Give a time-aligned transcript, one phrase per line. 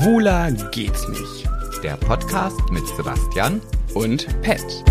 [0.00, 1.46] Schwuler geht's nicht.
[1.82, 3.60] Der Podcast mit Sebastian
[3.92, 4.64] Und Pet.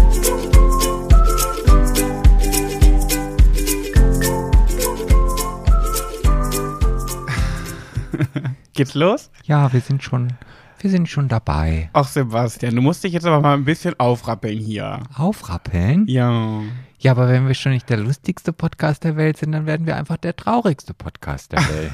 [8.73, 9.31] Geht's los?
[9.45, 10.33] Ja, wir sind schon,
[10.79, 11.89] wir sind schon dabei.
[11.93, 14.99] Ach, Sebastian, du musst dich jetzt aber mal ein bisschen aufrappeln hier.
[15.15, 16.05] Aufrappeln?
[16.07, 16.61] Ja.
[17.01, 19.95] Ja, aber wenn wir schon nicht der lustigste Podcast der Welt sind, dann werden wir
[19.95, 21.91] einfach der traurigste Podcast der Welt.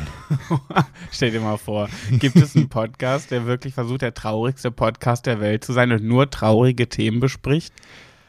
[1.11, 5.39] Stell dir mal vor, gibt es einen Podcast, der wirklich versucht, der traurigste Podcast der
[5.39, 7.71] Welt zu sein und nur traurige Themen bespricht?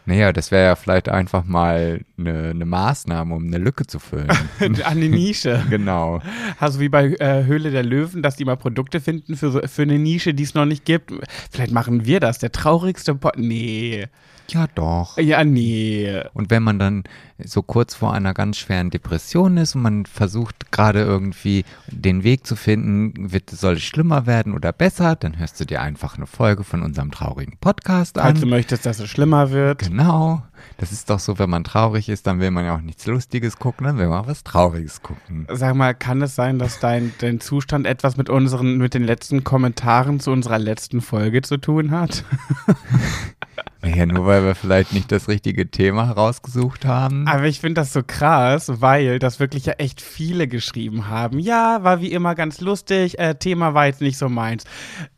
[0.07, 4.29] naja, das wäre ja vielleicht einfach mal eine, eine Maßnahme, um eine Lücke zu füllen.
[4.85, 5.65] An die Nische.
[5.69, 6.23] genau.
[6.61, 9.99] Also wie bei äh, Höhle der Löwen, dass die mal Produkte finden für, für eine
[9.99, 11.13] Nische, die es noch nicht gibt.
[11.51, 13.37] Vielleicht machen wir das, der traurigste Pod.
[13.37, 14.07] Nee.
[14.49, 15.19] Ja, doch.
[15.19, 16.23] Ja, nee.
[16.35, 17.05] Und wenn man dann
[17.43, 22.47] so kurz vor einer ganz schweren Depression ist und man versucht gerade irgendwie den Weg
[22.47, 26.27] zu finden, wird, soll es schlimmer werden oder besser, dann hörst du dir einfach eine
[26.27, 28.51] Folge von unserem traurigen Podcast Falls du an.
[28.51, 29.81] möchtest, dass es schlimmer wird.
[29.81, 30.43] Genau.
[30.79, 33.59] Das ist doch so, wenn man traurig ist, dann will man ja auch nichts Lustiges
[33.59, 35.47] gucken, dann will man auch was Trauriges gucken.
[35.53, 39.45] Sag mal, kann es sein, dass dein, dein Zustand etwas mit unseren, mit den letzten
[39.45, 42.25] Kommentaren zu unserer letzten Folge zu tun hat?
[43.87, 47.27] Ja, nur weil wir vielleicht nicht das richtige Thema herausgesucht haben.
[47.29, 51.39] Aber ich finde das so krass, weil das wirklich ja echt viele geschrieben haben.
[51.39, 54.65] Ja, war wie immer ganz lustig, äh, Thema war jetzt nicht so meins.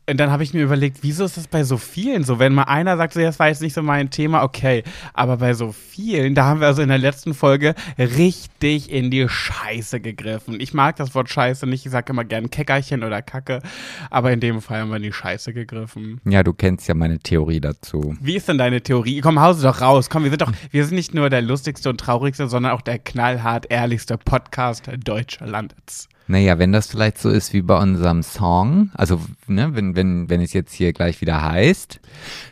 [0.09, 2.39] Und dann habe ich mir überlegt, wieso ist das bei so vielen so?
[2.39, 4.83] Wenn mal einer sagt, so, das war jetzt nicht so mein Thema, okay.
[5.13, 9.29] Aber bei so vielen, da haben wir also in der letzten Folge richtig in die
[9.29, 10.59] Scheiße gegriffen.
[10.59, 13.61] Ich mag das Wort Scheiße nicht, ich sage immer gern Keckerchen oder Kacke.
[14.09, 16.19] Aber in dem Fall haben wir in die Scheiße gegriffen.
[16.25, 18.15] Ja, du kennst ja meine Theorie dazu.
[18.19, 19.21] Wie ist denn deine Theorie?
[19.21, 20.09] Komm, hause doch raus.
[20.09, 22.97] Komm, wir sind doch, wir sind nicht nur der lustigste und traurigste, sondern auch der
[22.97, 26.09] knallhart ehrlichste Podcast Deutschlands.
[26.29, 30.41] Naja, wenn das vielleicht so ist wie bei unserem Song, also ne, wenn, wenn, wenn
[30.41, 31.99] es jetzt hier gleich wieder heißt,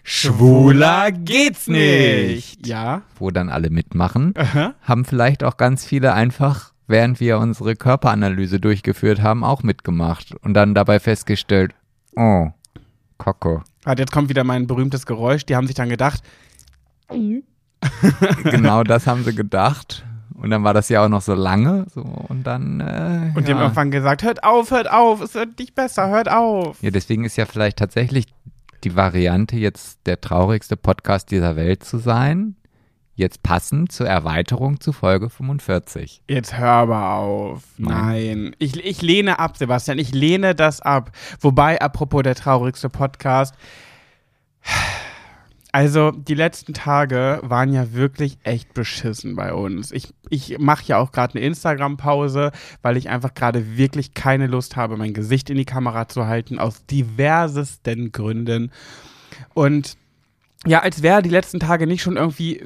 [0.01, 2.65] Schwuler geht's nicht.
[2.65, 3.03] Ja.
[3.19, 4.73] wo dann alle mitmachen, Aha.
[4.81, 10.55] haben vielleicht auch ganz viele einfach, während wir unsere Körperanalyse durchgeführt haben, auch mitgemacht und
[10.55, 11.75] dann dabei festgestellt,
[12.15, 12.47] oh,
[13.19, 13.61] Koko.
[13.83, 15.45] Warte, jetzt kommt wieder mein berühmtes Geräusch.
[15.45, 16.23] Die haben sich dann gedacht,
[18.43, 20.03] Genau das haben sie gedacht.
[20.37, 21.87] Und dann war das ja auch noch so lange.
[21.93, 22.79] So, und dann.
[22.79, 23.63] Äh, und die haben ja.
[23.63, 26.81] irgendwann gesagt, hört auf, hört auf, es wird nicht besser, hört auf.
[26.81, 28.25] ja, deswegen ist ja vielleicht tatsächlich
[28.83, 32.55] die Variante, jetzt der traurigste Podcast dieser Welt zu sein,
[33.15, 36.21] jetzt passend zur Erweiterung zu Folge 45.
[36.29, 37.63] Jetzt hör aber auf.
[37.77, 38.55] Nein.
[38.59, 39.97] Ich, ich lehne ab, Sebastian.
[39.97, 41.11] Ich lehne das ab.
[41.41, 43.55] Wobei, apropos der traurigste Podcast.
[45.73, 49.91] Also, die letzten Tage waren ja wirklich echt beschissen bei uns.
[49.91, 52.51] Ich, ich mache ja auch gerade eine Instagram-Pause,
[52.81, 56.57] weil ich einfach gerade wirklich keine Lust habe, mein Gesicht in die Kamera zu halten,
[56.57, 58.71] aus diversesten Gründen.
[59.53, 59.97] Und
[60.65, 62.63] ja, als wäre die letzten Tage nicht schon irgendwie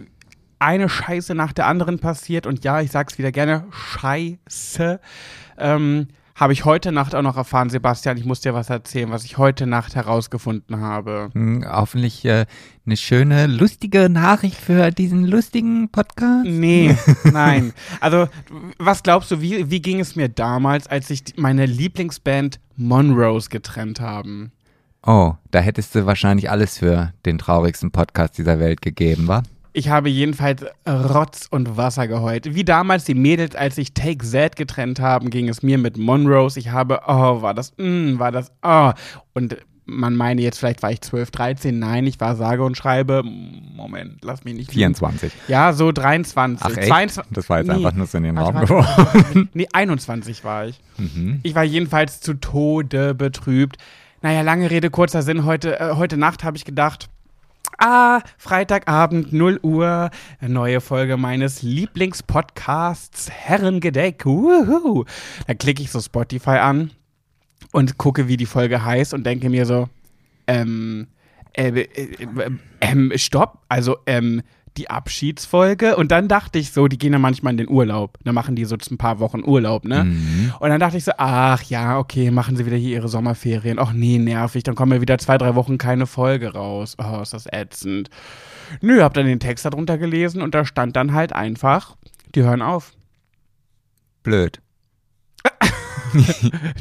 [0.60, 2.46] eine Scheiße nach der anderen passiert.
[2.46, 5.00] Und ja, ich sag's wieder gerne, Scheiße.
[5.58, 9.24] Ähm, habe ich heute Nacht auch noch erfahren, Sebastian, ich muss dir was erzählen, was
[9.24, 11.30] ich heute Nacht herausgefunden habe.
[11.34, 12.46] Hm, hoffentlich äh,
[12.86, 16.46] eine schöne, lustige Nachricht für diesen lustigen Podcast.
[16.46, 16.96] Nee,
[17.32, 17.74] nein.
[18.00, 18.28] Also,
[18.78, 24.00] was glaubst du, wie, wie ging es mir damals, als sich meine Lieblingsband Monrose getrennt
[24.00, 24.52] haben?
[25.06, 29.44] Oh, da hättest du wahrscheinlich alles für den traurigsten Podcast dieser Welt gegeben, wa?
[29.74, 32.54] Ich habe jedenfalls Rotz und Wasser geheult.
[32.56, 36.60] Wie damals die Mädels, als sich Take Z getrennt haben, ging es mir mit Monrose.
[36.60, 38.92] Ich habe, oh, war das, mm, war das, oh.
[39.34, 41.80] Und man meine jetzt, vielleicht war ich 12, 13.
[41.80, 44.68] Nein, ich war sage und schreibe, Moment, lass mich nicht.
[44.70, 44.80] lügen.
[44.96, 45.32] 24.
[45.48, 46.66] Ja, so 23.
[46.66, 46.88] Ach echt?
[46.88, 47.74] 22, Das war jetzt Nee.
[47.76, 49.50] einfach nur so in den Raum geworfen.
[49.54, 50.80] Nee, 21 war ich.
[50.98, 51.40] Mhm.
[51.44, 53.78] Ich war jedenfalls zu Tode betrübt.
[54.22, 55.46] Naja, lange Rede, kurzer Sinn.
[55.46, 57.10] Heute, äh, heute Nacht habe ich gedacht,
[57.82, 60.10] ah, Freitagabend, 0 Uhr,
[60.40, 64.26] neue Folge meines Lieblingspodcasts Herrengedeck.
[64.26, 65.06] Wuhu.
[65.48, 66.92] Da klicke ich so Spotify an
[67.72, 69.90] und gucke, wie die Folge heißt und denke mir so,
[70.48, 71.08] ähm,
[71.54, 72.52] äh, äh, äh,
[72.82, 74.42] ähm, stopp, also, ähm,
[74.78, 78.18] die Abschiedsfolge und dann dachte ich so, die gehen ja manchmal in den Urlaub.
[78.24, 80.06] Dann machen die so ein paar Wochen Urlaub, ne?
[80.06, 80.54] Mhm.
[80.60, 83.80] Und dann dachte ich so, ach ja, okay, machen sie wieder hier ihre Sommerferien.
[83.80, 86.96] Ach nee, nervig, dann kommen ja wieder zwei, drei Wochen keine Folge raus.
[86.98, 88.10] Oh, ist das ätzend.
[88.80, 91.98] Nö, hab dann den Text darunter gelesen und da stand dann halt einfach,
[92.34, 92.94] die hören auf.
[94.24, 94.62] Blöd.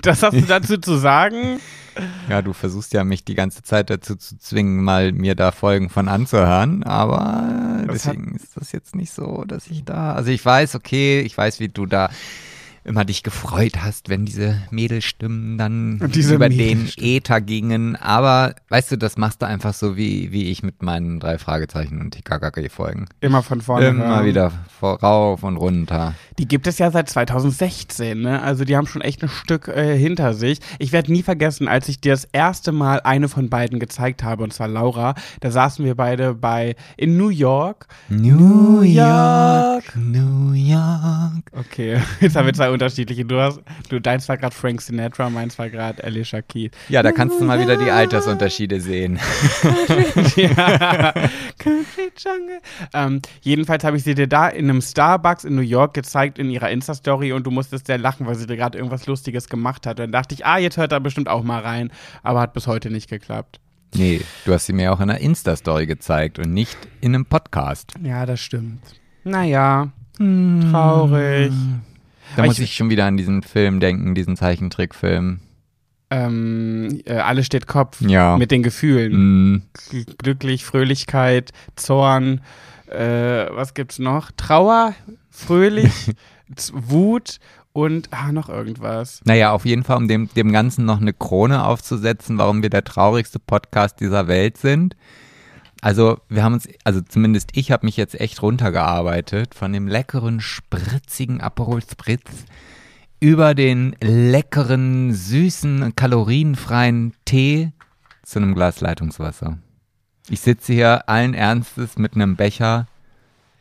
[0.03, 1.61] Das hast du dazu zu sagen?
[2.29, 5.91] Ja, du versuchst ja, mich die ganze Zeit dazu zu zwingen, mal mir da Folgen
[5.91, 10.45] von anzuhören, aber Das deswegen ist das jetzt nicht so, dass ich da, also ich
[10.45, 12.11] weiß, okay, ich weiß, wie du da
[12.85, 16.91] immer dich gefreut hast, wenn diese Mädelstimmen dann Diese über den.
[16.97, 17.97] Äther gingen.
[17.97, 22.01] Aber weißt du, das machst du einfach so wie, wie ich mit meinen drei Fragezeichen
[22.01, 23.07] und TKKG-Folgen.
[23.21, 23.89] Immer von vorne.
[23.89, 24.27] Immer hören.
[24.27, 26.15] wieder vor, rauf und runter.
[26.41, 28.41] Die gibt es ja seit 2016, ne?
[28.41, 30.59] Also die haben schon echt ein Stück äh, hinter sich.
[30.79, 34.43] Ich werde nie vergessen, als ich dir das erste Mal eine von beiden gezeigt habe,
[34.43, 37.89] und zwar Laura, da saßen wir beide bei in New York.
[38.09, 39.85] New York.
[39.95, 41.43] New York.
[41.53, 43.27] Okay, jetzt haben wir zwei unterschiedliche.
[43.27, 43.61] Du hast,
[43.91, 46.71] du, deins war gerade Frank Sinatra, meins war gerade Alicia Keys.
[46.89, 49.21] Ja, da kannst du mal wieder die Altersunterschiede sehen.
[50.37, 51.13] ja.
[51.59, 52.61] Country Jungle.
[52.95, 56.51] Ähm, jedenfalls habe ich sie dir da in einem Starbucks in New York gezeigt in
[56.51, 59.99] ihrer Insta-Story und du musstest sehr lachen, weil sie dir gerade irgendwas Lustiges gemacht hat.
[59.99, 61.91] Dann dachte ich, ah, jetzt hört er bestimmt auch mal rein.
[62.23, 63.61] Aber hat bis heute nicht geklappt.
[63.95, 67.95] Nee, du hast sie mir auch in einer Insta-Story gezeigt und nicht in einem Podcast.
[68.03, 68.81] Ja, das stimmt.
[69.25, 69.91] Naja,
[70.71, 71.53] traurig.
[72.37, 75.41] Da Aber muss ich- ich schon wieder an diesen Film denken, diesen Zeichentrickfilm.
[76.13, 78.37] Ähm, äh, alles steht Kopf Ja.
[78.37, 79.13] mit den Gefühlen.
[79.55, 82.41] Mm, Gl- Glücklich, Fröhlichkeit, Zorn,
[82.89, 84.31] äh, was gibt's noch?
[84.33, 84.95] Trauer,
[85.31, 86.13] fröhlich,
[86.73, 87.39] Wut
[87.73, 89.21] und ah, noch irgendwas.
[89.25, 92.85] Naja, auf jeden Fall, um dem, dem Ganzen noch eine Krone aufzusetzen, warum wir der
[92.85, 94.97] traurigste Podcast dieser Welt sind.
[95.81, 100.41] Also, wir haben uns, also zumindest ich habe mich jetzt echt runtergearbeitet von dem leckeren,
[100.41, 102.45] spritzigen Aperol Spritz
[103.21, 107.73] über den leckeren, süßen, kalorienfreien Tee
[108.23, 109.59] zu einem Glas Leitungswasser.
[110.29, 112.87] Ich sitze hier allen Ernstes mit einem Becher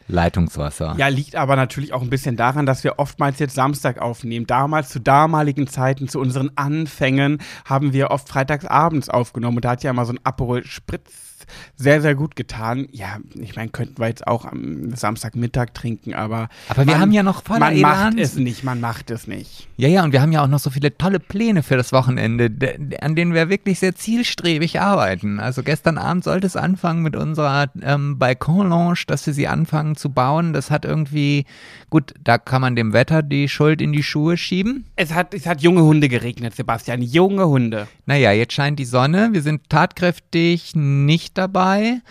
[0.09, 0.95] Leitungswasser.
[0.97, 4.47] Ja, liegt aber natürlich auch ein bisschen daran, dass wir oftmals jetzt Samstag aufnehmen.
[4.47, 9.57] Damals, zu damaligen Zeiten, zu unseren Anfängen, haben wir oft freitagsabends aufgenommen.
[9.57, 11.28] Und da hat ja immer so ein Aperol Spritz
[11.75, 12.87] sehr, sehr gut getan.
[12.91, 16.49] Ja, ich meine, könnten wir jetzt auch am Samstagmittag trinken, aber.
[16.69, 18.15] Aber wir haben ja noch voller Man Elan.
[18.15, 19.67] macht es nicht, man macht es nicht.
[19.77, 22.49] Ja, ja, und wir haben ja auch noch so viele tolle Pläne für das Wochenende,
[22.49, 25.39] de- de- an denen wir wirklich sehr zielstrebig arbeiten.
[25.39, 30.09] Also gestern Abend sollte es anfangen mit unserer ähm, Balkonlounge, dass wir sie anfangen zu
[30.09, 30.53] bauen.
[30.53, 31.45] Das hat irgendwie,
[31.89, 34.85] gut, da kann man dem Wetter die Schuld in die Schuhe schieben.
[34.95, 37.01] Es hat, es hat junge Hunde geregnet, Sebastian.
[37.01, 37.87] Junge Hunde.
[38.05, 42.01] Naja, jetzt scheint die Sonne, wir sind tatkräftig nicht dabei.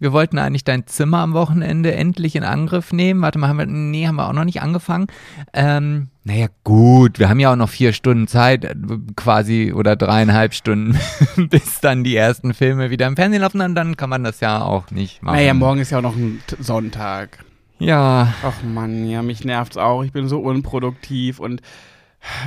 [0.00, 3.20] Wir wollten eigentlich dein Zimmer am Wochenende endlich in Angriff nehmen.
[3.20, 5.08] Warte mal, haben wir, nee, haben wir auch noch nicht angefangen.
[5.52, 8.74] Ähm, naja, gut, wir haben ja auch noch vier Stunden Zeit, äh,
[9.16, 10.96] quasi, oder dreieinhalb Stunden,
[11.50, 13.60] bis dann die ersten Filme wieder im Fernsehen laufen.
[13.60, 15.36] Und dann kann man das ja auch nicht machen.
[15.36, 17.44] Naja, morgen ist ja auch noch ein Sonntag.
[17.80, 20.02] Ja, Ach Mann, ja, mich nervt's auch.
[20.02, 21.60] Ich bin so unproduktiv und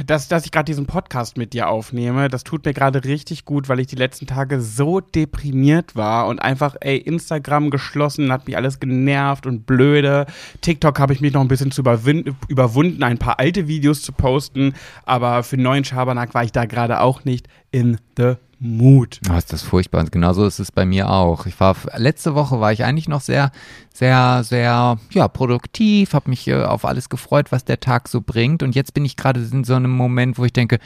[0.06, 3.69] dass, dass ich gerade diesen Podcast mit dir aufnehme, das tut mir gerade richtig gut,
[3.69, 8.57] weil ich die letzten Tage so deprimiert war und einfach, ey, Instagram geschlossen, hat mich
[8.57, 10.25] alles genervt und blöde.
[10.62, 14.73] TikTok habe ich mich noch ein bisschen zu überwunden, ein paar alte Videos zu posten,
[15.06, 19.19] aber für neuen Schabernack war ich da gerade auch nicht in the mood.
[19.29, 20.05] Oh, ist das furchtbar.
[20.05, 21.47] Genauso ist es bei mir auch.
[21.47, 23.51] Ich war letzte Woche war ich eigentlich noch sehr,
[23.91, 28.61] sehr, sehr ja produktiv, habe mich äh, auf alles gefreut, was der Tag so bringt.
[28.61, 30.79] Und jetzt bin ich gerade in so einem Moment, wo ich denke,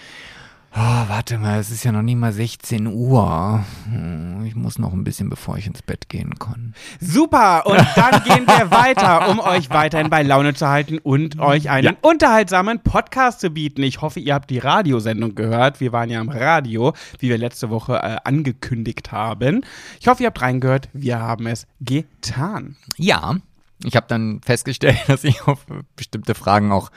[0.77, 3.63] oh, warte mal, es ist ja noch nicht mal 16 Uhr.
[3.89, 6.73] Hm, Ich muss noch ein bisschen, bevor ich ins Bett gehen kann.
[6.99, 11.69] Super, und dann gehen wir weiter, um euch weiterhin bei Laune zu halten und euch
[11.69, 13.83] einen unterhaltsamen Podcast zu bieten.
[13.83, 15.79] Ich hoffe, ihr habt die Radiosendung gehört.
[15.79, 19.61] Wir waren ja im Radio, wie wir letzte Woche äh, angekündigt haben.
[19.99, 20.89] Ich hoffe, ihr habt reingehört.
[20.93, 22.75] Wir haben es getan.
[22.97, 23.35] Ja,
[23.83, 25.65] ich habe dann festgestellt, dass ich auf
[25.95, 26.91] bestimmte Fragen auch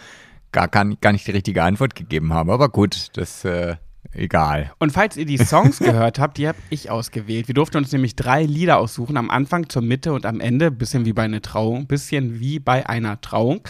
[0.52, 2.52] gar, gar, nicht, die richtige Antwort gegeben habe.
[2.52, 3.76] Aber gut, das äh,
[4.12, 4.72] egal.
[4.78, 7.48] Und falls ihr die Songs gehört habt, die habe ich ausgewählt.
[7.48, 10.70] Wir durften uns nämlich drei Lieder aussuchen, am Anfang, zur Mitte und am Ende.
[10.70, 13.60] Bisschen wie bei einer Trauung, bisschen wie bei einer Trauung.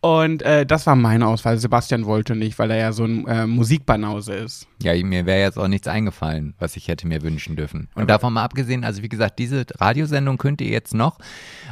[0.00, 1.58] Und äh, das war meine Auswahl.
[1.58, 4.68] Sebastian wollte nicht, weil er ja so ein äh, Musikbanause ist.
[4.80, 7.88] Ja, mir wäre jetzt auch nichts eingefallen, was ich hätte mir wünschen dürfen.
[7.96, 11.18] Und davon mal abgesehen, also wie gesagt, diese Radiosendung könnt ihr jetzt noch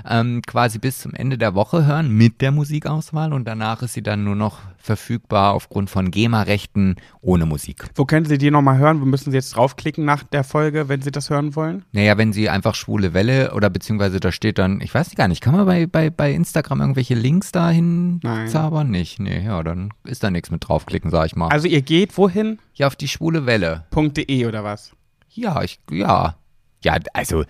[0.08, 4.02] ähm, quasi bis zum Ende der Woche hören mit der Musikauswahl und danach ist sie
[4.02, 7.84] dann nur noch verfügbar aufgrund von GEMA-Rechten ohne Musik.
[7.94, 9.00] Wo können Sie die nochmal hören?
[9.00, 11.84] Wo müssen Sie jetzt draufklicken nach der Folge, wenn Sie das hören wollen?
[11.92, 15.42] Naja, wenn sie einfach schwule Welle oder beziehungsweise da steht dann, ich weiß gar nicht,
[15.42, 18.48] kann man bei, bei, bei Instagram irgendwelche Links dahin Nein.
[18.48, 18.90] zaubern?
[18.90, 19.18] Nicht.
[19.18, 21.48] Nee, ja, dann ist da nichts mit draufklicken, sag ich mal.
[21.48, 22.58] Also ihr geht wohin?
[22.74, 23.84] ja, auf die schwule Welle.
[23.94, 24.92] .de oder was?
[25.30, 26.36] Ja, ich, ja.
[26.84, 27.44] Ja, also,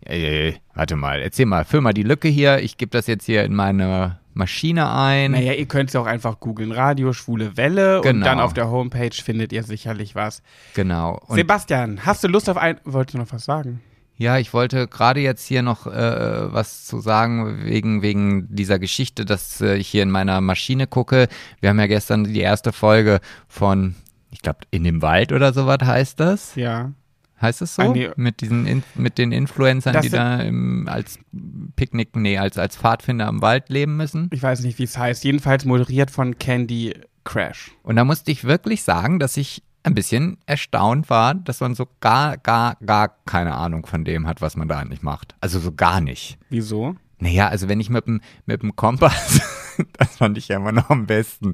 [0.00, 2.60] äh, warte mal, erzähl mal, füll mal die Lücke hier.
[2.60, 5.32] Ich gebe das jetzt hier in meine Maschine ein.
[5.32, 6.72] Naja, ihr könnt es auch einfach googeln.
[6.72, 8.24] Radio Schwule Welle und Genau.
[8.24, 10.42] dann auf der Homepage findet ihr sicherlich was.
[10.74, 11.20] Genau.
[11.26, 12.80] Und Sebastian, hast du Lust auf ein.
[12.84, 13.80] Wolltest du noch was sagen?
[14.16, 19.24] Ja, ich wollte gerade jetzt hier noch äh, was zu sagen wegen, wegen dieser Geschichte,
[19.24, 21.28] dass äh, ich hier in meiner Maschine gucke.
[21.60, 23.94] Wir haben ja gestern die erste Folge von,
[24.30, 26.54] ich glaube, in dem Wald oder sowas heißt das.
[26.56, 26.92] Ja.
[27.40, 27.82] Heißt es so?
[27.82, 28.10] Ah, nee.
[28.16, 31.18] Mit diesen In mit den Influencern, Das die da im, als
[31.76, 34.28] Picknick, nee, als, als Pfadfinder im Wald leben müssen.
[34.32, 35.24] Ich weiß nicht, wie es heißt.
[35.24, 37.70] Jedenfalls moderiert von Candy Crash.
[37.82, 41.86] Und da musste ich wirklich sagen, dass ich ein bisschen erstaunt war, dass man so
[42.00, 45.34] gar, gar, gar keine Ahnung von dem hat, was man da eigentlich macht.
[45.40, 46.38] Also so gar nicht.
[46.50, 46.96] Wieso?
[47.20, 49.40] Naja, also wenn ich mit dem, mit dem Kompass,
[49.98, 51.52] das fand ich ja immer noch am besten,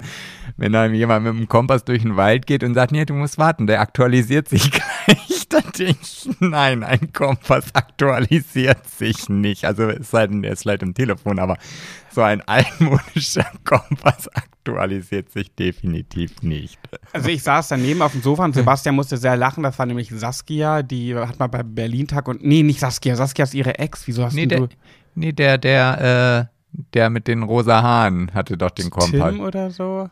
[0.57, 3.39] wenn da jemand mit dem Kompass durch den Wald geht und sagt, nee, du musst
[3.39, 4.71] warten, der aktualisiert sich
[5.07, 5.24] gleich,
[5.79, 9.65] ich, nein, ein Kompass aktualisiert sich nicht.
[9.65, 11.57] Also es sei denn, der ist vielleicht im Telefon, aber
[12.11, 16.79] so ein altmodischer Kompass aktualisiert sich definitiv nicht.
[17.13, 19.63] Also ich saß daneben auf dem Sofa und Sebastian musste sehr lachen.
[19.63, 22.45] Das war nämlich Saskia, die hat mal bei Berlin-Tag und.
[22.45, 23.17] Nee, nicht Saskia.
[23.17, 24.07] Saskia ist ihre Ex.
[24.07, 24.69] Wieso hast Nee, der, du
[25.15, 29.33] nee, der, der, äh, der mit den rosa Haaren hatte doch den Kompass.
[29.33, 30.09] Tim oder so?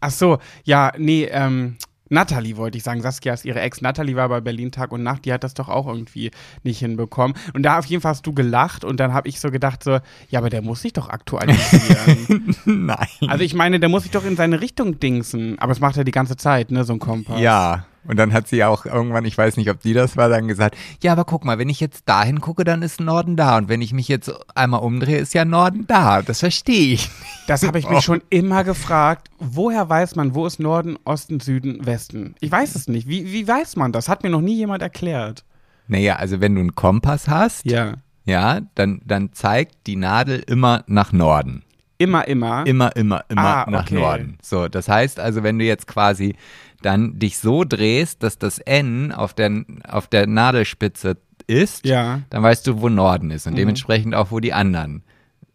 [0.00, 1.76] Ach so, ja, nee, ähm,
[2.08, 3.02] Natalie wollte ich sagen.
[3.02, 3.80] Saskia ist ihre Ex.
[3.80, 5.24] Natalie war bei Berlin Tag und Nacht.
[5.24, 6.30] Die hat das doch auch irgendwie
[6.62, 7.36] nicht hinbekommen.
[7.54, 9.98] Und da auf jeden Fall hast du gelacht und dann habe ich so gedacht so,
[10.28, 12.56] ja, aber der muss sich doch aktualisieren.
[12.64, 13.08] Nein.
[13.28, 15.58] also ich meine, der muss sich doch in seine Richtung dingsen.
[15.58, 17.40] Aber das macht er die ganze Zeit, ne, so ein Kompass.
[17.40, 20.48] Ja, und dann hat sie auch irgendwann, ich weiß nicht, ob die das war, dann
[20.48, 23.56] gesagt, ja, aber guck mal, wenn ich jetzt dahin gucke, dann ist Norden da.
[23.58, 26.22] Und wenn ich mich jetzt einmal umdrehe, ist ja Norden da.
[26.22, 27.10] Das verstehe ich.
[27.46, 29.28] Das habe ich mich schon immer gefragt.
[29.38, 32.34] Woher weiß man, wo ist Norden, Osten, Süden, Westen?
[32.40, 33.06] Ich weiß es nicht.
[33.08, 34.08] Wie, wie weiß man das?
[34.08, 35.44] Hat mir noch nie jemand erklärt.
[35.86, 37.94] Naja, also wenn du einen Kompass hast, Ja.
[38.24, 41.62] ja, dann, dann zeigt die Nadel immer nach Norden.
[42.00, 42.64] Immer, immer.
[42.64, 43.94] Immer, immer, immer Ah, nach okay.
[43.96, 44.38] Norden.
[44.40, 46.36] So, das heißt also, wenn du jetzt quasi
[46.82, 51.16] dann dich so drehst, dass das N auf der, auf der Nadelspitze
[51.46, 53.58] ist, Ja, dann weißt du, wo Norden ist und Mhm.
[53.58, 55.02] dementsprechend auch, wo die anderen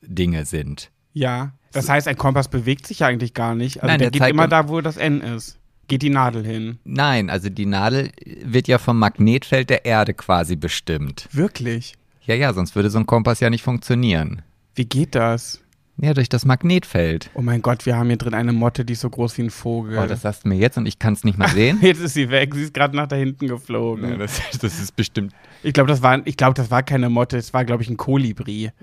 [0.01, 0.89] Dinge sind.
[1.13, 1.51] ja.
[1.75, 3.77] Das heißt, ein Kompass bewegt sich ja eigentlich gar nicht.
[3.81, 5.57] Also Nein, der, der geht immer im- da, wo das N ist.
[5.87, 6.77] Geht die Nadel hin.
[6.83, 8.11] Nein, also die Nadel
[8.45, 11.27] wird ja vom Magnetfeld der Erde quasi bestimmt.
[11.31, 11.95] Wirklich?
[12.25, 14.43] Ja, ja, sonst würde so ein Kompass ja nicht funktionieren.
[14.75, 15.61] Wie geht das?
[15.97, 17.29] Ja, durch das Magnetfeld.
[17.35, 19.49] Oh mein Gott, wir haben hier drin eine Motte, die ist so groß wie ein
[19.51, 19.99] Vogel.
[19.99, 21.77] Oh, das sagst du mir jetzt und ich kann es nicht mehr sehen.
[21.81, 22.55] Jetzt ist sie weg.
[22.55, 24.09] Sie ist gerade nach da hinten geflogen.
[24.09, 25.33] Ja, das, das ist bestimmt.
[25.61, 27.37] Ich glaube, das war, ich glaube, das war keine Motte.
[27.37, 28.71] Es war, glaube ich, ein Kolibri.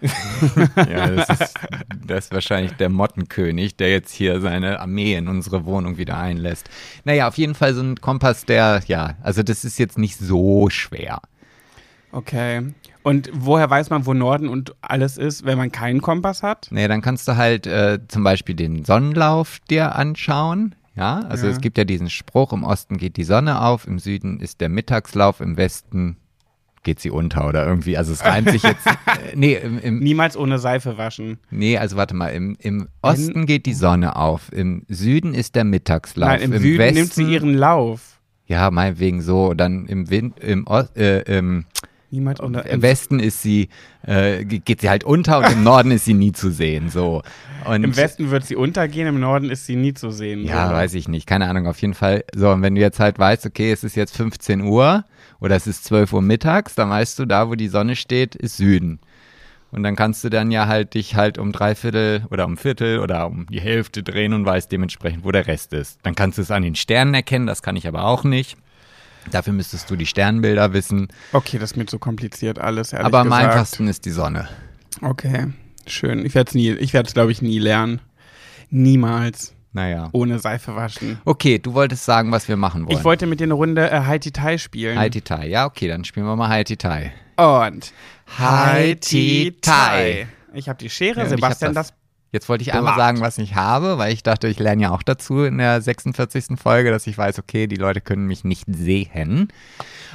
[0.76, 1.54] Ja, das ist,
[2.06, 6.68] das ist wahrscheinlich der Mottenkönig, der jetzt hier seine Armee in unsere Wohnung wieder einlässt.
[7.04, 10.70] Naja, auf jeden Fall so ein Kompass, der, ja, also das ist jetzt nicht so
[10.70, 11.20] schwer.
[12.12, 12.72] Okay.
[13.02, 16.68] Und woher weiß man, wo Norden und alles ist, wenn man keinen Kompass hat?
[16.70, 20.74] Naja, dann kannst du halt äh, zum Beispiel den Sonnenlauf dir anschauen.
[20.96, 21.52] Ja, also Ja.
[21.52, 24.68] es gibt ja diesen Spruch, im Osten geht die Sonne auf, im Süden ist der
[24.68, 26.16] Mittagslauf, im Westen
[26.82, 30.36] geht sie unter oder irgendwie, also es reimt sich jetzt, äh, nee, im, im, Niemals
[30.36, 31.38] ohne Seife waschen.
[31.50, 35.64] nee, also warte mal, im, im Osten geht die Sonne auf, im Süden ist der
[35.64, 38.18] Mittagslauf, Nein, im, im Süden Westen, nimmt sie ihren Lauf.
[38.46, 41.66] ja, meinetwegen so, dann im, Wind, im, Ost, äh, im
[42.10, 43.68] Niemals ohne im Westen ist sie,
[44.04, 47.22] äh, ge- geht sie halt unter und im Norden ist sie nie zu sehen, so.
[47.64, 50.44] Und Im Westen wird sie untergehen, im Norden ist sie nie zu sehen.
[50.44, 50.76] Ja, oder?
[50.76, 51.26] weiß ich nicht.
[51.26, 52.24] Keine Ahnung, auf jeden Fall.
[52.34, 55.04] So, und wenn du jetzt halt weißt, okay, es ist jetzt 15 Uhr
[55.40, 58.56] oder es ist 12 Uhr mittags, dann weißt du, da, wo die Sonne steht, ist
[58.56, 58.98] Süden.
[59.72, 62.98] Und dann kannst du dann ja halt dich halt um drei Viertel oder um Viertel
[62.98, 66.00] oder um die Hälfte drehen und weißt dementsprechend, wo der Rest ist.
[66.02, 68.56] Dann kannst du es an den Sternen erkennen, das kann ich aber auch nicht.
[69.30, 71.08] Dafür müsstest du die Sternbilder wissen.
[71.32, 74.48] Okay, das ist mir zu kompliziert alles, aber am einfachsten ist die Sonne.
[75.02, 75.48] Okay,
[75.86, 76.24] schön.
[76.24, 78.00] Ich werde es nie, ich werde es glaube ich nie lernen.
[78.70, 79.54] Niemals.
[79.72, 80.08] Naja.
[80.12, 81.20] Ohne Seife waschen.
[81.24, 82.98] Okay, du wolltest sagen, was wir machen wollen.
[82.98, 84.98] Ich wollte mit dir eine Runde äh, Haiti Tai spielen.
[84.98, 85.46] Haiti Tai.
[85.46, 87.12] Ja, okay, dann spielen wir mal Haiti Tai.
[87.36, 87.92] Und
[88.38, 90.26] Haiti Tai.
[90.54, 91.94] Ich habe die Schere, Ja, Sebastian hab das.
[92.32, 95.02] Jetzt wollte ich einmal sagen, was ich habe, weil ich dachte, ich lerne ja auch
[95.02, 96.60] dazu in der 46.
[96.60, 99.48] Folge, dass ich weiß, okay, die Leute können mich nicht sehen.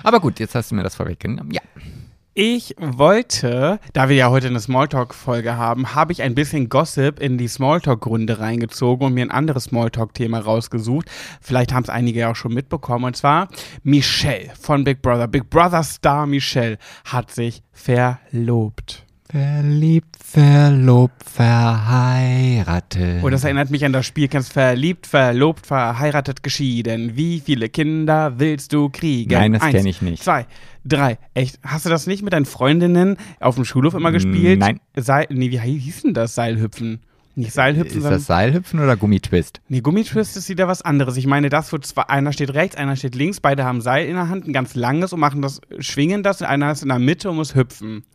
[0.04, 1.52] Aber gut, jetzt hast du mir das vorweggenommen.
[1.52, 1.62] Ja.
[2.38, 7.38] Ich wollte, da wir ja heute eine Smalltalk-Folge haben, habe ich ein bisschen Gossip in
[7.38, 11.10] die Smalltalk-Runde reingezogen und mir ein anderes Smalltalk-Thema rausgesucht.
[11.40, 13.06] Vielleicht haben es einige ja auch schon mitbekommen.
[13.06, 13.48] Und zwar
[13.84, 15.30] Michelle von Big Brother.
[15.30, 19.05] Big Brother Star Michelle hat sich verlobt.
[19.40, 23.16] Verliebt, verlobt, verheiratet.
[23.18, 27.18] Und Oh, das erinnert mich an das Spiel, kennst verliebt, verlobt, verheiratet, geschieden.
[27.18, 29.34] Wie viele Kinder willst du kriegen?
[29.34, 30.24] Nein, das Eins, kenn ich nicht.
[30.24, 30.46] Zwei,
[30.86, 31.18] drei.
[31.34, 31.60] Echt?
[31.64, 34.58] Hast du das nicht mit deinen Freundinnen auf dem Schulhof immer gespielt?
[34.62, 34.80] Nein.
[34.96, 36.34] Seil, nee, wie hieß denn das?
[36.34, 37.02] Seilhüpfen.
[37.36, 38.14] Nicht Seilhüpfen, Ist sondern.
[38.14, 39.60] das Seilhüpfen oder Gummitwist?
[39.68, 41.18] Nee, Gummitwist ist wieder was anderes.
[41.18, 44.16] Ich meine, das, wo zwei, einer steht rechts, einer steht links, beide haben Seil in
[44.16, 47.00] der Hand, ein ganz langes und machen das, schwingen das, und einer ist in der
[47.00, 48.06] Mitte und muss hüpfen.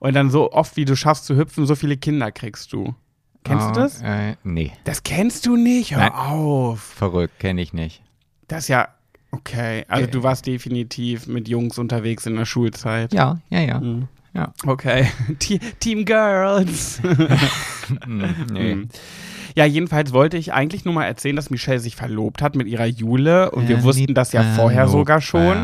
[0.00, 2.94] Und dann so oft, wie du schaffst zu hüpfen, so viele Kinder kriegst du.
[3.44, 4.00] Kennst Oh, du das?
[4.02, 5.92] Äh, nee, Das kennst du nicht?
[5.92, 6.12] Hör Nein.
[6.12, 6.80] auf.
[6.80, 8.02] verrückt, kenne ich nicht.
[8.48, 8.88] Das ist ja.
[9.30, 10.10] Okay, also Äh.
[10.10, 13.12] du warst definitiv mit Jungs unterwegs in der Schulzeit.
[13.12, 13.80] Ja, ja, ja.
[13.80, 14.08] Mhm.
[14.34, 14.52] Ja.
[14.66, 15.06] Okay.
[15.38, 17.00] Te- Team Girls.
[18.04, 18.74] Hm, nee.
[18.74, 18.88] Mhm.
[19.58, 22.86] Ja, jedenfalls wollte ich eigentlich nur mal erzählen, dass Michelle sich verlobt hat mit ihrer
[22.86, 25.56] Jule und wir wussten das ja vorher sogar schon.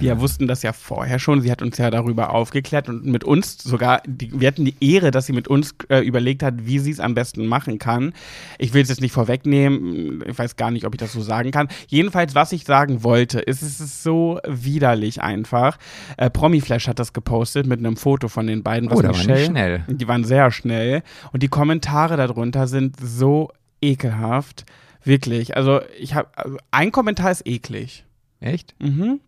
[0.00, 1.40] Wir wussten das ja vorher schon.
[1.40, 5.12] Sie hat uns ja darüber aufgeklärt und mit uns sogar, die, wir hatten die Ehre,
[5.12, 8.12] dass sie mit uns äh, überlegt hat, wie sie es am besten machen kann.
[8.58, 10.24] Ich will es jetzt nicht vorwegnehmen.
[10.26, 11.68] Ich weiß gar nicht, ob ich das so sagen kann.
[11.86, 15.78] Jedenfalls, was ich sagen wollte, ist, es ist so widerlich einfach.
[16.16, 18.90] Äh, Promiflash hat das gepostet mit einem Foto von den beiden.
[18.90, 19.84] Was Oh, da waren die Michelle, schnell.
[19.86, 21.02] Die waren sehr schnell.
[21.32, 24.64] Und die Kommentare darunter sind so ekelhaft.
[25.04, 25.56] Wirklich.
[25.56, 28.04] Also, ich habe, also ein Kommentar ist eklig.
[28.40, 28.74] Echt?
[28.80, 29.20] Mhm.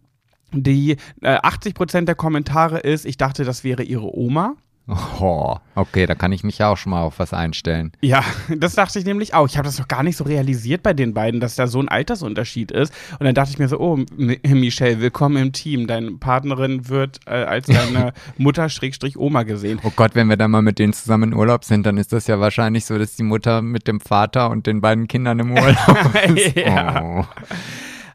[0.52, 4.56] Die äh, 80% der Kommentare ist, ich dachte, das wäre ihre Oma.
[5.20, 7.92] Oh, okay, da kann ich mich ja auch schon mal auf was einstellen.
[8.00, 8.24] Ja,
[8.56, 9.46] das dachte ich nämlich auch.
[9.46, 11.88] Ich habe das doch gar nicht so realisiert bei den beiden, dass da so ein
[11.88, 12.92] Altersunterschied ist.
[13.18, 15.86] Und dann dachte ich mir so, oh, Michelle, willkommen im Team.
[15.86, 19.80] Deine Partnerin wird äh, als deine Mutter Schrägstrich Oma gesehen.
[19.82, 22.26] Oh Gott, wenn wir dann mal mit denen zusammen in Urlaub sind, dann ist das
[22.26, 26.14] ja wahrscheinlich so, dass die Mutter mit dem Vater und den beiden Kindern im Urlaub
[26.28, 26.56] ist.
[26.56, 27.02] Ja.
[27.02, 27.24] Oh.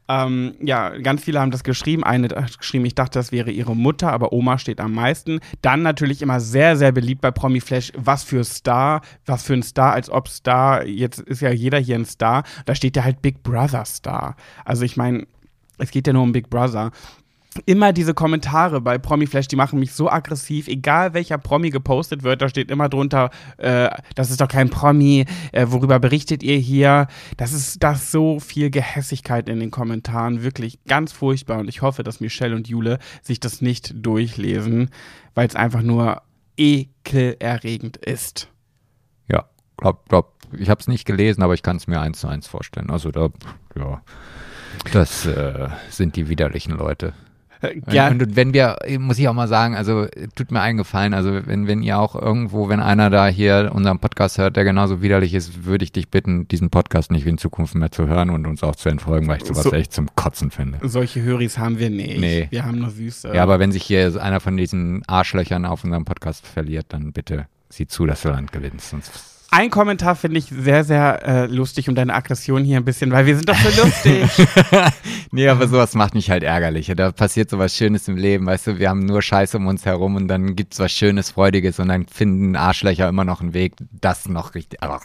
[0.10, 2.04] Ähm, ja, ganz viele haben das geschrieben.
[2.04, 5.40] Eine hat geschrieben, ich dachte, das wäre ihre Mutter, aber Oma steht am meisten.
[5.62, 9.94] Dann natürlich immer sehr, sehr beliebt bei Promiflash, was für Star, was für ein Star,
[9.94, 12.44] als ob Star, jetzt ist ja jeder hier ein Star.
[12.66, 14.36] Da steht ja halt Big Brother Star.
[14.66, 15.26] Also ich meine,
[15.78, 16.92] es geht ja nur um Big Brother.
[17.66, 22.42] Immer diese Kommentare bei Promiflash, die machen mich so aggressiv, egal welcher Promi gepostet wird,
[22.42, 27.08] da steht immer drunter, äh, das ist doch kein Promi, äh, worüber berichtet ihr hier?
[27.38, 32.04] Das ist, das so viel Gehässigkeit in den Kommentaren, wirklich ganz furchtbar und ich hoffe,
[32.04, 34.90] dass Michelle und Jule sich das nicht durchlesen,
[35.36, 36.22] weil es einfach nur
[36.58, 38.50] ekelerregend ist.
[39.28, 39.46] Ja,
[39.78, 42.48] glaub, glaub, ich habe es nicht gelesen, aber ich kann es mir eins zu eins
[42.48, 42.90] vorstellen.
[42.90, 43.30] Also da,
[43.76, 44.02] ja,
[44.92, 47.14] das äh, sind die widerlichen Leute.
[47.92, 51.68] Ja, Und wenn wir, muss ich auch mal sagen, also tut mir eingefallen, also wenn,
[51.68, 55.66] wenn ihr auch irgendwo, wenn einer da hier unseren Podcast hört, der genauso widerlich ist,
[55.66, 58.76] würde ich dich bitten, diesen Podcast nicht in Zukunft mehr zu hören und uns auch
[58.76, 60.80] zu entfolgen, weil ich sowas So- echt zum Kotzen finde.
[60.84, 62.20] solche Höris haben wir nicht.
[62.20, 62.48] Nee.
[62.50, 63.34] Wir haben nur Süße.
[63.34, 67.48] Ja, aber wenn sich hier einer von diesen Arschlöchern auf unserem Podcast verliert, dann bitte
[67.70, 68.90] sieh zu, dass du Land gewinnst.
[68.90, 69.12] Sonst
[69.56, 73.28] Ein Kommentar finde ich sehr, sehr äh, lustig um deine Aggression hier ein bisschen, weil
[73.28, 74.48] wir sind doch so lustig.
[75.36, 76.94] Nee, aber sowas macht mich halt ärgerlich.
[76.96, 80.16] Da passiert sowas Schönes im Leben, weißt du, wir haben nur Scheiße um uns herum
[80.16, 84.30] und dann gibt's was Schönes, Freudiges und dann finden Arschlöcher immer noch einen Weg, das
[84.30, 84.84] noch richtig.
[84.84, 85.00] Allem,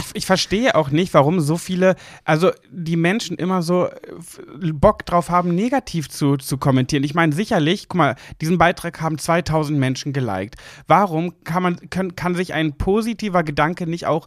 [0.00, 5.06] ich, ich verstehe auch nicht, warum so viele, also die Menschen immer so äh, Bock
[5.06, 7.04] drauf haben, negativ zu, zu kommentieren.
[7.04, 10.56] Ich meine, sicherlich, guck mal, diesen Beitrag haben 2000 Menschen geliked.
[10.88, 14.26] Warum kann man, kann, kann sich ein positiver Gedanke nicht auch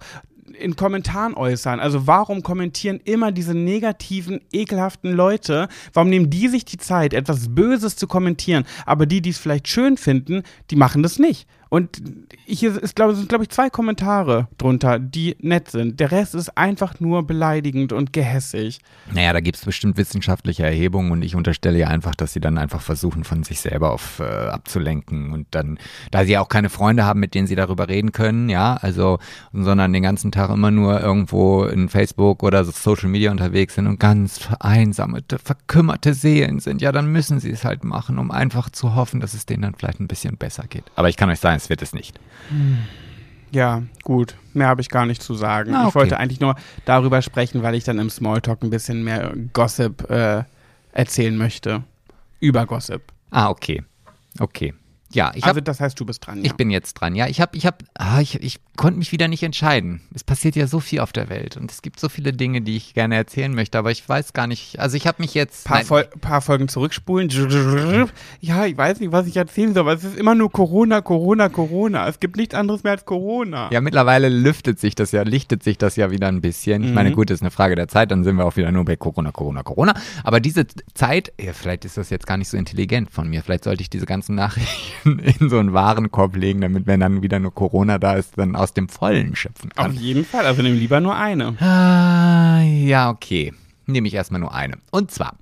[0.57, 1.79] in Kommentaren äußern.
[1.79, 5.67] Also warum kommentieren immer diese negativen, ekelhaften Leute?
[5.93, 8.65] Warum nehmen die sich die Zeit, etwas Böses zu kommentieren?
[8.85, 11.47] Aber die, die es vielleicht schön finden, die machen das nicht.
[11.73, 12.03] Und
[12.45, 15.99] hier ist, glaube, sind, glaube ich, zwei Kommentare drunter, die nett sind.
[15.99, 18.79] Der Rest ist einfach nur beleidigend und gehässig.
[19.11, 22.81] Naja, da gibt's bestimmt wissenschaftliche Erhebungen und ich unterstelle ja einfach, dass sie dann einfach
[22.81, 25.79] versuchen, von sich selber auf äh, abzulenken und dann,
[26.11, 29.17] da sie ja auch keine Freunde haben, mit denen sie darüber reden können, ja, also,
[29.51, 33.87] sondern den ganzen Tag immer nur irgendwo in Facebook oder so Social Media unterwegs sind
[33.87, 38.69] und ganz vereinsamete, verkümmerte Seelen sind, ja, dann müssen sie es halt machen, um einfach
[38.69, 40.83] zu hoffen, dass es denen dann vielleicht ein bisschen besser geht.
[40.95, 42.19] Aber ich kann euch sagen, es wird es nicht.
[43.51, 44.35] Ja, gut.
[44.53, 45.71] Mehr habe ich gar nicht zu sagen.
[45.71, 45.95] Ich okay.
[45.95, 50.43] wollte eigentlich nur darüber sprechen, weil ich dann im Smalltalk ein bisschen mehr Gossip äh,
[50.91, 51.83] erzählen möchte.
[52.39, 53.01] Über Gossip.
[53.31, 53.83] Ah, okay.
[54.39, 54.73] Okay.
[55.13, 56.39] Ja, ich also habe das heißt, du bist dran.
[56.39, 56.45] Ja.
[56.45, 57.27] Ich bin jetzt dran, ja.
[57.27, 60.01] Ich habe, ich habe, ah, ich, ich konnte mich wieder nicht entscheiden.
[60.13, 62.75] Es passiert ja so viel auf der Welt und es gibt so viele Dinge, die
[62.75, 64.79] ich gerne erzählen möchte, aber ich weiß gar nicht.
[64.79, 65.65] Also ich habe mich jetzt.
[65.65, 67.29] paar, nein, Fol paar Folgen zurückspulen.
[68.41, 71.49] Ja, ich weiß nicht, was ich erzählen soll, aber es ist immer nur Corona, Corona,
[71.49, 72.07] Corona.
[72.07, 73.69] Es gibt nichts anderes mehr als Corona.
[73.71, 76.83] ja, mittlerweile lüftet sich das ja, lichtet sich das ja wieder ein bisschen.
[76.83, 77.13] Ich meine, Mhm.
[77.13, 79.61] gut, ist eine Frage der Zeit, dann sind wir auch wieder nur bei Corona, Corona,
[79.63, 79.93] Corona.
[80.23, 83.43] Aber diese Zeit, ja, vielleicht ist das jetzt gar nicht so intelligent von mir.
[83.43, 87.39] Vielleicht sollte ich diese ganzen Nachrichten in so einen Warenkorb legen, damit, wenn dann wieder
[87.39, 89.93] nur Corona da ist, dann aus dem Vollen schöpfen Auf kann.
[89.93, 91.55] jeden Fall, also nimm lieber nur eine.
[91.61, 93.53] Ah, ja, okay.
[93.85, 94.75] Nehme ich erstmal nur eine.
[94.91, 95.35] Und zwar,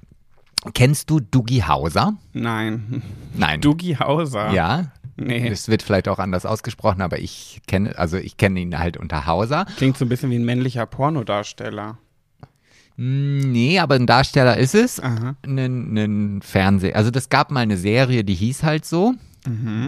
[0.73, 2.15] kennst du Dougie Hauser?
[2.33, 3.03] Nein.
[3.35, 3.61] Nein.
[3.61, 4.51] Dougie Hauser.
[4.51, 4.91] Ja.
[5.17, 5.47] Nee.
[5.47, 9.27] Es wird vielleicht auch anders ausgesprochen, aber ich kenne, also ich kenne ihn halt unter
[9.27, 9.65] Hauser.
[9.77, 11.99] Klingt so ein bisschen wie ein männlicher Pornodarsteller.
[12.97, 14.99] Mm, Nee, aber ein Darsteller ist es.
[14.99, 15.35] Aha.
[15.45, 16.93] Ein, ein Fernseh.
[16.93, 19.13] Also das gab mal eine Serie, die hieß halt so.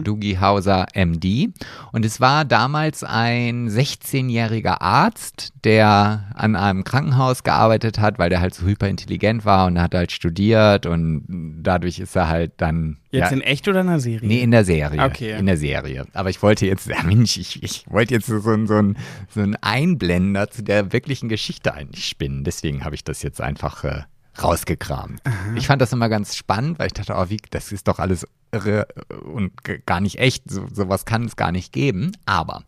[0.02, 1.48] Dougie Hauser MD.
[1.92, 8.40] Und es war damals ein 16-jähriger Arzt, der an einem Krankenhaus gearbeitet hat, weil der
[8.40, 11.24] halt so hyperintelligent war und hat halt studiert und
[11.62, 12.98] dadurch ist er halt dann.
[13.10, 14.26] Jetzt ja, in echt oder in einer Serie?
[14.28, 15.02] Nee, in der Serie.
[15.02, 15.38] Okay.
[15.38, 16.06] In der Serie.
[16.14, 18.96] Aber ich wollte jetzt, ja Mensch, ich, ich wollte jetzt so, so, so, ein,
[19.28, 22.44] so ein Einblender zu der wirklichen Geschichte eigentlich spinnen.
[22.44, 24.02] Deswegen habe ich das jetzt einfach äh,
[24.42, 25.20] rausgekramt.
[25.56, 28.26] Ich fand das immer ganz spannend, weil ich dachte, oh, wie, das ist doch alles
[28.52, 28.86] irre
[29.32, 29.52] und
[29.86, 30.50] gar nicht echt.
[30.50, 32.12] So, sowas kann es gar nicht geben.
[32.26, 32.64] Aber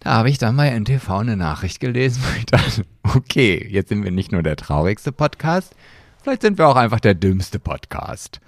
[0.00, 4.04] da habe ich dann bei NTV eine Nachricht gelesen, wo ich dachte, okay, jetzt sind
[4.04, 5.74] wir nicht nur der traurigste Podcast,
[6.22, 8.40] vielleicht sind wir auch einfach der dümmste Podcast.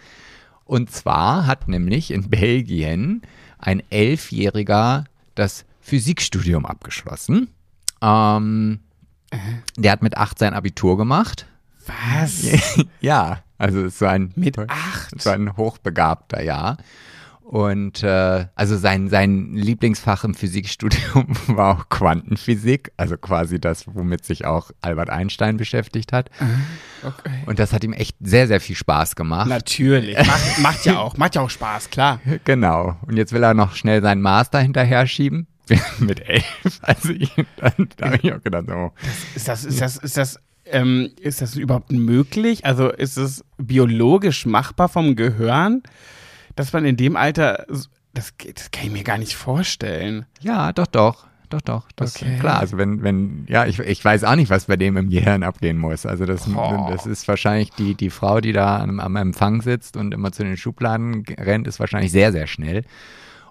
[0.65, 3.23] Und zwar hat nämlich in Belgien
[3.59, 7.51] ein Elfjähriger das Physikstudium abgeschlossen.
[8.01, 8.81] Ähm,
[9.77, 11.47] der hat mit acht sein Abitur gemacht.
[11.87, 12.47] Was?
[13.01, 15.21] Ja, also es so ein Mit acht?
[15.21, 16.77] so ein hochbegabter, ja.
[17.45, 24.25] Und äh, also sein, sein Lieblingsfach im Physikstudium war auch Quantenphysik, also quasi das, womit
[24.25, 26.31] sich auch Albert Einstein beschäftigt hat.
[27.03, 27.43] Okay.
[27.45, 29.49] Und das hat ihm echt sehr, sehr viel Spaß gemacht.
[29.49, 30.17] Natürlich.
[30.27, 32.19] Macht, macht ja auch, macht ja auch Spaß, klar.
[32.45, 32.97] Genau.
[33.03, 35.47] Und jetzt will er noch schnell seinen Master hinterher schieben.
[35.99, 36.45] Mit elf.
[36.83, 38.93] Also ich, dann, da habe ich auch gedacht, oh.
[39.35, 42.65] Ist das, ist das, ist das, ähm, ist das überhaupt möglich?
[42.65, 45.83] Also ist es biologisch machbar vom Gehirn,
[46.57, 50.27] dass man in dem Alter, das, das kann ich mir gar nicht vorstellen.
[50.41, 51.27] Ja, doch, doch.
[51.51, 51.89] Doch, doch.
[51.95, 52.39] Das Okay.
[52.39, 52.59] klar.
[52.59, 55.79] Also wenn, wenn, ja, ich, ich weiß auch nicht, was bei dem im Gehirn abgehen
[55.79, 56.07] muss.
[56.07, 56.49] Also das,
[56.89, 60.43] das ist wahrscheinlich die, die Frau, die da am, am Empfang sitzt und immer zu
[60.43, 62.85] den Schubladen rennt, ist wahrscheinlich sehr, sehr schnell.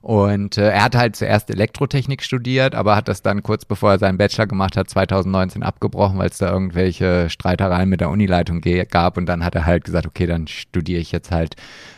[0.03, 3.99] Und äh, er hat halt zuerst Elektrotechnik studiert, aber hat das dann kurz bevor er
[3.99, 9.15] seinen Bachelor gemacht hat, 2019 abgebrochen, weil es da irgendwelche Streitereien mit der Unileitung gab.
[9.15, 11.55] Und dann hat er halt gesagt, okay, dann studiere ich jetzt halt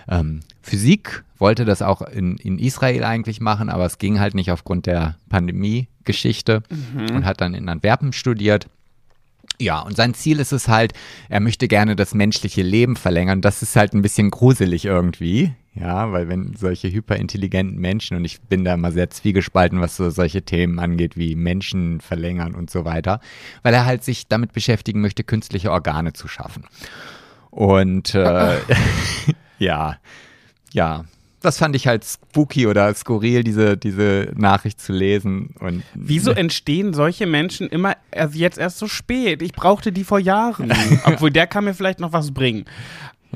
[0.07, 4.51] ähm, Physik, wollte das auch in, in Israel eigentlich machen, aber es ging halt nicht
[4.51, 6.61] aufgrund der Pandemie-Geschichte
[7.15, 8.67] und hat dann in Antwerpen studiert.
[9.59, 10.93] Ja, und sein Ziel ist es halt,
[11.29, 13.41] er möchte gerne das menschliche Leben verlängern.
[13.41, 15.53] Das ist halt ein bisschen gruselig irgendwie.
[15.73, 20.09] Ja, weil wenn solche hyperintelligenten Menschen, und ich bin da immer sehr zwiegespalten, was so
[20.09, 23.19] solche Themen angeht, wie Menschen verlängern und so weiter,
[23.61, 26.63] weil er halt sich damit beschäftigen möchte, künstliche Organe zu schaffen.
[27.49, 28.57] Und äh,
[29.59, 29.97] ja,
[30.71, 31.05] ja,
[31.45, 35.55] das fand ich halt spooky oder skurril, diese, diese Nachricht zu lesen.
[35.59, 39.41] Und Wieso entstehen solche Menschen immer erst jetzt erst so spät?
[39.41, 40.73] Ich brauchte die vor Jahren.
[41.05, 42.65] Obwohl der kann mir vielleicht noch was bringen.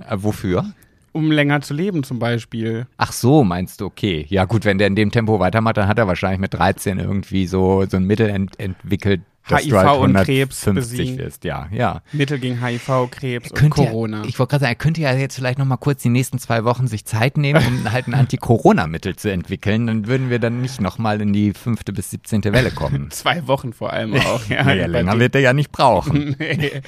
[0.08, 0.74] Äh, wofür?
[1.12, 2.86] Um länger zu leben zum Beispiel.
[2.98, 4.26] Ach so, meinst du, okay.
[4.30, 7.48] Ja gut, wenn der in dem Tempo weitermacht, dann hat er wahrscheinlich mit 13 irgendwie
[7.48, 11.18] so, so ein Mittel ent entwickelt, HIV halt und Krebs 150 besiegen.
[11.18, 11.44] wirst.
[11.44, 12.02] Ja, ja.
[12.12, 14.22] Mittel gegen HIV, Krebs und Corona.
[14.22, 16.40] Ja, ich wollte gerade sagen, er könnte ja jetzt vielleicht noch mal kurz die nächsten
[16.40, 19.88] zwei Wochen sich Zeit nehmen, um halt ein Anti-Corona-Mittel zu entwickeln.
[19.88, 22.44] Dann würden wir dann nicht noch mal in die fünfte bis 17.
[22.46, 23.12] Welle kommen.
[23.12, 24.46] Zwei Wochen vor allem auch.
[24.48, 26.36] Ja, naja, länger wird er ja nicht brauchen.
[26.50, 26.82] Nee.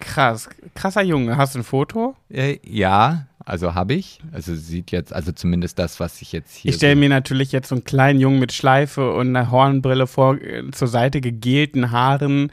[0.00, 0.48] Krass.
[0.74, 1.36] Krasser Junge.
[1.36, 2.14] Hast du ein Foto?
[2.30, 4.20] äh, ja, also habe ich.
[4.32, 7.52] Also sieht jetzt, also zumindest das, was ich jetzt hier Ich stelle so mir natürlich
[7.52, 11.90] jetzt so einen kleinen Jungen mit Schleife und einer Hornbrille vor, äh, zur Seite gegelten
[11.90, 12.52] Haaren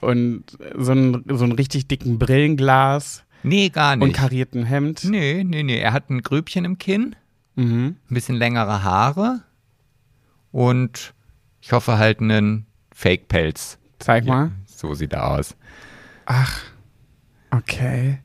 [0.00, 0.44] und
[0.76, 4.16] so einen, so einen richtig dicken Brillenglas Nee, gar und nicht.
[4.16, 5.04] karierten Hemd.
[5.04, 5.78] Nee, nee, nee.
[5.78, 7.14] Er hat ein Grübchen im Kinn.
[7.58, 7.96] Mhm.
[8.10, 9.40] ein bisschen längere Haare
[10.52, 11.14] und
[11.62, 13.78] ich hoffe halt einen Fake-Pelz.
[13.98, 14.50] Zeig mal.
[14.66, 15.56] So sieht er aus.
[16.26, 16.60] Ach,
[17.50, 18.18] okay.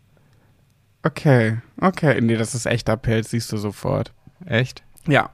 [1.03, 2.19] Okay, okay.
[2.21, 4.11] Nee, das ist echter Pelz, siehst du sofort.
[4.45, 4.83] Echt?
[5.07, 5.29] Ja.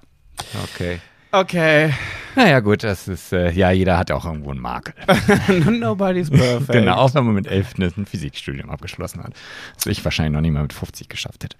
[0.63, 0.99] Okay.
[1.31, 1.93] Okay.
[2.35, 4.93] Naja, gut, das ist, äh, ja, jeder hat auch irgendwo einen Makel.
[5.79, 6.71] Nobody's perfect.
[6.71, 9.33] genau, auch wenn man mit 11 ein Physikstudium abgeschlossen hat.
[9.75, 11.57] Was ich wahrscheinlich noch nicht mal mit 50 geschafft hätte.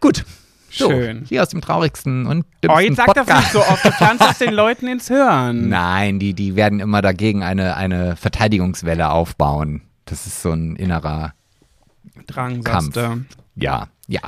[0.00, 0.24] Gut.
[0.70, 1.24] So, Schön.
[1.28, 3.40] Hier aus dem traurigsten und Oh, dümmsten jetzt sag das Podcast.
[3.42, 3.84] nicht so oft.
[3.84, 5.68] Du pflanzt das den Leuten ins Hirn.
[5.68, 9.82] Nein, die, die werden immer dagegen eine, eine Verteidigungswelle aufbauen.
[10.04, 11.34] Das ist so ein innerer
[12.28, 12.96] Drang, Kampf.
[13.60, 14.20] Ja, ja.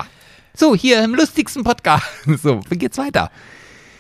[0.55, 2.05] So, hier im lustigsten Podcast.
[2.43, 3.31] So, wie geht's weiter?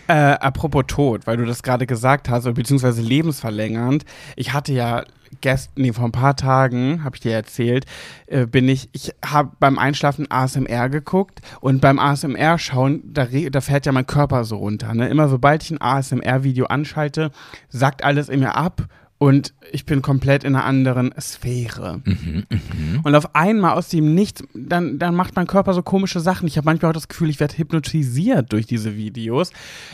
[0.06, 4.04] Äh, apropos Tod, weil du das gerade gesagt hast, beziehungsweise lebensverlängernd.
[4.36, 5.04] Ich hatte ja
[5.40, 7.86] gestern, nee, vor ein paar Tagen, habe ich dir erzählt,
[8.26, 13.60] äh, bin ich, ich habe beim Einschlafen ASMR geguckt und beim ASMR schauen, da, da
[13.62, 14.92] fährt ja mein Körper so runter.
[14.92, 15.08] Ne?
[15.08, 17.30] Immer sobald ich ein ASMR-Video anschalte,
[17.70, 18.82] sackt alles in mir ab
[19.22, 22.00] und ich bin komplett in einer anderen Sphäre.
[22.04, 23.00] Mhm, mhm.
[23.04, 26.48] Und auf einmal aus dem Nichts, dann, dann macht mein Körper so komische Sachen.
[26.48, 29.52] Ich habe manchmal auch das Gefühl, ich werde hypnotisiert durch diese Videos.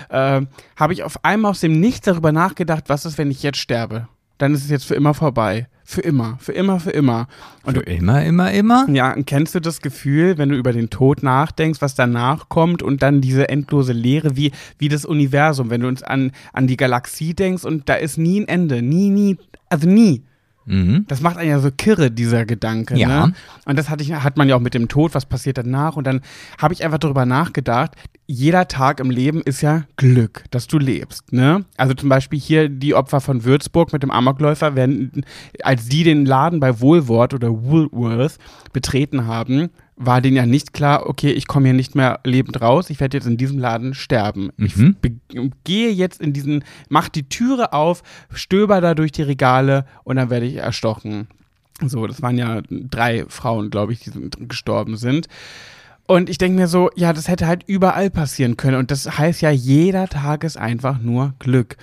[0.08, 3.58] Äh, habe ich auf einmal aus dem Nichts darüber nachgedacht, was ist, wenn ich jetzt
[3.58, 4.08] sterbe?
[4.38, 5.68] Dann ist es jetzt für immer vorbei.
[5.84, 7.28] Für immer, für immer, für immer.
[7.62, 8.86] Und Für immer, immer, immer?
[8.90, 12.82] ja, und kennst du das Gefühl, wenn du über den Tod nachdenkst, was danach kommt
[12.82, 16.76] und dann diese endlose Leere, wie, wie das Universum, wenn du uns an, an die
[16.76, 19.38] Galaxie denkst und da ist nie ein Ende, nie, nie,
[19.70, 20.24] also nie.
[20.68, 21.04] Mhm.
[21.08, 22.96] Das macht einen ja so kirre, dieser Gedanke.
[22.96, 23.26] Ja.
[23.26, 23.32] Ne?
[23.64, 25.96] Und das hatte ich, hat man ja auch mit dem Tod, was passiert danach.
[25.96, 26.20] Und dann
[26.58, 31.32] habe ich einfach darüber nachgedacht, jeder Tag im Leben ist ja Glück, dass du lebst.
[31.32, 31.64] Ne?
[31.76, 35.24] Also zum Beispiel hier die Opfer von Würzburg mit dem Amokläufer, werden,
[35.62, 38.36] als die den Laden bei Woolworth oder Woolworth
[38.72, 42.88] betreten haben, war denen ja nicht klar, okay, ich komme hier nicht mehr lebend raus,
[42.88, 44.50] ich werde jetzt in diesem Laden sterben.
[44.56, 44.96] Ich Mhm.
[45.00, 50.16] be- gehe jetzt in diesen, mach die Türe auf, stöber da durch die Regale und
[50.16, 51.26] dann werde ich erstochen.
[51.84, 54.10] So, das waren ja drei Frauen, glaube ich, die
[54.48, 55.26] gestorben sind.
[56.06, 58.76] Und ich denke mir so, ja, das hätte halt überall passieren können.
[58.78, 61.76] Und das heißt ja, jeder Tag ist einfach nur Glück.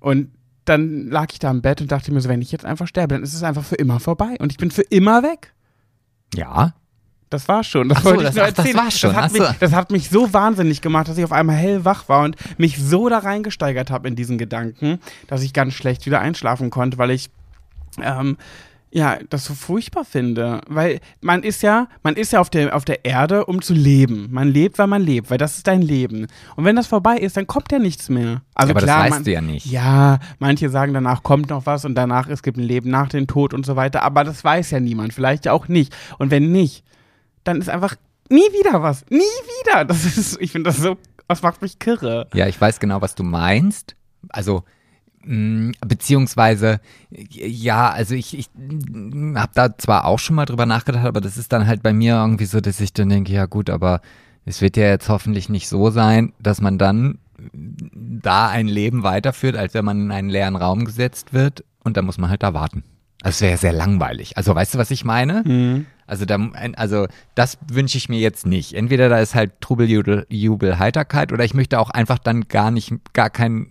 [0.00, 0.28] Und
[0.66, 3.14] dann lag ich da im Bett und dachte mir so, wenn ich jetzt einfach sterbe,
[3.14, 4.36] dann ist es einfach für immer vorbei.
[4.38, 5.52] Und ich bin für immer weg.
[6.34, 6.74] Ja.
[7.30, 7.88] Das war schon.
[7.88, 8.76] Das so, wollte ich das- nur ach, das erzählen.
[8.76, 9.14] war schon.
[9.14, 9.38] Das hat, so.
[9.42, 12.76] mich, das hat mich so wahnsinnig gemacht, dass ich auf einmal hellwach war und mich
[12.78, 17.10] so da reingesteigert habe in diesen Gedanken, dass ich ganz schlecht wieder einschlafen konnte, weil
[17.12, 17.30] ich
[18.02, 18.36] ähm,
[18.92, 20.60] ja das so furchtbar finde.
[20.66, 24.26] Weil man ist ja, man ist ja auf der, auf der Erde, um zu leben.
[24.32, 26.26] Man lebt, weil man lebt, weil das ist dein Leben.
[26.56, 28.42] Und wenn das vorbei ist, dann kommt ja nichts mehr.
[28.54, 29.66] Also aber klar, das weißt man, du ja nicht.
[29.66, 33.28] ja, manche sagen, danach kommt noch was und danach es gibt ein Leben nach dem
[33.28, 35.94] Tod und so weiter, aber das weiß ja niemand, vielleicht ja auch nicht.
[36.18, 36.82] Und wenn nicht,
[37.44, 37.96] dann ist einfach
[38.28, 39.04] nie wieder was.
[39.10, 39.84] Nie wieder.
[39.84, 40.96] Das ist, ich finde das so,
[41.28, 42.28] das macht mich kirre.
[42.34, 43.96] Ja, ich weiß genau, was du meinst.
[44.28, 44.64] Also,
[45.24, 48.50] mh, beziehungsweise, ja, also ich, ich
[49.36, 52.14] habe da zwar auch schon mal drüber nachgedacht, aber das ist dann halt bei mir
[52.14, 54.00] irgendwie so, dass ich dann denke, ja gut, aber
[54.44, 57.18] es wird ja jetzt hoffentlich nicht so sein, dass man dann
[57.52, 62.04] da ein Leben weiterführt, als wenn man in einen leeren Raum gesetzt wird und dann
[62.04, 62.84] muss man halt da warten.
[63.22, 64.36] Also es wäre sehr langweilig.
[64.36, 65.84] Also weißt du, was ich meine?
[66.10, 66.38] Also, da,
[66.76, 68.74] also das wünsche ich mir jetzt nicht.
[68.74, 72.70] Entweder da ist halt Trubel, Jubel, Jubel, Heiterkeit oder ich möchte auch einfach dann gar
[72.70, 73.68] nicht, gar kein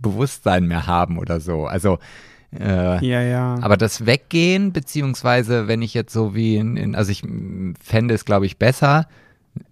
[0.00, 1.66] Bewusstsein mehr haben oder so.
[1.66, 1.98] Also,
[2.58, 3.58] äh, Ja, ja.
[3.60, 7.22] aber das Weggehen, beziehungsweise wenn ich jetzt so wie in, in also ich
[7.82, 9.06] fände es, glaube ich, besser,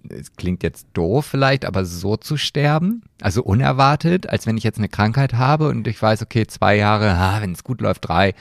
[0.08, 4.78] es klingt jetzt doof vielleicht, aber so zu sterben, also unerwartet, als wenn ich jetzt
[4.78, 8.34] eine Krankheit habe und ich weiß, okay, zwei Jahre, ah, wenn es gut läuft, drei.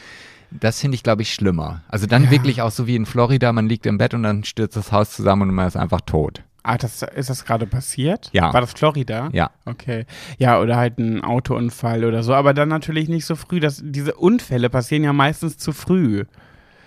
[0.52, 1.84] Das finde ich, glaube ich, schlimmer.
[1.90, 2.32] Also dann Ja.
[2.32, 5.12] wirklich auch so wie in Florida, man liegt im Bett und dann stürzt das Haus
[5.12, 6.44] zusammen und man ist einfach tot.
[6.64, 8.30] Ah, das, ist das gerade passiert?
[8.34, 8.54] Ja.
[8.54, 9.30] War das Florida?
[9.32, 9.50] Ja.
[9.66, 10.06] Okay.
[10.38, 13.60] Ja, oder halt ein Autounfall oder so, aber dann natürlich nicht so früh.
[13.60, 16.26] Das, diese Unfälle passieren ja meistens zu früh.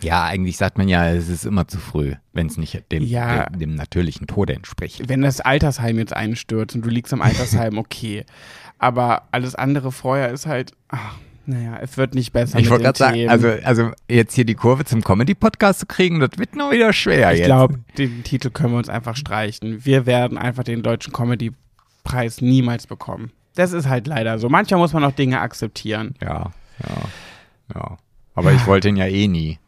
[0.03, 3.47] Ja, eigentlich sagt man ja, es ist immer zu früh, wenn es nicht dem, Ja.
[3.47, 5.09] dem, dem natürlichen Tode entspricht.
[5.09, 8.25] Wenn das Altersheim jetzt einstürzt und du liegst im Altersheim, okay.
[8.79, 11.15] Aber alles andere vorher ist halt, ach,
[11.47, 12.59] naja, es wird nicht besser.
[12.59, 16.31] Ich wollte gerade sagen, also, also jetzt hier die Kurve zum Comedy-Podcast zu kriegen, das
[16.37, 17.47] wird noch wieder schwer Ich jetzt.
[17.47, 19.85] glaube, den Titel können wir uns einfach streichen.
[19.85, 23.33] Wir werden einfach den deutschen Comedy-Preis niemals bekommen.
[23.55, 24.49] Das ist halt leider so.
[24.49, 26.15] Manchmal muss man auch Dinge akzeptieren.
[26.23, 27.97] Ja, ja, ja.
[28.35, 29.59] Aber ich wollte ihn ja eh nie.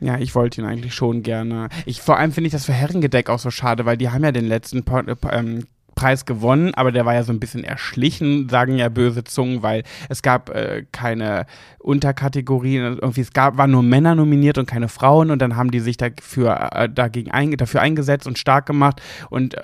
[0.00, 1.68] Ja, ich wollte ihn eigentlich schon gerne.
[1.84, 4.32] Ich, vor allem finde ich das für Herrengedeck auch so schade, weil die haben ja
[4.32, 5.66] den letzten Po- äh, ähm,
[6.00, 9.82] Preis gewonnen, aber der war ja so ein bisschen erschlichen, sagen ja böse Zungen, weil
[10.08, 11.44] es gab äh, keine
[11.78, 12.96] Unterkategorien.
[13.02, 15.98] Irgendwie es gab, waren nur Männer nominiert und keine Frauen und dann haben die sich
[15.98, 19.60] dafür, äh, dagegen ein, dafür eingesetzt und stark gemacht und äh,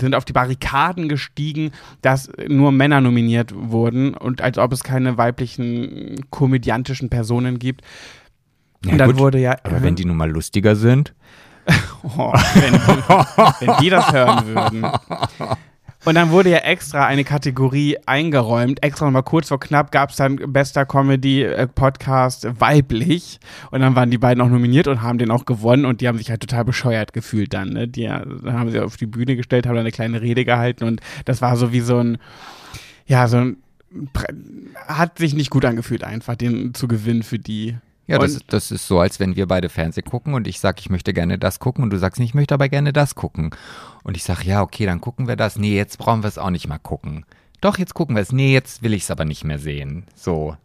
[0.00, 1.70] sind auf die Barrikaden gestiegen,
[2.02, 7.82] dass nur Männer nominiert wurden und als ob es keine weiblichen komödiantischen Personen gibt.
[8.84, 9.56] Ja, und dann gut, wurde ja.
[9.62, 11.14] Aber wenn die nun mal lustiger sind.
[12.16, 14.86] Oh, wenn, wenn die das hören würden.
[16.04, 18.82] Und dann wurde ja extra eine Kategorie eingeräumt.
[18.82, 23.40] Extra nochmal kurz vor knapp gab es dann bester Comedy-Podcast weiblich.
[23.70, 25.84] Und dann waren die beiden auch nominiert und haben den auch gewonnen.
[25.84, 27.70] Und die haben sich halt total bescheuert gefühlt dann.
[27.70, 27.88] Ne?
[27.88, 30.84] Die äh, dann haben sie auf die Bühne gestellt, haben dann eine kleine Rede gehalten.
[30.84, 32.18] Und das war so wie so ein,
[33.06, 33.56] ja, so ein,
[34.86, 37.76] hat sich nicht gut angefühlt einfach, den zu gewinnen für die.
[38.08, 40.88] Ja, das, das ist so, als wenn wir beide Fernsehen gucken und ich sage, ich
[40.90, 43.50] möchte gerne das gucken und du sagst, ich möchte aber gerne das gucken.
[44.02, 45.56] Und ich sage, ja, okay, dann gucken wir das.
[45.56, 47.26] Nee, jetzt brauchen wir es auch nicht mal gucken.
[47.60, 48.32] Doch, jetzt gucken wir es.
[48.32, 50.06] Nee, jetzt will ich es aber nicht mehr sehen.
[50.14, 50.56] So,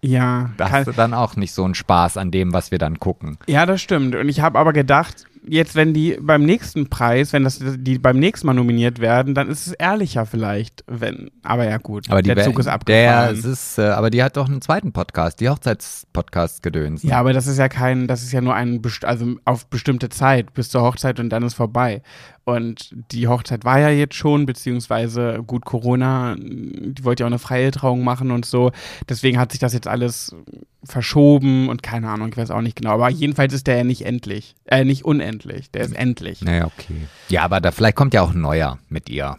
[0.00, 2.98] Ja, da hast du dann auch nicht so einen Spaß an dem, was wir dann
[2.98, 3.36] gucken.
[3.46, 4.14] Ja, das stimmt.
[4.14, 8.18] Und ich habe aber gedacht, jetzt, wenn die beim nächsten Preis, wenn das die beim
[8.18, 11.30] nächsten Mal nominiert werden, dann ist es ehrlicher vielleicht, wenn.
[11.42, 13.34] Aber ja gut, Aber der Zug ist Der, abgefahren.
[13.36, 17.02] es ist, äh, aber die hat doch einen zweiten Podcast, die Hochzeitspodcast gedöns.
[17.02, 20.54] ja, aber das ist ja kein, das ist ja nur ein, also auf bestimmte Zeit
[20.54, 22.02] bis zur Hochzeit und dann ist vorbei.
[22.44, 27.38] Und die Hochzeit war ja jetzt schon, beziehungsweise gut Corona, die wollte ja auch eine
[27.38, 28.70] freie Trauung machen und so.
[29.08, 30.36] Deswegen hat sich das jetzt alles
[30.84, 32.90] verschoben und keine Ahnung, ich weiß auch nicht genau.
[32.90, 36.42] Aber jedenfalls ist der ja nicht endlich, äh, nicht unendlich, der ist endlich.
[36.42, 37.06] Naja, okay.
[37.28, 39.36] Ja, aber da vielleicht kommt ja auch ein neuer mit ihr.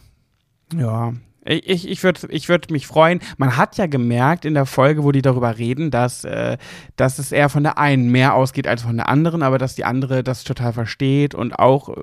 [0.76, 1.14] Ja.
[1.48, 3.20] Ich, ich, ich würde ich würd mich freuen.
[3.38, 6.58] Man hat ja gemerkt in der Folge, wo die darüber reden, dass, äh,
[6.96, 9.86] dass es eher von der einen mehr ausgeht als von der anderen, aber dass die
[9.86, 12.02] andere das total versteht und auch äh,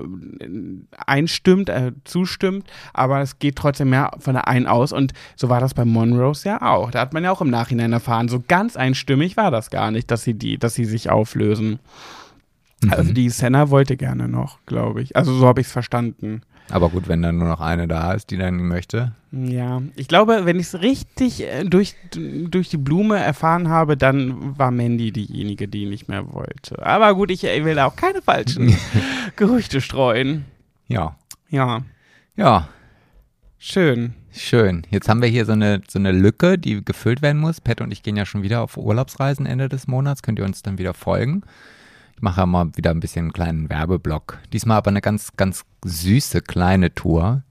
[0.96, 5.58] einstimmt, äh, zustimmt, aber es geht trotzdem mehr von der einen aus und so war
[5.58, 6.92] das bei Monrose ja auch.
[6.92, 10.12] Da hat man ja auch im Nachhinein erfahren, so ganz einstimmig war das gar nicht,
[10.12, 11.80] dass sie die, dass sie sich auflösen.
[12.90, 15.16] Also die Senna wollte gerne noch, glaube ich.
[15.16, 16.42] Also so habe ich es verstanden.
[16.70, 19.12] Aber gut, wenn dann nur noch eine da ist, die dann möchte.
[19.32, 24.56] Ja, ich glaube, wenn ich es richtig äh, durch, durch die Blume erfahren habe, dann
[24.58, 26.84] war Mandy diejenige, die nicht mehr wollte.
[26.84, 28.74] Aber gut, ich will auch keine falschen
[29.36, 30.44] Gerüchte streuen.
[30.88, 31.16] Ja.
[31.50, 31.82] Ja,
[32.36, 32.68] Ja,
[33.58, 34.14] schön.
[34.32, 34.86] schön.
[34.90, 37.60] Jetzt haben wir hier so eine, so eine Lücke, die gefüllt werden muss.
[37.60, 40.22] Pat und ich gehen ja schon wieder auf Urlaubsreisen Ende des Monats.
[40.22, 41.42] Könnt ihr uns dann wieder folgen.
[42.22, 44.38] Mache mal wieder ein bisschen einen kleinen Werbeblock.
[44.52, 47.42] Diesmal aber eine ganz, ganz süße kleine Tour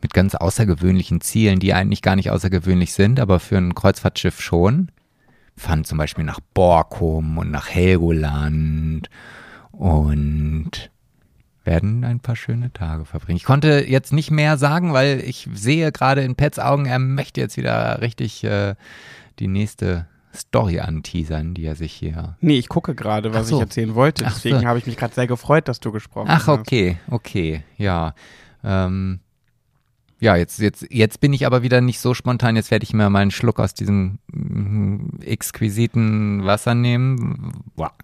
[0.00, 4.90] mit ganz außergewöhnlichen Zielen, die eigentlich gar nicht außergewöhnlich sind, aber für ein Kreuzfahrtschiff schon.
[5.56, 9.10] Fahren zum Beispiel nach Borkum und nach Helgoland
[9.72, 10.90] und
[11.64, 13.36] werden ein paar schöne Tage verbringen.
[13.36, 17.42] Ich konnte jetzt nicht mehr sagen, weil ich sehe gerade in Pets Augen, er möchte
[17.42, 18.74] jetzt wieder richtig äh,
[19.38, 22.36] die nächste Story anteasern, die er sich hier.
[22.40, 23.56] Nee, ich gucke gerade, was Ach so.
[23.56, 24.24] ich erzählen wollte.
[24.26, 24.66] Ach Deswegen so.
[24.66, 26.60] habe ich mich gerade sehr gefreut, dass du gesprochen Ach, hast.
[26.60, 28.14] okay, okay, ja.
[28.62, 29.20] Ähm,
[30.20, 32.56] ja, jetzt, jetzt, jetzt bin ich aber wieder nicht so spontan.
[32.56, 37.52] Jetzt werde ich mir mal einen Schluck aus diesem mm, exquisiten Wasser nehmen.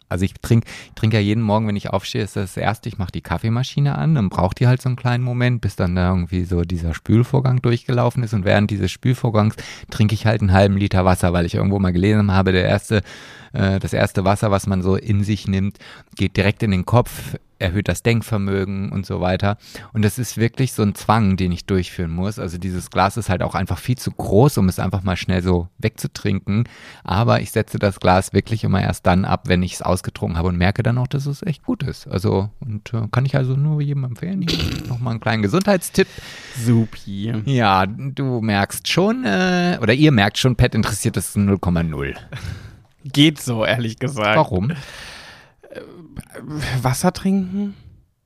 [0.08, 2.88] Also ich trinke ich trinke ja jeden Morgen, wenn ich aufstehe, ist das, das erste,
[2.88, 5.96] ich mache die Kaffeemaschine an, dann braucht die halt so einen kleinen Moment, bis dann
[5.96, 8.32] da irgendwie so dieser Spülvorgang durchgelaufen ist.
[8.32, 9.56] Und während dieses Spülvorgangs
[9.90, 13.02] trinke ich halt einen halben Liter Wasser, weil ich irgendwo mal gelesen habe, der erste,
[13.54, 15.78] äh, das erste Wasser, was man so in sich nimmt,
[16.14, 19.56] geht direkt in den Kopf, erhöht das Denkvermögen und so weiter.
[19.92, 22.38] Und das ist wirklich so ein Zwang, den ich durchführen muss.
[22.38, 25.42] Also dieses Glas ist halt auch einfach viel zu groß, um es einfach mal schnell
[25.42, 26.64] so wegzutrinken.
[27.02, 30.48] Aber ich setze das Glas wirklich immer erst dann ab, wenn ich es ausgetrunken habe
[30.48, 32.08] und merke dann auch, dass es echt gut ist.
[32.08, 34.42] Also, und äh, kann ich also nur jedem empfehlen.
[34.42, 36.08] Hier nochmal einen kleinen Gesundheitstipp.
[36.56, 37.32] Supi.
[37.46, 42.14] Ja, du merkst schon, äh, oder ihr merkt schon, Pet interessiert es 0,0.
[43.04, 44.36] Geht so, ehrlich gesagt.
[44.36, 44.72] Warum?
[46.82, 47.74] Wasser trinken?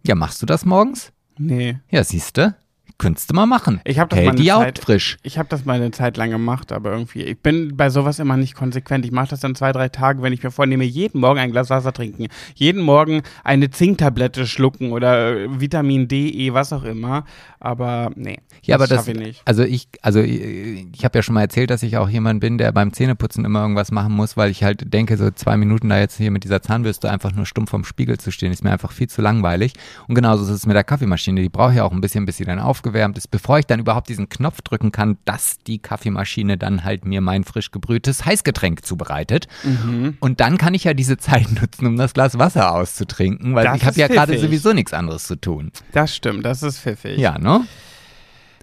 [0.07, 1.13] Ja, machst du das morgens?
[1.37, 1.79] Nee.
[1.91, 2.57] Ja, siehste,
[2.99, 3.81] könntest du mal machen.
[3.85, 5.17] Ich habe das eine die Haut Zeit, frisch.
[5.23, 8.37] Ich habe das mal eine Zeit lang gemacht, aber irgendwie, ich bin bei sowas immer
[8.37, 9.05] nicht konsequent.
[9.05, 11.71] Ich mache das dann zwei, drei Tage, wenn ich mir vornehme, jeden Morgen ein Glas
[11.71, 17.25] Wasser trinken, jeden Morgen eine Zinktablette schlucken oder äh, Vitamin D, E, was auch immer.
[17.61, 19.43] Aber nee, Ja, aber das, schaffe ich nicht.
[19.45, 22.59] also ich, also ich, ich habe ja schon mal erzählt, dass ich auch jemand bin,
[22.59, 25.99] der beim Zähneputzen immer irgendwas machen muss, weil ich halt denke, so zwei Minuten da
[25.99, 28.93] jetzt hier mit dieser Zahnbürste einfach nur stumpf vom Spiegel zu stehen, ist mir einfach
[28.93, 29.73] viel zu langweilig.
[30.07, 31.43] Und genauso ist es mit der Kaffeemaschine.
[31.43, 32.59] Die brauche ich auch ein bisschen, bis sie dann
[32.89, 37.05] aufgewärmt ist, bevor ich dann überhaupt diesen Knopf drücken kann, dass die Kaffeemaschine dann halt
[37.05, 39.47] mir mein frisch gebrühtes Heißgetränk zubereitet.
[39.63, 40.17] Mhm.
[40.21, 43.77] Und dann kann ich ja diese Zeit nutzen, um das Glas Wasser auszutrinken, weil Das
[43.77, 45.71] ich habe ja gerade sowieso nichts anderes zu tun.
[45.93, 47.19] Das stimmt, das ist pfiffig.
[47.19, 47.67] Ja, ne?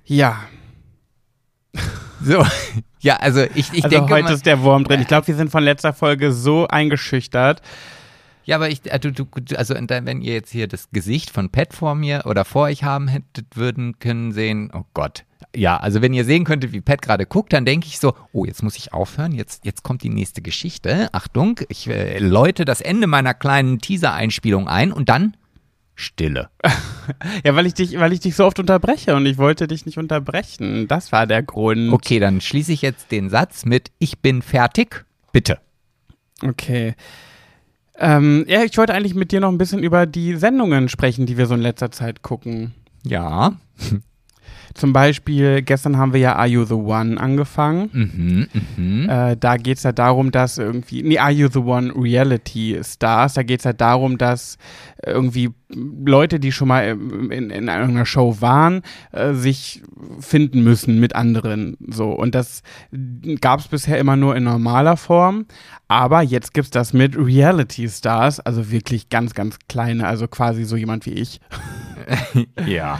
[0.05, 0.39] Ja,
[2.21, 2.45] So,
[3.01, 5.01] ja, also ich, ich also denke heute mal, ist der Wurm drin.
[5.01, 7.61] Ich glaube, wir sind von letzter Folge so eingeschüchtert.
[8.45, 11.95] Ja, aber ich, äh, du, also wenn ihr jetzt hier das Gesicht von Pat vor
[11.95, 15.25] mir oder vor euch haben hättet, würden können sehen, oh Gott.
[15.55, 18.45] Ja, also wenn ihr sehen könntet, wie Pat gerade guckt, dann denke ich so, oh,
[18.45, 21.09] jetzt muss ich aufhören, jetzt, jetzt kommt die nächste Geschichte.
[21.11, 25.35] Achtung, ich äh, läute das Ende meiner kleinen Teaser-Einspielung ein und dann
[25.95, 26.49] Stille.
[27.43, 29.99] Ja, weil ich dich, weil ich dich so oft unterbreche und ich wollte dich nicht
[29.99, 30.87] unterbrechen.
[30.87, 31.93] Das war der Grund.
[31.93, 35.05] Okay, dann schließe ich jetzt den Satz mit Ich bin fertig.
[35.31, 35.59] Bitte.
[36.41, 36.95] Okay.
[37.97, 41.37] Ähm, ja, ich wollte eigentlich mit dir noch ein bisschen über die Sendungen sprechen, die
[41.37, 42.73] wir so in letzter Zeit gucken.
[43.03, 43.53] Ja.
[44.75, 47.89] Zum Beispiel, gestern haben wir ja Are You the One angefangen.
[47.93, 49.09] Mhm, mhm.
[49.09, 53.35] Äh, da geht es ja darum, dass irgendwie, nee, Are You the One Reality Stars,
[53.35, 54.57] da geht es ja darum, dass
[55.05, 58.81] irgendwie Leute, die schon mal in, in, in einer Show waren,
[59.13, 59.81] äh, sich
[60.19, 61.77] finden müssen mit anderen.
[61.87, 62.09] So.
[62.09, 62.61] Und das
[63.39, 65.45] gab es bisher immer nur in normaler Form.
[65.87, 70.65] Aber jetzt gibt es das mit Reality Stars, also wirklich ganz, ganz kleine, also quasi
[70.65, 71.39] so jemand wie ich.
[72.65, 72.99] ja.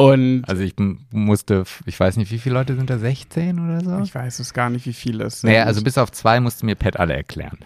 [0.00, 0.74] Und Also ich
[1.10, 4.02] musste, ich weiß nicht, wie viele Leute sind da, 16 oder so?
[4.02, 5.50] ich weiß es gar nicht, wie viele es sind.
[5.50, 7.58] Naja, also bis auf zwei musste mir Pat alle erklären.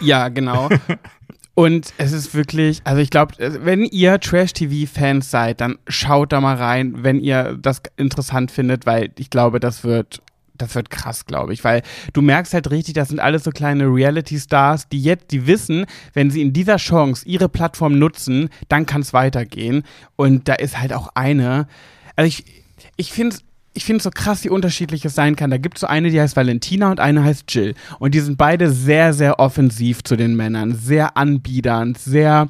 [0.00, 0.68] Ja, genau.
[1.54, 6.56] Und es ist wirklich, also ich glaube, wenn ihr Trash-TV-Fans seid, dann schaut da mal
[6.56, 10.20] rein, wenn ihr das interessant findet, weil ich glaube, das wird,
[10.56, 11.82] das wird krass, glaube ich, weil
[12.12, 16.30] du merkst halt richtig, das sind alles so kleine Reality-Stars, die jetzt, die wissen, wenn
[16.30, 19.82] sie in dieser Chance ihre Plattform nutzen, dann kann es weitergehen.
[20.16, 21.66] Und da ist halt auch eine,
[22.16, 22.44] also ich,
[22.96, 23.36] ich finde
[23.76, 25.50] ich finde so krass, wie unterschiedlich es sein kann.
[25.50, 27.74] Da gibt es so eine, die heißt Valentina und eine heißt Jill.
[27.98, 32.48] Und die sind beide sehr, sehr offensiv zu den Männern, sehr anbiedernd, sehr,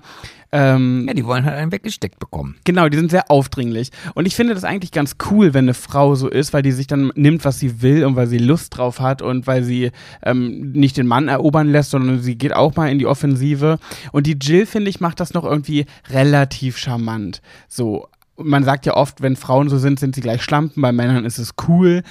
[0.54, 2.56] ähm, Ja, die wollen halt einen weggesteckt bekommen.
[2.64, 3.90] genau, die sind sehr aufdringlich.
[4.14, 6.86] Und ich finde das eigentlich ganz cool, wenn eine Frau so ist, weil die sich
[6.86, 9.90] dann nimmt, was sie will und weil sie Lust drauf hat und weil sie
[10.22, 13.78] ähm, nicht den Mann erobern lässt, sondern sie geht auch mal in die Offensive.
[14.12, 17.42] Und die Jill, finde ich, macht das noch irgendwie relativ charmant.
[17.68, 21.24] So, man sagt ja oft, wenn Frauen so sind, sind sie gleich Schlampen, bei Männern
[21.24, 22.02] ist es cool.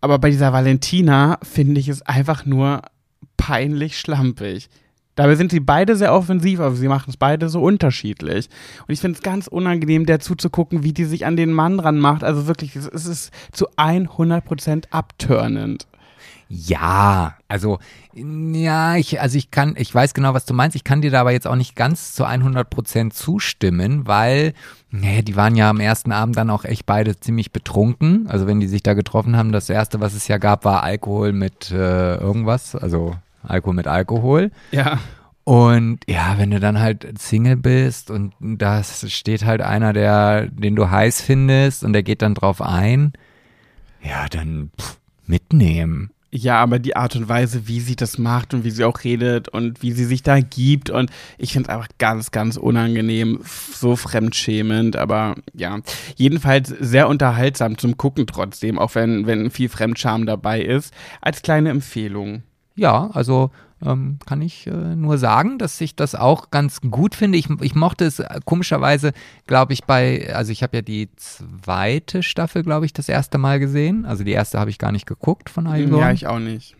[0.00, 2.82] Aber bei dieser Valentina finde ich es einfach nur
[3.36, 4.68] peinlich schlampig.
[5.20, 8.48] Dabei sind sie beide sehr offensiv, aber sie machen es beide so unterschiedlich.
[8.88, 12.24] Und ich finde es ganz unangenehm, der zuzugucken, wie die sich an den Mann ranmacht.
[12.24, 15.86] Also wirklich, es ist zu 100% abturnend.
[16.48, 17.80] Ja, also
[18.14, 20.74] ja, ich also ich kann ich weiß genau, was du meinst.
[20.74, 24.54] Ich kann dir da aber jetzt auch nicht ganz zu 100 Prozent zustimmen, weil
[24.90, 28.26] nee, die waren ja am ersten Abend dann auch echt beide ziemlich betrunken.
[28.26, 31.34] Also wenn die sich da getroffen haben, das erste, was es ja gab, war Alkohol
[31.34, 34.50] mit äh, irgendwas, also Alkohol mit Alkohol.
[34.72, 34.98] Ja.
[35.44, 40.76] Und ja, wenn du dann halt Single bist und da steht halt einer, der, den
[40.76, 43.14] du heiß findest und der geht dann drauf ein,
[44.02, 46.10] ja, dann pff, mitnehmen.
[46.32, 49.48] Ja, aber die Art und Weise, wie sie das macht und wie sie auch redet
[49.48, 53.96] und wie sie sich da gibt und ich finde es einfach ganz, ganz unangenehm, so
[53.96, 55.80] fremdschämend, aber ja,
[56.14, 61.70] jedenfalls sehr unterhaltsam zum Gucken trotzdem, auch wenn, wenn viel Fremdscham dabei ist, als kleine
[61.70, 62.44] Empfehlung.
[62.80, 63.50] Ja, also
[63.84, 67.36] ähm, kann ich äh, nur sagen, dass ich das auch ganz gut finde.
[67.36, 69.12] Ich, ich mochte es äh, komischerweise,
[69.46, 73.60] glaube ich, bei, also ich habe ja die zweite Staffel, glaube ich, das erste Mal
[73.60, 74.06] gesehen.
[74.06, 76.00] Also die erste habe ich gar nicht geguckt von Ivor.
[76.00, 76.74] Ja, ich auch nicht.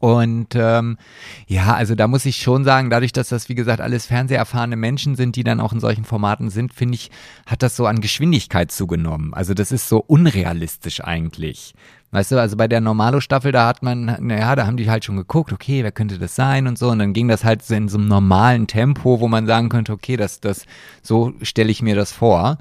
[0.00, 0.98] Und ähm,
[1.46, 5.16] ja, also da muss ich schon sagen, dadurch, dass das, wie gesagt, alles fernseherfahrene Menschen
[5.16, 7.10] sind, die dann auch in solchen Formaten sind, finde ich,
[7.46, 9.32] hat das so an Geschwindigkeit zugenommen.
[9.32, 11.74] Also das ist so unrealistisch eigentlich.
[12.10, 15.16] Weißt du, also bei der Normalo-Staffel, da hat man, naja, da haben die halt schon
[15.16, 16.88] geguckt, okay, wer könnte das sein und so.
[16.88, 19.92] Und dann ging das halt so in so einem normalen Tempo, wo man sagen könnte,
[19.92, 20.64] okay, das, das,
[21.02, 22.56] so stelle ich mir das vor.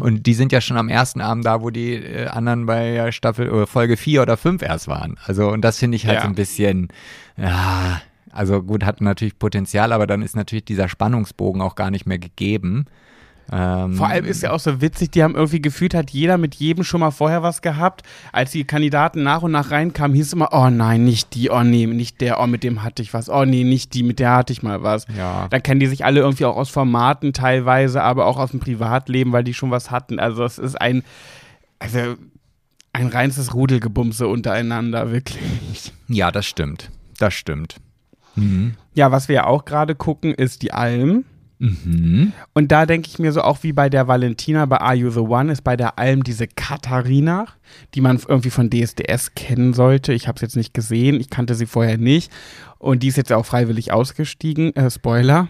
[0.00, 3.46] Und die sind ja schon am ersten Abend da, wo die äh, anderen bei Staffel
[3.48, 5.16] äh, Folge 4 oder 5 erst waren.
[5.24, 6.22] Also, und das finde ich halt Ja.
[6.22, 6.88] so ein bisschen,
[7.36, 8.00] ja,
[8.32, 12.18] also gut, hat natürlich Potenzial, aber dann ist natürlich dieser Spannungsbogen auch gar nicht mehr
[12.18, 12.86] gegeben.
[13.50, 16.56] Ähm, Vor allem ist ja auch so witzig, die haben irgendwie gefühlt, hat jeder mit
[16.56, 18.02] jedem schon mal vorher was gehabt.
[18.32, 21.62] Als die Kandidaten nach und nach reinkamen, hieß es immer, oh nein, nicht die, oh
[21.62, 24.36] nee, nicht der, oh mit dem hatte ich was, oh nee, nicht die, mit der
[24.36, 25.06] hatte ich mal was.
[25.16, 25.48] Ja.
[25.48, 29.32] Dann kennen die sich alle irgendwie auch aus Formaten teilweise, aber auch aus dem Privatleben,
[29.32, 30.18] weil die schon was hatten.
[30.18, 31.02] Also es ist ein,
[31.78, 32.16] also
[32.92, 35.92] ein reinstes Rudelgebumse untereinander, wirklich.
[36.08, 36.90] Ja, das stimmt.
[37.18, 37.76] Das stimmt.
[38.34, 38.74] Mhm.
[38.94, 41.24] Ja, was wir ja auch gerade gucken, ist die Alm.
[41.58, 42.32] Mhm.
[42.54, 45.20] Und da denke ich mir so, auch wie bei der Valentina bei Are You the
[45.20, 47.46] One, ist bei der Alm diese Katharina,
[47.94, 50.12] die man irgendwie von DSDS kennen sollte.
[50.12, 52.30] Ich habe es jetzt nicht gesehen, ich kannte sie vorher nicht.
[52.78, 54.74] Und die ist jetzt auch freiwillig ausgestiegen.
[54.76, 55.48] Äh, Spoiler.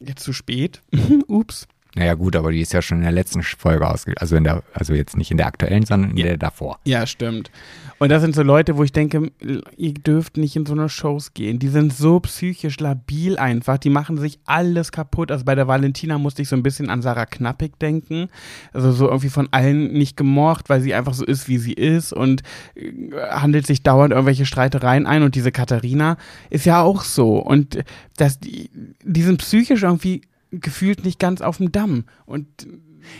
[0.00, 0.82] Jetzt zu spät.
[1.26, 1.66] Ups.
[1.96, 4.14] Naja, gut, aber die ist ja schon in der letzten Folge ausge...
[4.16, 6.24] Also, in der, also jetzt nicht in der aktuellen, sondern in Ja.
[6.26, 6.80] der davor.
[6.84, 7.52] Ja, stimmt.
[7.98, 9.30] Und das sind so Leute, wo ich denke,
[9.76, 11.58] ihr dürft nicht in so eine Shows gehen.
[11.58, 13.78] Die sind so psychisch labil einfach.
[13.78, 15.30] Die machen sich alles kaputt.
[15.30, 18.28] Also bei der Valentina musste ich so ein bisschen an Sarah Knappig denken.
[18.72, 22.12] Also so irgendwie von allen nicht gemocht, weil sie einfach so ist, wie sie ist
[22.12, 22.42] und
[22.74, 22.92] äh,
[23.30, 25.22] handelt sich dauernd irgendwelche Streitereien ein.
[25.22, 26.16] Und diese Katharina
[26.50, 27.38] ist ja auch so.
[27.38, 27.84] Und
[28.16, 28.70] das, die,
[29.02, 32.04] die sind psychisch irgendwie gefühlt nicht ganz auf dem Damm.
[32.26, 32.46] Und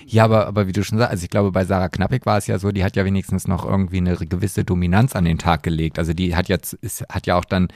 [0.06, 2.46] Ja, aber, aber wie du schon sagst, also ich glaube, bei Sarah Knappig war es
[2.46, 5.98] ja so, die hat ja wenigstens noch irgendwie eine gewisse Dominanz an den Tag gelegt.
[5.98, 7.68] Also die hat jetzt, ist, hat ja auch dann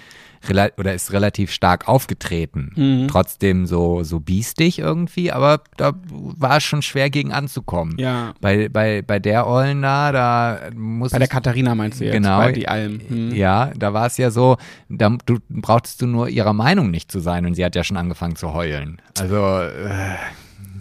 [0.77, 2.73] oder ist relativ stark aufgetreten.
[2.77, 3.09] Mhm.
[3.09, 7.97] Trotzdem so, so biestig irgendwie, aber da war es schon schwer gegen anzukommen.
[7.99, 8.35] Ja.
[8.41, 12.15] Bei, bei, bei der Ollen da, da muss Bei der Katharina meinst du jetzt?
[12.15, 12.39] Genau.
[12.39, 13.01] Bei die Alm.
[13.09, 13.35] Hm.
[13.35, 14.57] Ja, da war es ja so,
[14.89, 17.97] da du, brauchtest du nur ihrer Meinung nicht zu sein und sie hat ja schon
[17.97, 19.03] angefangen zu heulen.
[19.19, 20.15] Also, äh,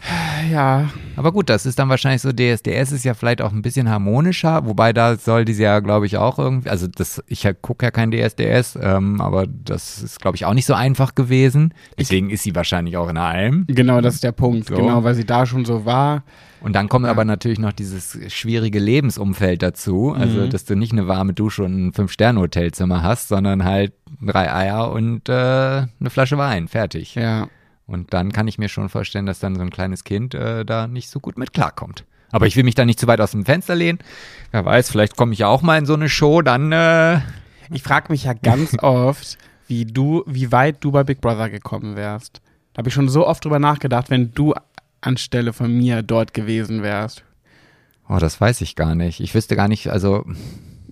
[0.52, 0.90] Ja.
[1.18, 4.66] aber gut, das ist dann wahrscheinlich so, DSDS ist ja vielleicht auch ein bisschen harmonischer,
[4.66, 8.12] wobei da soll diese ja, glaube ich, auch irgendwie, also das, ich gucke ja kein
[8.12, 11.74] DSDS, ähm, aber das ist, glaube ich, auch nicht so einfach gewesen.
[12.00, 13.66] Deswegen ist sie wahrscheinlich auch in der Alm.
[13.68, 14.70] Genau, das ist der Punkt.
[14.70, 14.76] So.
[14.76, 16.24] Genau, weil sie da schon so war.
[16.62, 20.16] Und dann kommt aber natürlich noch dieses schwierige Lebensumfeld dazu.
[20.18, 20.50] Also, Mhm.
[20.50, 23.94] dass du nicht eine warme Dusche und ein Fünf-Sterne-Hotelzimmer hast, sondern halt
[24.26, 26.68] drei Eier und äh, eine Flasche Wein.
[26.68, 27.16] Fertig.
[27.16, 27.48] Ja.
[27.88, 30.88] Und dann kann ich mir schon vorstellen, dass dann so ein kleines Kind äh, da
[30.88, 32.04] nicht so gut mit klarkommt.
[32.32, 34.00] Aber ich will mich da nicht zu weit aus dem Fenster lehnen.
[34.52, 37.22] Wer weiß, vielleicht komme ich ja auch mal in so eine Show, dann äh,
[37.72, 41.96] Ich frage mich ja ganz oft, wie du, wie weit du bei Big Brother gekommen
[41.96, 42.42] wärst.
[42.74, 44.54] Da habe ich schon so oft drüber nachgedacht, wenn du
[45.00, 47.24] anstelle von mir dort gewesen wärst.
[48.10, 49.20] Oh, das weiß ich gar nicht.
[49.22, 50.26] Ich wüsste gar nicht, also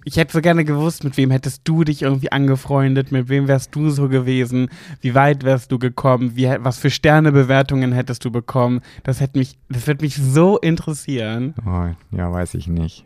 [0.07, 3.73] Ich hätte so gerne gewusst, mit wem hättest du dich irgendwie angefreundet, mit wem wärst
[3.73, 4.69] du so gewesen,
[5.01, 8.81] wie weit wärst du gekommen, wie, was für Sternebewertungen hättest du bekommen.
[9.01, 11.55] Das hätte mich, das wird mich so interessieren.
[11.65, 13.03] oh, ja, weiß ich nicht.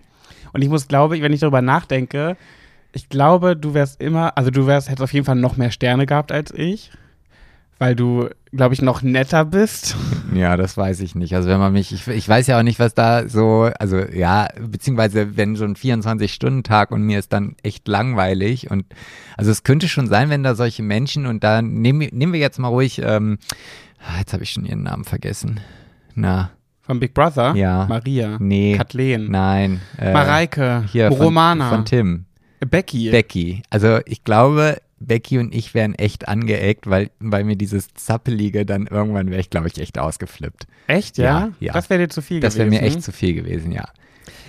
[0.52, 2.36] Und ich muss, glaube ich, wenn ich darüber nachdenke,
[2.92, 6.06] ich glaube, du wärst immer, also du wärst, hättest auf jeden Fall noch mehr Sterne
[6.06, 6.92] gehabt als ich,
[7.80, 9.96] weil du, glaube ich, noch netter bist.
[10.36, 11.34] Ja, das weiß ich nicht.
[11.34, 14.50] Also wenn man mich, ich, ich weiß ja auch nicht, was da so, also ja,
[14.60, 18.86] beziehungsweise wenn so ein 24-Stunden-Tag und mir ist dann echt langweilig und
[19.38, 22.60] also es könnte schon sein, wenn da solche Menschen und da nehmen, nehmen wir jetzt
[22.60, 23.40] mal ruhig, ähm,
[24.00, 25.62] ah, jetzt habe ich schon ihren Namen vergessen.
[26.16, 26.52] Na,
[26.82, 27.56] Von Big Brother?
[27.56, 27.86] Ja.
[27.88, 28.38] Maria.
[28.40, 29.32] nee, Kathleen.
[29.32, 29.80] nein.
[29.98, 30.84] Äh, Mareike.
[30.92, 31.70] hier von, Romana.
[31.70, 32.26] Von Tim.
[32.60, 33.10] Becky.
[33.10, 33.64] Becky.
[33.70, 38.88] Also ich glaube, Becky und ich wären echt angeeckt, weil, weil mir dieses Zappelige dann
[38.88, 40.68] irgendwann wäre ich, glaube ich, echt ausgeflippt.
[40.88, 41.26] Echt, ja?
[41.26, 41.74] Ja, ja.
[41.74, 42.84] Das wäre dir zu viel Das wäre gewesen.
[42.84, 43.86] mir echt zu viel gewesen, ja.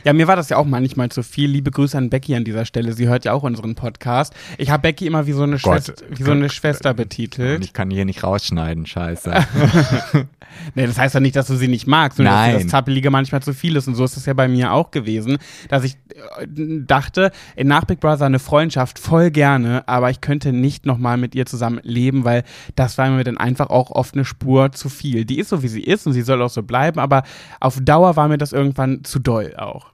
[0.04, 1.50] Ja, mir war das ja auch manchmal zu viel.
[1.50, 2.92] Liebe Grüße an Becky an dieser Stelle.
[2.92, 4.34] Sie hört ja auch unseren Podcast.
[4.58, 5.84] Ich habe Becky immer wie so eine, Gott.
[5.84, 6.52] Schwester, wie so eine Gott.
[6.52, 7.64] Schwester betitelt.
[7.64, 9.34] ich kann hier nicht rausschneiden, scheiße.
[10.74, 12.54] Nee, das heißt ja nicht, dass du sie nicht magst, dass dir Nein.
[12.54, 13.88] das Zappelige manchmal zu viel ist.
[13.88, 15.38] Und so ist es ja bei mir auch gewesen,
[15.68, 16.46] dass ich äh,
[16.86, 21.34] dachte, in nach Big Brother eine Freundschaft voll gerne, aber ich könnte nicht nochmal mit
[21.34, 22.44] ihr zusammen leben, weil
[22.76, 25.24] das war mir dann einfach auch oft eine Spur zu viel.
[25.24, 27.22] Die ist so, wie sie ist und sie soll auch so bleiben, aber
[27.60, 29.89] auf Dauer war mir das irgendwann zu doll auch.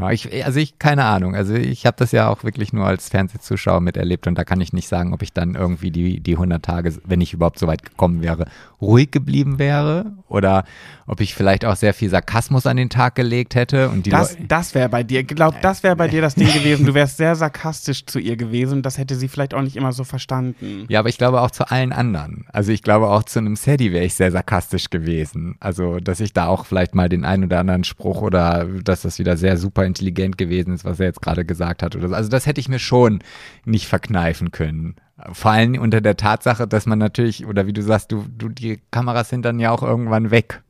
[0.00, 1.34] Ja, ich, also ich, keine Ahnung.
[1.34, 4.72] Also ich habe das ja auch wirklich nur als Fernsehzuschauer miterlebt und da kann ich
[4.72, 7.82] nicht sagen, ob ich dann irgendwie die, die 100 Tage, wenn ich überhaupt so weit
[7.82, 8.46] gekommen wäre,
[8.80, 10.64] ruhig geblieben wäre oder
[11.06, 14.36] ob ich vielleicht auch sehr viel Sarkasmus an den Tag gelegt hätte und die Das,
[14.38, 16.84] Leu- das wäre bei dir, glaub, das wäre bei dir das Ding gewesen.
[16.84, 18.82] Du wärst sehr sarkastisch zu ihr gewesen.
[18.82, 20.84] Das hätte sie vielleicht auch nicht immer so verstanden.
[20.88, 22.44] Ja, aber ich glaube auch zu allen anderen.
[22.52, 25.56] Also ich glaube auch zu einem Sadie wäre ich sehr sarkastisch gewesen.
[25.60, 29.18] Also, dass ich da auch vielleicht mal den einen oder anderen Spruch oder dass das
[29.18, 31.96] wieder sehr super intelligent gewesen ist, was er jetzt gerade gesagt hat.
[31.96, 32.14] Oder so.
[32.14, 33.20] Also das hätte ich mir schon
[33.64, 34.96] nicht verkneifen können.
[35.32, 38.80] Vor allem unter der Tatsache, dass man natürlich, oder wie du sagst, du, du, die
[38.90, 40.62] Kameras sind dann ja auch irgendwann weg.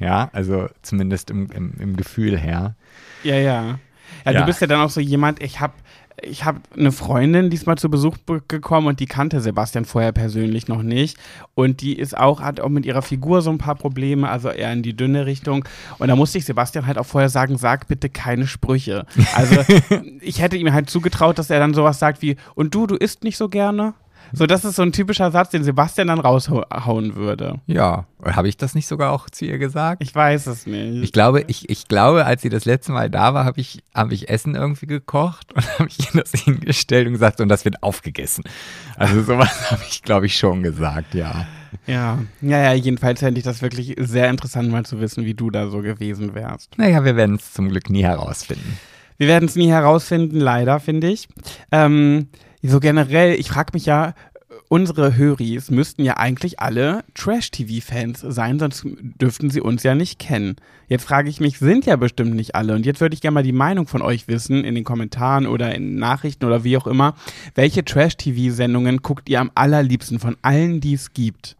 [0.00, 2.74] Ja, also zumindest im, im, im Gefühl her.
[3.22, 3.78] Ja, ja.
[4.24, 4.40] Ja, Ja.
[4.40, 5.74] du bist ja dann auch so jemand, ich habe
[6.22, 10.68] ich hab eine Freundin diesmal zu Besuch be- gekommen und die kannte Sebastian vorher persönlich
[10.68, 11.16] noch nicht.
[11.54, 14.72] Und die ist auch, hat auch mit ihrer Figur so ein paar Probleme, also eher
[14.72, 15.64] in die dünne Richtung.
[15.98, 19.06] Und da musste ich Sebastian halt auch vorher sagen, sag bitte keine Sprüche.
[19.34, 19.56] Also
[20.20, 23.24] ich hätte ihm halt zugetraut, dass er dann sowas sagt wie, und du, du isst
[23.24, 23.94] nicht so gerne?
[24.32, 27.60] So, das ist so ein typischer Satz, den Sebastian dann raushauen würde.
[27.66, 30.02] Ja, habe ich das nicht sogar auch zu ihr gesagt?
[30.02, 31.02] Ich weiß es nicht.
[31.02, 34.12] Ich glaube, ich, ich glaube, als sie das letzte Mal da war, habe ich, hab
[34.12, 37.82] ich Essen irgendwie gekocht und habe ich ihr das hingestellt und gesagt, und das wird
[37.82, 38.44] aufgegessen.
[38.96, 41.46] Also sowas habe ich, glaube ich, schon gesagt, ja.
[41.86, 45.50] Ja, ja, ja, jedenfalls fände ich das wirklich sehr interessant, mal zu wissen, wie du
[45.50, 46.76] da so gewesen wärst.
[46.78, 48.78] Naja, wir werden es zum Glück nie herausfinden.
[49.18, 51.28] Wir werden es nie herausfinden, leider, finde ich.
[51.70, 52.28] Ähm,
[52.62, 54.14] so generell, ich frage mich ja,
[54.68, 58.86] unsere Höris müssten ja eigentlich alle Trash-TV-Fans sein, sonst
[59.20, 60.56] dürften sie uns ja nicht kennen.
[60.88, 62.74] Jetzt frage ich mich, sind ja bestimmt nicht alle.
[62.74, 65.74] Und jetzt würde ich gerne mal die Meinung von euch wissen, in den Kommentaren oder
[65.74, 67.14] in Nachrichten oder wie auch immer.
[67.56, 71.56] Welche Trash-TV-Sendungen guckt ihr am allerliebsten von allen, die es gibt?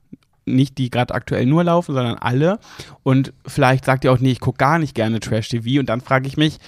[0.47, 2.61] Nicht die gerade aktuell nur laufen, sondern alle.
[3.03, 5.81] Und vielleicht sagt ihr auch, nee, ich gucke gar nicht gerne Trash-TV.
[5.81, 6.59] Und dann frage ich mich,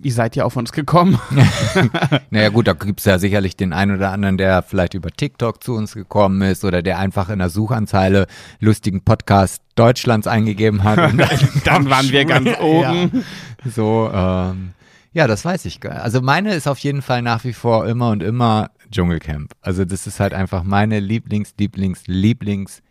[0.00, 1.18] Wie seid ihr auf uns gekommen?
[2.30, 5.62] naja gut, da gibt es ja sicherlich den einen oder anderen, der vielleicht über TikTok
[5.62, 8.26] zu uns gekommen ist oder der einfach in der Suchanzeige
[8.60, 10.98] lustigen Podcast Deutschlands eingegeben hat.
[11.12, 11.20] Und
[11.64, 13.10] Dann waren wir ganz oben.
[13.64, 13.70] Ja.
[13.70, 14.70] So, ähm,
[15.12, 15.80] ja, das weiß ich.
[15.84, 19.52] Also meine ist auf jeden Fall nach wie vor immer und immer Dschungelcamp.
[19.60, 22.82] Also das ist halt einfach meine Lieblings, Lieblings, Lieblings,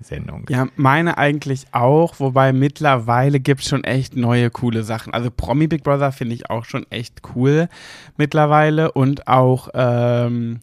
[0.00, 0.46] Lieblings-Trash-TV-Sendung.
[0.48, 5.12] Ja, meine eigentlich auch, wobei mittlerweile gibt es schon echt neue coole Sachen.
[5.14, 7.68] Also Promi Big Brother finde ich auch schon echt cool
[8.16, 10.60] mittlerweile und auch, ähm,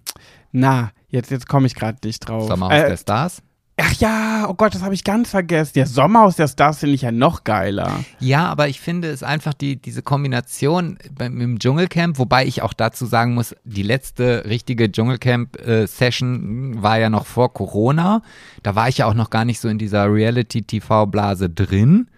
[0.52, 2.48] na, jetzt, jetzt komme ich gerade nicht drauf.
[2.48, 3.42] Sommer aus Äh, der Stars?
[3.78, 5.72] Ach ja, oh Gott, das habe ich ganz vergessen.
[5.74, 8.04] Der Sommer aus der Stars finde ich ja noch geiler.
[8.20, 12.74] Ja, aber ich finde es einfach die, diese Kombination beim, im Dschungelcamp, wobei ich auch
[12.74, 18.22] dazu sagen muss, die letzte richtige Dschungelcamp-Session war ja noch vor Corona.
[18.62, 22.10] Da war ich ja auch noch gar nicht so in dieser Reality-TV-Blase drin.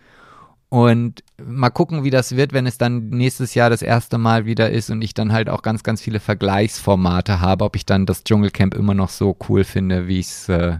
[0.67, 4.71] Und mal gucken, wie das wird, wenn es dann nächstes Jahr das erste Mal wieder
[4.71, 8.25] ist und ich dann halt auch ganz, ganz viele Vergleichsformate habe, ob ich dann das
[8.25, 10.79] Dschungelcamp immer noch so cool finde, wie ich es äh,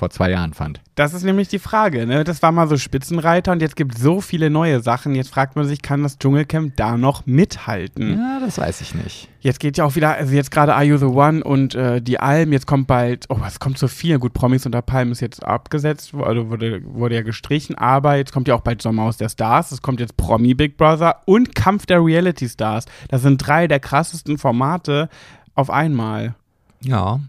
[0.00, 0.80] vor zwei Jahren fand.
[0.94, 2.24] Das ist nämlich die Frage, ne?
[2.24, 5.14] Das war mal so Spitzenreiter und jetzt gibt es so viele neue Sachen.
[5.14, 8.18] Jetzt fragt man sich, kann das Dschungelcamp da noch mithalten?
[8.18, 9.28] Ja, das weiß ich nicht.
[9.40, 12.18] Jetzt geht ja auch wieder, also jetzt gerade Are You the One und äh, die
[12.18, 14.18] Alm, jetzt kommt bald, oh, es kommt so viel.
[14.18, 18.48] Gut, Promis unter Palmen ist jetzt abgesetzt, also wurde, wurde ja gestrichen, aber jetzt kommt
[18.48, 21.84] ja auch bald Sommer aus der Stars, es kommt jetzt Promi Big Brother und Kampf
[21.84, 22.86] der Reality Stars.
[23.08, 25.10] Das sind drei der krassesten Formate
[25.54, 26.34] auf einmal.
[26.82, 27.20] Ja,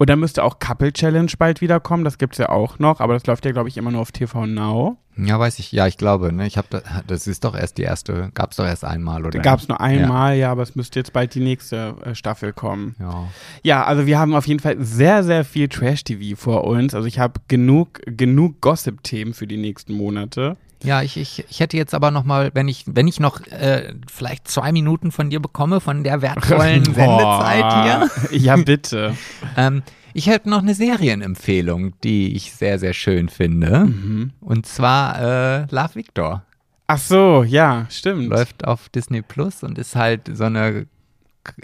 [0.00, 3.26] Und dann müsste auch Couple Challenge bald wiederkommen, das gibt's ja auch noch, aber das
[3.26, 4.96] läuft ja, glaube ich, immer nur auf TV Now.
[5.18, 5.72] Ja, weiß ich.
[5.72, 6.46] Ja, ich glaube, ne?
[6.46, 9.40] Ich habe da, das ist doch erst die erste, gab es doch erst einmal, oder?
[9.40, 10.50] Gab es nur einmal, ja.
[10.50, 12.96] aber es müsste jetzt bald die nächste äh, Staffel kommen.
[12.98, 13.28] Ja.
[13.62, 16.94] Ja, also wir haben auf jeden Fall sehr, sehr viel Trash-TV vor uns.
[16.94, 20.56] Also ich habe genug, genug Gossip-Themen für die nächsten Monate.
[20.82, 23.94] Ja, ich, ich, ich hätte jetzt aber noch mal, wenn ich, wenn ich noch äh,
[24.10, 27.84] vielleicht zwei Minuten von dir bekomme, von der wertvollen Sendezeit
[28.30, 28.38] hier.
[28.38, 29.16] Ja, bitte.
[29.56, 33.86] Ähm, ich hätte noch eine Serienempfehlung, die ich sehr, sehr schön finde.
[33.86, 34.32] Mhm.
[34.40, 36.44] Und zwar äh, Love Victor.
[36.86, 38.28] Ach so, ja, stimmt.
[38.28, 40.86] Läuft auf Disney Plus und ist halt so eine,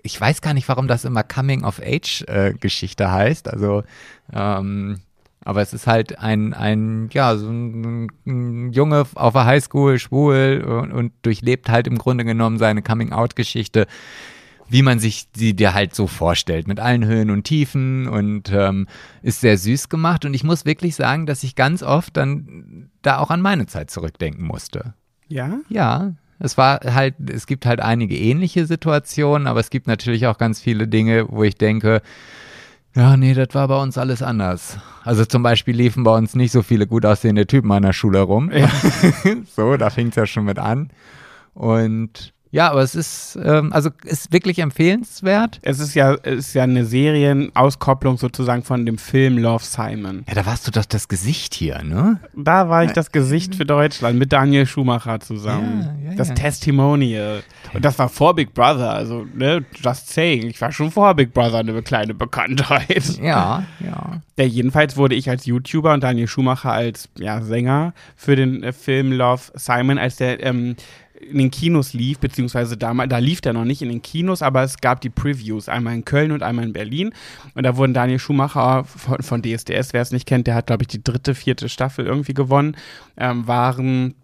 [0.03, 3.49] ich weiß gar nicht, warum das immer Coming-of-Age-Geschichte heißt.
[3.49, 3.83] Also,
[4.33, 5.01] ähm,
[5.47, 10.65] aber es ist halt ein, ein ja, so ein, ein Junge auf der Highschool, schwul
[10.67, 13.87] und, und durchlebt halt im Grunde genommen seine Coming-out-Geschichte,
[14.69, 18.89] wie man sich sie dir halt so vorstellt, mit allen Höhen und Tiefen und ähm,
[19.23, 20.25] ist sehr süß gemacht.
[20.25, 23.89] Und ich muss wirklich sagen, dass ich ganz oft dann da auch an meine Zeit
[23.89, 24.95] zurückdenken musste.
[25.29, 25.61] Ja?
[25.69, 30.39] Ja, es war halt, es gibt halt einige ähnliche Situationen, aber es gibt natürlich auch
[30.39, 32.03] ganz viele Dinge, wo ich denke,
[32.97, 34.79] ja, nee, das war bei uns alles anders.
[35.05, 38.21] Also zum Beispiel liefen bei uns nicht so viele gut aussehende Typen an der Schule
[38.23, 38.51] rum.
[38.51, 38.71] Ja.
[39.55, 40.91] so, da fing es ja schon mit an.
[41.55, 45.59] Und ja, aber es ist, ähm, also ist wirklich empfehlenswert.
[45.63, 50.25] Es ist ja, es ist ja eine Serienauskopplung sozusagen von dem Film Love Simon.
[50.29, 52.21] Ja, da warst du doch das Gesicht hier, ne?
[52.35, 55.99] Da war ich das Gesicht für Deutschland mit Daniel Schumacher zusammen.
[56.03, 56.35] Ja, ja, das ja.
[56.35, 57.43] Testimonial.
[57.75, 60.47] Und das war vor Big Brother, also, ne, just saying.
[60.47, 63.19] Ich war schon vor Big Brother eine kleine Bekanntheit.
[63.21, 64.21] Ja, ja.
[64.39, 68.73] Ja, jedenfalls wurde ich als YouTuber und Daniel Schumacher als ja, Sänger für den äh,
[68.73, 70.77] Film Love Simon, als der ähm,
[71.21, 74.63] in den Kinos lief, beziehungsweise damals, da lief der noch nicht in den Kinos, aber
[74.63, 77.13] es gab die Previews, einmal in Köln und einmal in Berlin.
[77.55, 80.85] Und da wurden Daniel Schumacher von, von DSDS, wer es nicht kennt, der hat, glaube
[80.85, 82.77] ich, die dritte, vierte Staffel irgendwie gewonnen,
[83.17, 84.15] ähm, waren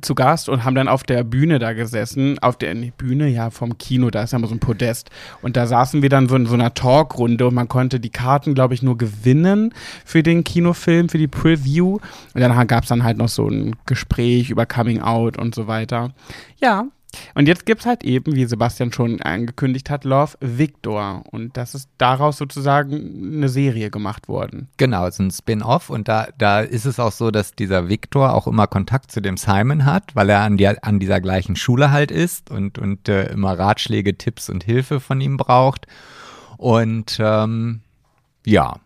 [0.00, 3.50] zu Gast und haben dann auf der Bühne da gesessen, auf der nee, Bühne, ja,
[3.50, 5.10] vom Kino, da ist ja immer so ein Podest.
[5.42, 8.54] Und da saßen wir dann so in so einer Talkrunde und man konnte die Karten,
[8.54, 9.74] glaube ich, nur gewinnen
[10.04, 11.98] für den Kinofilm, für die Preview.
[12.34, 15.66] Und dann gab es dann halt noch so ein Gespräch über Coming Out und so
[15.66, 16.12] weiter.
[16.60, 16.86] Ja.
[17.34, 21.24] Und jetzt gibt es halt eben, wie Sebastian schon angekündigt hat, Love Victor.
[21.30, 24.68] Und das ist daraus sozusagen eine Serie gemacht worden.
[24.76, 28.34] Genau, es ist ein Spin-off und da, da ist es auch so, dass dieser Victor
[28.34, 31.90] auch immer Kontakt zu dem Simon hat, weil er an, die, an dieser gleichen Schule
[31.90, 35.86] halt ist und, und äh, immer Ratschläge, Tipps und Hilfe von ihm braucht.
[36.56, 37.80] Und ähm,
[38.46, 38.76] ja.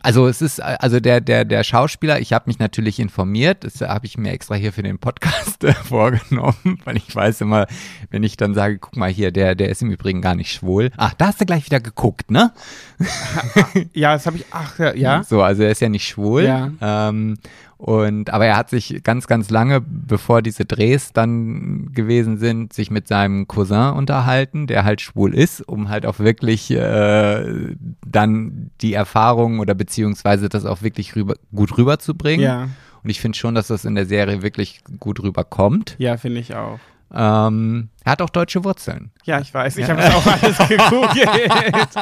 [0.00, 4.06] Also es ist, also der, der, der Schauspieler, ich habe mich natürlich informiert, das habe
[4.06, 7.66] ich mir extra hier für den Podcast äh, vorgenommen, weil ich weiß immer,
[8.10, 10.90] wenn ich dann sage, guck mal hier, der, der ist im Übrigen gar nicht schwul.
[10.96, 12.52] Ach, da hast du gleich wieder geguckt, ne?
[13.92, 15.22] Ja, das habe ich, ach ja.
[15.22, 16.44] So, also er ist ja nicht schwul.
[16.44, 16.70] Ja.
[16.80, 17.38] Ähm,
[17.78, 22.90] und, aber er hat sich ganz, ganz lange, bevor diese Drehs dann gewesen sind, sich
[22.90, 28.94] mit seinem Cousin unterhalten, der halt schwul ist, um halt auch wirklich äh, dann die
[28.94, 32.44] Erfahrung oder beziehungsweise das auch wirklich rüber, gut rüberzubringen.
[32.44, 32.68] Ja,
[33.04, 35.94] Und ich finde schon, dass das in der Serie wirklich gut rüberkommt.
[35.98, 36.80] ja, finde ich auch.
[37.14, 39.10] Ähm, er hat auch deutsche Wurzeln.
[39.24, 39.76] Ja, ich weiß.
[39.78, 41.88] Ich habe das auch alles gegoogelt.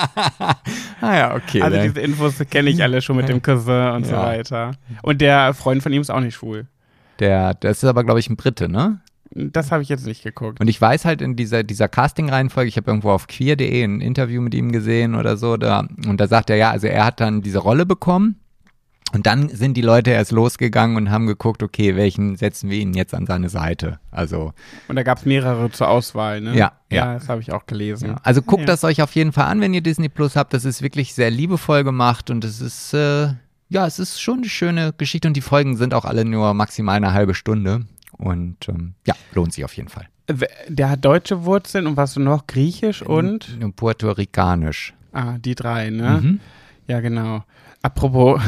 [1.00, 1.60] Ah ja, okay.
[1.62, 4.22] Also dann- diese Infos kenne ich alle schon mit dem Cousin und so Ja.
[4.24, 4.70] weiter.
[5.02, 6.66] Und der Freund von ihm ist auch nicht schwul.
[7.18, 9.00] der, das ist aber, glaube ich, ein Brite, ne?
[9.30, 10.60] Das habe ich jetzt nicht geguckt.
[10.60, 14.40] Und ich weiß halt in dieser, dieser Casting-Reihenfolge, ich habe irgendwo auf queer.de ein Interview
[14.40, 17.42] mit ihm gesehen oder so, da, und da sagt er, ja, also er hat dann
[17.42, 18.36] diese Rolle bekommen.
[19.12, 22.92] Und dann sind die Leute erst losgegangen und haben geguckt, okay, welchen setzen wir ihn
[22.92, 24.00] jetzt an seine Seite?
[24.10, 24.52] Also,
[24.88, 26.50] Und da gab es mehrere zur Auswahl, ne?
[26.56, 27.14] Ja, Ja, ja.
[27.14, 28.08] das habe ich auch gelesen.
[28.10, 28.16] ja.
[28.24, 28.66] also guckt Ja.
[28.66, 30.52] das euch auf jeden Fall an, wenn ihr Disney Plus habt.
[30.52, 33.28] Das ist wirklich sehr liebevoll gemacht und es ist, äh,
[33.68, 36.96] ja, es ist schon eine schöne Geschichte und die Folgen sind auch alle nur maximal
[36.96, 37.86] eine halbe Stunde.
[38.18, 40.08] Und ähm, ja, lohnt sich auf jeden Fall.
[40.68, 42.46] Der hat deutsche Wurzeln und was noch?
[42.48, 43.58] Griechisch und?
[43.76, 44.94] Puerto Ricanisch.
[45.12, 46.20] Ah, die drei, ne?
[46.22, 46.40] Mhm.
[46.88, 47.44] Ja, genau.
[47.82, 48.40] Apropos,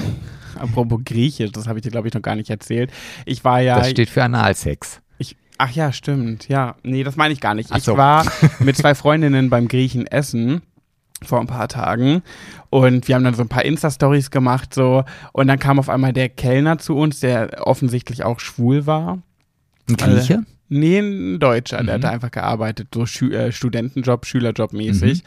[0.58, 2.90] apropos Griechisch, das habe ich dir, glaube ich, noch gar nicht erzählt.
[3.24, 3.78] Ich war ja.
[3.78, 5.00] Das steht für Analsex.
[5.18, 6.48] Ich, ach ja, stimmt.
[6.48, 7.70] Ja, nee, das meine ich gar nicht.
[7.72, 7.96] Ach Ich so.
[7.96, 8.24] war
[8.60, 10.62] mit zwei Freundinnen beim Griechen essen
[11.22, 12.22] vor ein paar Tagen
[12.70, 16.12] und wir haben dann so ein paar Insta-Stories gemacht so und dann kam auf einmal
[16.12, 19.18] der Kellner zu uns, der offensichtlich auch schwul war.
[19.88, 20.44] Ein Grieche?
[20.68, 21.90] Nee, ein Deutscher, der Mhm.
[21.90, 25.22] hat da einfach gearbeitet, so Schü äh, Studentenjob, Schülerjob mäßig.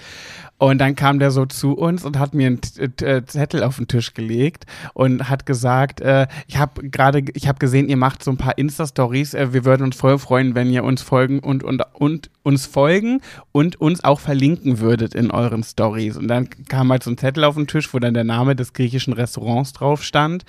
[0.60, 3.88] Und dann kam der so zu uns und hat mir einen T- Zettel auf den
[3.88, 8.30] Tisch gelegt und hat gesagt, äh, ich habe gerade, ich habe gesehen, ihr macht so
[8.30, 9.34] ein paar Insta-Stories.
[9.34, 13.22] Äh, wir würden uns voll freuen, wenn ihr uns folgen und, und, und uns folgen
[13.52, 16.16] und uns auch verlinken würdet in euren Stories.
[16.18, 18.74] Und dann kam halt so ein Zettel auf den Tisch, wo dann der Name des
[18.74, 20.46] griechischen Restaurants drauf stand.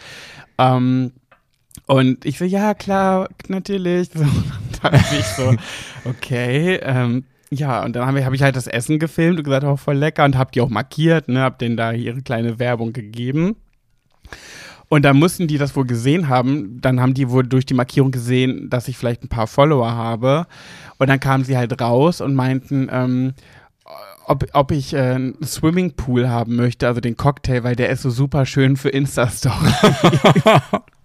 [0.59, 1.13] Ähm,
[1.87, 4.11] und ich so, ja, klar, natürlich.
[4.83, 5.55] So, dann dachte ich so,
[6.05, 9.65] okay, ähm, ja, und dann habe ich, hab ich halt das Essen gefilmt und gesagt,
[9.65, 12.93] oh, voll lecker und hab die auch markiert, ne, hab denen da ihre kleine Werbung
[12.93, 13.57] gegeben.
[14.89, 16.81] Und dann mussten die das wohl gesehen haben.
[16.81, 20.47] Dann haben die wohl durch die Markierung gesehen, dass ich vielleicht ein paar Follower habe.
[20.99, 23.33] Und dann kamen sie halt raus und meinten, ähm,
[24.27, 28.11] ob, ob ich äh, einen Swimmingpool haben möchte, also den Cocktail, weil der ist so
[28.11, 29.73] super schön für Insta-Story.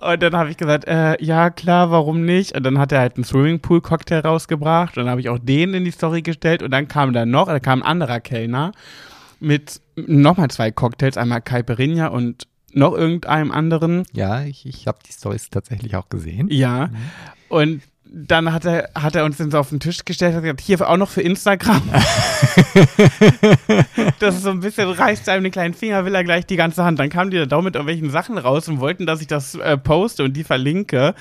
[0.00, 2.56] Und dann habe ich gesagt, äh, ja klar, warum nicht?
[2.56, 5.84] Und dann hat er halt einen Swimmingpool-Cocktail rausgebracht und dann habe ich auch den in
[5.84, 8.72] die Story gestellt und dann kam da noch, da kam ein anderer Kellner
[9.40, 14.04] mit nochmal zwei Cocktails, einmal Caipirinha und noch irgendeinem anderen.
[14.12, 16.48] Ja, ich, ich habe die Stories tatsächlich auch gesehen.
[16.50, 16.90] Ja.
[17.48, 17.82] Und
[18.12, 20.60] dann hat er, hat er uns den so auf den Tisch gestellt und hat gesagt,
[20.60, 21.80] hier auch noch für Instagram.
[24.18, 26.82] das ist so ein bisschen, reißt einem den kleinen Finger, will er gleich die ganze
[26.82, 26.98] Hand.
[26.98, 30.24] Dann kamen die da mit irgendwelchen Sachen raus und wollten, dass ich das äh, poste
[30.24, 31.14] und die verlinke.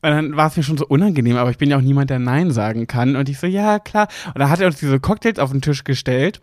[0.00, 2.20] Und dann war es mir schon so unangenehm, aber ich bin ja auch niemand, der
[2.20, 3.16] Nein sagen kann.
[3.16, 4.06] Und ich so, ja, klar.
[4.26, 6.40] Und dann hat er uns diese Cocktails auf den Tisch gestellt.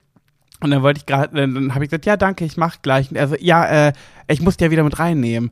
[0.59, 3.11] Und dann wollte ich gerade, dann habe ich gesagt, ja, danke, ich mach gleich.
[3.11, 3.93] Und er so, ja, äh,
[4.27, 5.51] ich muss die ja wieder mit reinnehmen.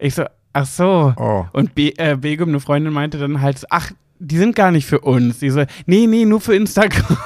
[0.00, 0.24] Ich so,
[0.54, 1.12] ach so.
[1.16, 1.44] Oh.
[1.52, 5.00] Und Be äh, Begum, eine Freundin, meinte dann halt, ach, die sind gar nicht für
[5.00, 5.40] uns.
[5.40, 7.18] Die so, nee, nee, nur für Instagram.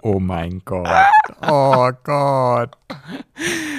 [0.00, 0.88] Oh mein Gott.
[1.42, 2.76] Oh Gott.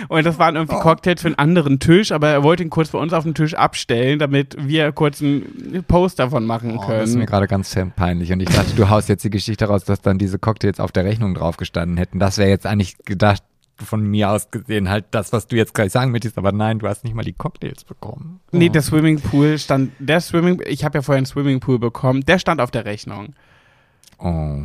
[0.09, 2.99] Und das waren irgendwie Cocktails für einen anderen Tisch, aber er wollte ihn kurz bei
[2.99, 7.15] uns auf dem Tisch abstellen, damit wir kurz einen Post davon machen Oh, das ist
[7.15, 7.25] mir können.
[7.27, 8.33] gerade ganz peinlich.
[8.33, 11.05] Und ich dachte, du haust jetzt die Geschichte raus, dass dann diese Cocktails auf der
[11.05, 12.19] Rechnung drauf gestanden hätten.
[12.19, 13.41] Das wäre jetzt eigentlich gedacht,
[13.85, 16.37] von mir aus gesehen, halt das, was du jetzt gleich sagen möchtest.
[16.37, 18.39] Aber nein, du hast nicht mal die Cocktails bekommen.
[18.51, 22.61] Nee, der Swimmingpool stand, der Swimming, ich habe ja vorher einen Swimmingpool bekommen, der stand
[22.61, 23.33] auf der Rechnung.
[24.17, 24.63] Oh.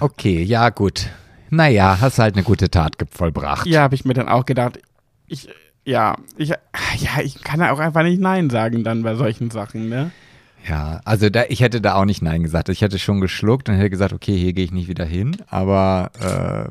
[0.00, 1.08] Okay, ja, gut.
[1.50, 3.66] Naja, hast halt eine gute Tat vollbracht.
[3.66, 4.78] Ja, habe ich mir dann auch gedacht,
[5.26, 5.48] ich,
[5.84, 9.88] ja, ich, ja, ich kann ja auch einfach nicht Nein sagen dann bei solchen Sachen,
[9.88, 10.10] ne?
[10.68, 12.68] Ja, also da, ich hätte da auch nicht Nein gesagt.
[12.68, 15.36] Ich hätte schon geschluckt und hätte gesagt, okay, hier gehe ich nicht wieder hin.
[15.48, 16.70] Aber äh,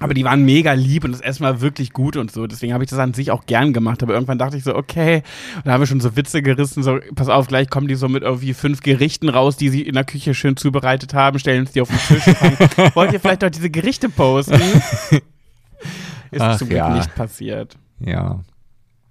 [0.00, 2.48] Aber die waren mega lieb und das Essen war wirklich gut und so.
[2.48, 4.02] Deswegen habe ich das an sich auch gern gemacht.
[4.02, 5.22] Aber irgendwann dachte ich so, okay.
[5.56, 8.08] Und da haben wir schon so Witze gerissen, so, pass auf, gleich kommen die so
[8.08, 11.72] mit irgendwie fünf Gerichten raus, die sie in der Küche schön zubereitet haben, stellen es
[11.72, 12.24] die auf den Tisch
[12.94, 14.54] wollt ihr vielleicht doch diese Gerichte posten?
[16.30, 16.96] Ist Ach zum Glück ja.
[16.96, 17.76] nicht passiert.
[18.00, 18.40] ja.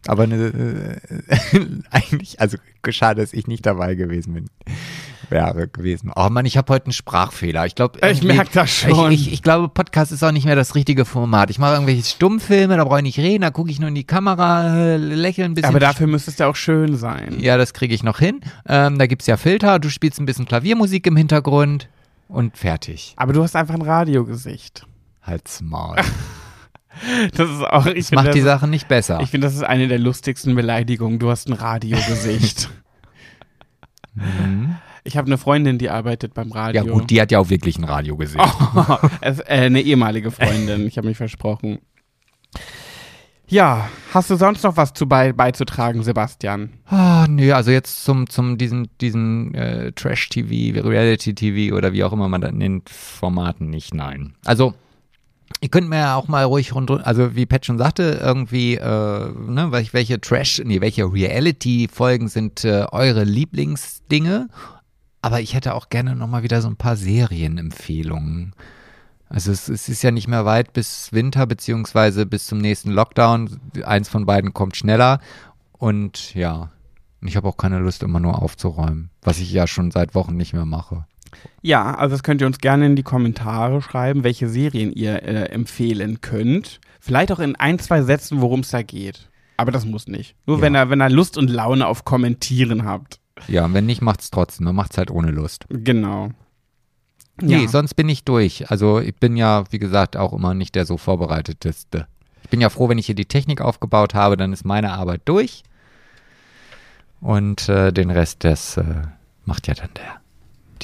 [0.08, 1.00] Aber ne,
[1.54, 1.60] äh,
[1.92, 2.58] eigentlich, also
[2.90, 4.50] schade, dass ich nicht dabei gewesen bin.
[5.30, 6.12] Wäre gewesen.
[6.16, 7.66] Oh Mann, ich habe heute einen Sprachfehler.
[7.66, 9.12] Ich glaube, Ich merk das schon.
[9.12, 11.50] Ich, ich, ich glaube, Podcast ist auch nicht mehr das richtige Format.
[11.50, 14.04] Ich mache irgendwelche Stummfilme, da brauche ich nicht reden, da gucke ich nur in die
[14.04, 15.70] Kamera, äh, lächle ein bisschen.
[15.70, 17.40] Aber dafür müsste es ja auch schön sein.
[17.40, 18.42] Ja, das kriege ich noch hin.
[18.68, 21.88] Ähm, da gibt's ja Filter, du spielst ein bisschen Klaviermusik im Hintergrund
[22.28, 23.14] und fertig.
[23.16, 24.86] Aber du hast einfach ein Radiogesicht.
[25.22, 25.96] Halt's Maul.
[27.34, 29.20] Das ist auch, ich finde, Macht das, die Sache nicht besser.
[29.22, 31.20] ich finde, das ist eine der lustigsten Beleidigungen.
[31.20, 32.70] Du hast ein Radiogesicht.
[34.14, 34.76] Mhm.
[35.06, 36.86] Ich habe eine Freundin, die arbeitet beim Radio.
[36.86, 38.42] Ja gut, die hat ja auch wirklich ein Radio gesehen.
[39.22, 41.80] es, äh, eine ehemalige Freundin, ich habe mich versprochen.
[43.50, 46.70] Ja, hast du sonst noch was zu bei, beizutragen, Sebastian?
[46.86, 52.30] Ah, nee, also jetzt zum, zum diesen, diesen äh, Trash-TV, Reality-TV oder wie auch immer
[52.30, 54.36] man das nennt, Formaten nicht, nein.
[54.46, 54.74] Also,
[55.62, 59.32] ihr könnt mir ja auch mal ruhig rund, also wie Pat schon sagte, irgendwie, äh,
[59.32, 64.50] ne, welche, Trash, nee, welche Reality-Folgen sind äh, eure Lieblingsdinge?
[65.22, 68.54] Aber ich hätte auch gerne nochmal wieder so ein paar Serienempfehlungen.
[69.30, 73.60] Also es, es, ist ja nicht mehr weit bis Winter, beziehungsweise bis zum nächsten Lockdown.
[73.84, 75.22] Eins von beiden kommt schneller.
[75.72, 76.70] Und ja,
[77.22, 80.54] ich habe auch keine Lust, immer nur aufzuräumen, was ich ja schon seit Wochen nicht
[80.54, 81.06] mehr mache.
[81.62, 85.46] Ja, also das könnt ihr uns gerne in die Kommentare schreiben, welche Serien ihr äh,
[85.50, 86.80] empfehlen könnt.
[87.00, 89.30] Vielleicht auch in ein, zwei Sätzen, worum es da geht.
[89.58, 90.36] Aber das muss nicht.
[90.46, 90.62] Nur Ja.
[90.64, 93.20] wenn ihr, wenn ihr Lust und Laune auf Kommentieren habt.
[93.48, 94.66] Ja, und wenn nicht, macht's trotzdem.
[94.66, 95.66] Man macht's halt ohne Lust.
[95.70, 96.30] Genau.
[97.42, 97.68] Nee, Ja.
[97.68, 98.70] sonst bin ich durch.
[98.72, 102.08] Also ich bin ja, wie gesagt, auch immer nicht der so vorbereiteteste.
[102.44, 105.22] Ich bin ja froh, wenn ich hier die Technik aufgebaut habe, dann ist meine Arbeit
[105.26, 105.64] durch.
[107.22, 108.84] Und äh, den Rest, das äh,
[109.46, 110.22] macht ja dann der,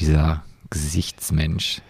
[0.00, 1.80] dieser Gesichtsmensch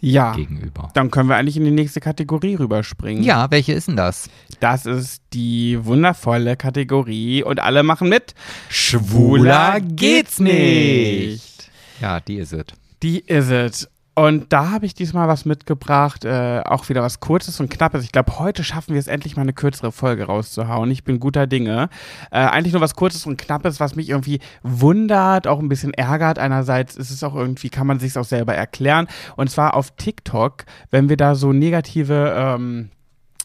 [0.00, 0.32] Ja.
[0.34, 0.90] gegenüber.
[0.94, 3.22] Dann können wir eigentlich in die nächste Kategorie rüberspringen.
[3.22, 4.28] Ja, welche ist denn das?
[4.60, 8.34] Das ist die wundervolle Kategorie und alle machen mit.
[8.68, 11.70] Schwuler geht's nicht.
[12.00, 12.66] Ja, die ist es.
[13.02, 13.88] Die is it.
[14.18, 18.02] Und da habe ich diesmal was mitgebracht, äh, auch wieder was Kurzes und Knappes.
[18.02, 20.90] Ich glaube, heute schaffen wir es endlich mal eine kürzere Folge rauszuhauen.
[20.90, 21.88] Ich bin guter Dinge.
[22.32, 26.40] Äh, eigentlich nur was Kurzes und Knappes, was mich irgendwie wundert, auch ein bisschen ärgert.
[26.40, 29.06] Einerseits ist es auch irgendwie, kann man sich auch selber erklären.
[29.36, 32.90] Und zwar auf TikTok, wenn wir da so negative ähm,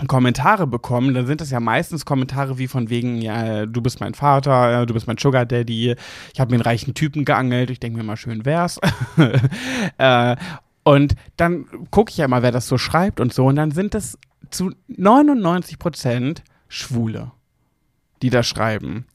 [0.07, 4.13] Kommentare bekommen, dann sind das ja meistens Kommentare wie von wegen, ja, du bist mein
[4.13, 5.95] Vater, ja, du bist mein Sugar Daddy,
[6.33, 8.79] ich habe mir einen reichen Typen geangelt, ich denke mir mal schön wär's.
[9.97, 10.35] äh,
[10.83, 13.95] und dann gucke ich ja mal, wer das so schreibt und so, und dann sind
[13.95, 14.17] es
[14.49, 17.31] zu 99 Prozent Schwule,
[18.21, 19.05] die da schreiben.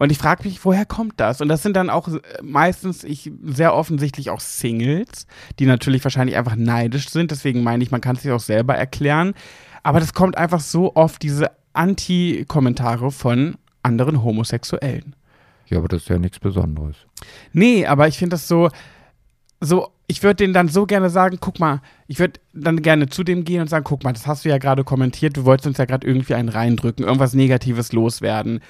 [0.00, 1.42] Und ich frage mich, woher kommt das?
[1.42, 5.26] Und das sind dann auch äh, meistens ich, sehr offensichtlich auch Singles,
[5.58, 7.30] die natürlich wahrscheinlich einfach neidisch sind.
[7.30, 9.34] Deswegen meine ich, man kann es sich auch selber erklären.
[9.82, 15.14] Aber das kommt einfach so oft, diese Anti-Kommentare von anderen Homosexuellen.
[15.66, 16.96] Ja, aber das ist ja nichts Besonderes.
[17.52, 18.70] Nee, aber ich finde das so,
[19.60, 23.22] so, ich würde denen dann so gerne sagen, guck mal, ich würde dann gerne zu
[23.24, 25.78] dem gehen und sagen, guck mal, das hast du ja gerade kommentiert, du wolltest uns
[25.78, 28.60] ja gerade irgendwie einen reindrücken, irgendwas Negatives loswerden.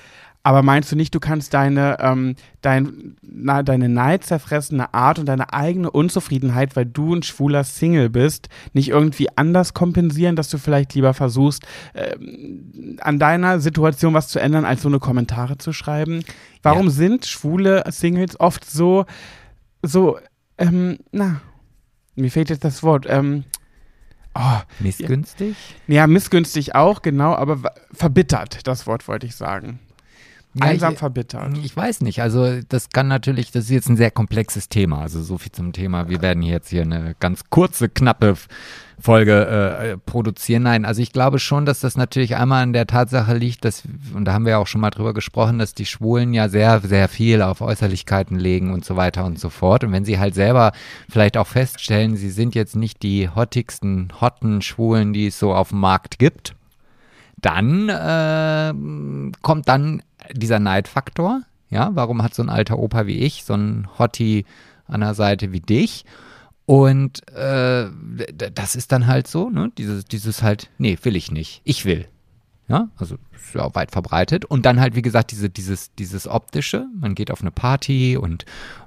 [0.43, 5.53] Aber meinst du nicht, du kannst deine, ähm, dein, na, deine neidzerfressene Art und deine
[5.53, 10.95] eigene Unzufriedenheit, weil du ein schwuler Single bist, nicht irgendwie anders kompensieren, dass du vielleicht
[10.95, 11.63] lieber versuchst,
[11.95, 16.25] ähm, an deiner Situation was zu ändern, als so eine Kommentare zu schreiben?
[16.63, 16.93] Warum Ja.
[16.93, 19.05] sind schwule Singles oft so,
[19.83, 20.19] so,
[20.61, 21.41] ähm, na,
[22.15, 23.45] mir fehlt jetzt das Wort, ähm,
[24.35, 25.57] oh, Missgünstig?
[25.89, 29.81] ja, missgünstig auch, genau, aber verbittert, das Wort wollte ich sagen.
[30.55, 31.57] Ja, Einsam ich- verbittert.
[31.63, 32.23] Ich weiß nicht.
[32.23, 35.01] Also das kann natürlich, das ist jetzt ein sehr komplexes Thema.
[35.01, 36.09] Also so viel zum Thema.
[36.09, 38.35] Wir werden hier jetzt hier eine ganz kurze, knappe
[39.01, 40.65] Folge äh, produzieren.
[40.65, 44.25] Nein, also ich glaube schon, dass das natürlich einmal an der Tatsache liegt, dass, und
[44.25, 47.09] da haben wir ja auch schon mal drüber gesprochen, dass die Schwulen ja sehr, sehr
[47.09, 49.85] viel auf Äußerlichkeiten legen und so weiter und so fort.
[49.85, 50.73] Und wenn sie halt selber
[51.09, 55.69] vielleicht auch feststellen, sie sind jetzt nicht die hottigsten, hotten Schwulen, die es so auf
[55.71, 56.55] dem Markt gibt,
[57.41, 58.75] dann äh,
[59.41, 61.43] kommt dann dieser Neidfaktor.
[61.71, 64.45] Ja, warum hat so ein alter Opa wie ich so ein Hottie
[64.87, 66.05] an der Seite wie dich?
[66.67, 67.89] Und äh,
[68.55, 69.73] das ist dann halt so, ne?
[69.77, 71.63] Dieses, dieses halt, nee, will ich nicht.
[71.65, 72.07] Ich will.
[72.69, 74.45] Ja, also ist ja auch weit verbreitet.
[74.45, 76.87] Und dann halt, wie gesagt, diese, dieses, dieses optische.
[76.95, 78.45] Man geht auf eine Party und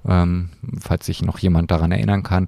[0.08, 2.46] ähm, falls sich noch jemand daran erinnern kann.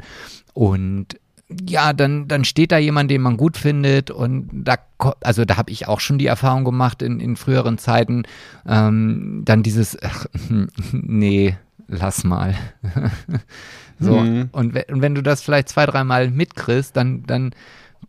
[0.54, 1.20] Und
[1.68, 4.78] ja, dann, dann steht da jemand, den man gut findet und da,
[5.22, 8.24] also da habe ich auch schon die Erfahrung gemacht in, in früheren Zeiten,
[8.68, 10.26] ähm, dann dieses, ach,
[10.92, 11.56] nee,
[11.88, 12.56] lass mal.
[14.00, 14.50] so, Mhm.
[14.52, 17.52] und, und wenn du das vielleicht zwei, dreimal mitkriegst, dann, dann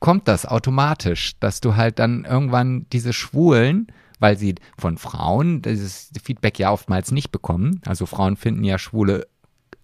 [0.00, 6.10] kommt das automatisch, dass du halt dann irgendwann diese Schwulen, weil sie von Frauen dieses
[6.22, 9.26] Feedback ja oftmals nicht bekommen, also Frauen finden ja Schwule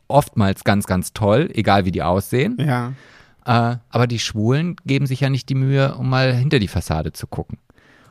[0.09, 2.57] oftmals ganz, ganz toll, egal wie die aussehen.
[2.59, 2.93] Ja.
[3.45, 7.13] Äh, aber die Schwulen geben sich ja nicht die Mühe, um mal hinter die Fassade
[7.13, 7.59] zu gucken.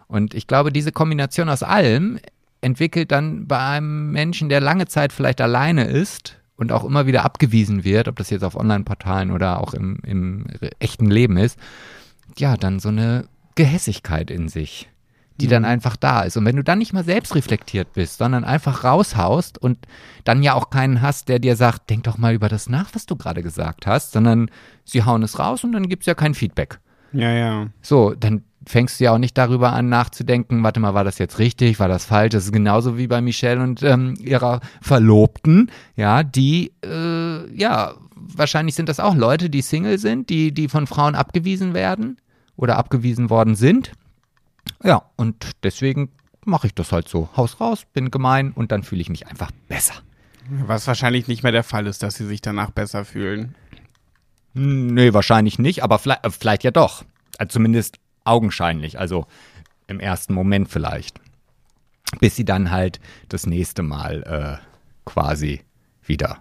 [0.07, 2.19] Und ich glaube, diese Kombination aus allem
[2.59, 7.25] entwickelt dann bei einem Menschen, der lange Zeit vielleicht alleine ist und auch immer wieder
[7.25, 10.45] abgewiesen wird, ob das jetzt auf Online-Portalen oder auch im, im
[10.79, 11.57] echten Leben ist,
[12.37, 14.89] ja, dann so eine Gehässigkeit in sich,
[15.41, 16.37] die dann einfach da ist.
[16.37, 19.77] Und wenn du dann nicht mal selbst reflektiert bist, sondern einfach raushaust und
[20.23, 23.05] dann ja auch keinen hast, der dir sagt, denk doch mal über das nach, was
[23.05, 24.49] du gerade gesagt hast, sondern
[24.85, 26.79] sie hauen es raus und dann gibt es ja kein Feedback.
[27.13, 27.67] Ja, ja.
[27.81, 31.39] So, dann fängst du ja auch nicht darüber an nachzudenken, warte mal, war das jetzt
[31.39, 32.31] richtig, war das falsch?
[32.31, 38.75] Das ist genauso wie bei Michelle und ähm, ihrer Verlobten, ja, die, äh, ja, wahrscheinlich
[38.75, 42.17] sind das auch Leute, die Single sind, die, die von Frauen abgewiesen werden
[42.55, 43.91] oder abgewiesen worden sind.
[44.83, 46.09] Ja, und deswegen
[46.45, 47.29] mache ich das halt so.
[47.35, 49.93] Haus raus, bin gemein und dann fühle ich mich einfach besser.
[50.49, 53.55] Was wahrscheinlich nicht mehr der Fall ist, dass sie sich danach besser fühlen.
[54.53, 57.05] Hm, Nee, wahrscheinlich nicht, aber vielleicht, äh, vielleicht ja doch.
[57.37, 59.25] Also zumindest augenscheinlich, also
[59.87, 61.19] im ersten Moment vielleicht.
[62.19, 64.23] Bis sie dann halt das nächste Mal
[64.61, 65.61] äh, quasi
[66.03, 66.39] wieder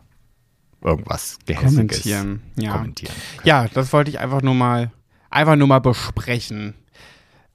[0.82, 2.72] irgendwas Gehässiges Kommentieren, ja.
[2.72, 3.14] kommentieren.
[3.44, 4.90] Ja, das wollte ich einfach nur mal,
[5.28, 6.74] einfach nur mal besprechen.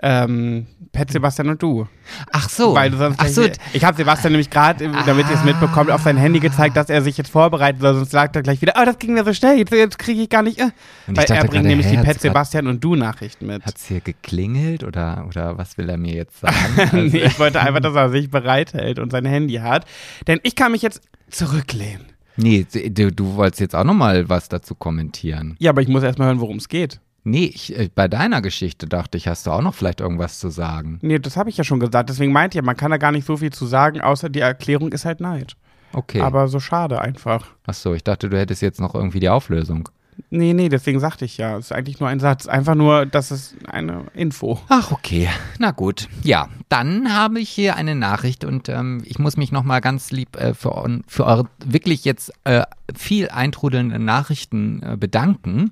[0.02, 1.88] Ähm, Pet, Sebastian und du.
[2.32, 2.74] Ach so.
[2.76, 3.42] Weil du sonst Ach so.
[3.44, 6.90] gleich- ich habe Sebastian nämlich gerade, damit ihr es mitbekommt, auf sein Handy gezeigt, dass
[6.90, 9.34] er sich jetzt vorbereiten soll, sonst sagt er gleich wieder, oh, das ging mir so
[9.34, 10.60] schnell, jetzt, jetzt kriege ich gar nicht.
[10.60, 10.72] Äh.
[11.08, 13.66] Weil er bringt nämlich die Pet, Sebastian und du Nachrichten mit.
[13.66, 16.56] Hat es hier geklingelt oder, oder was will er mir jetzt sagen?
[16.76, 19.86] nee, Also, ich wollte einfach, dass er sich bereithält und sein Handy hat.
[20.28, 22.06] Denn ich kann mich jetzt zurücklehnen.
[22.38, 25.56] nee, du, du wolltest jetzt auch noch mal was dazu kommentieren.
[25.60, 27.00] Ja, aber ich muss erstmal hören, worum es geht.
[27.28, 30.50] Nee, ich, äh, bei deiner Geschichte dachte ich, hast du auch noch vielleicht irgendwas zu
[30.50, 31.00] sagen.
[31.02, 32.10] Nee, das habe ich ja schon gesagt.
[32.10, 34.92] Deswegen meinte ich, man kann da gar nicht so viel zu sagen, außer die Erklärung
[34.92, 35.56] ist halt Neid.
[35.92, 36.22] Okay.
[36.22, 37.48] Aber so schade einfach.
[37.66, 39.90] Ach so, ich dachte, du hättest jetzt noch irgendwie die Auflösung.
[40.30, 41.58] Nee, nee, deswegen sagte ich ja.
[41.58, 42.46] Es ist eigentlich nur ein Satz.
[42.46, 44.60] Einfach nur, das ist eine Info.
[44.70, 45.28] Ach, okay.
[45.58, 46.08] Na gut.
[46.22, 50.36] Ja, dann habe ich hier eine Nachricht und ähm, ich muss mich nochmal ganz lieb
[50.36, 52.64] äh, für, für eure wirklich jetzt äh,
[52.96, 55.72] viel eintrudelnden Nachrichten äh, bedanken.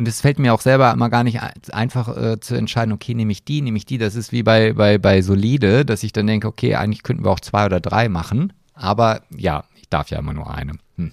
[0.00, 3.12] Und es fällt mir auch selber immer gar nicht ein- einfach äh, zu entscheiden, okay,
[3.12, 3.98] nehme ich die, nehme ich die.
[3.98, 7.30] Das ist wie bei, bei, bei Solide, dass ich dann denke, okay, eigentlich könnten wir
[7.30, 8.54] auch zwei oder drei machen.
[8.72, 10.72] Aber ja, ich darf ja immer nur eine.
[10.96, 11.12] Hm.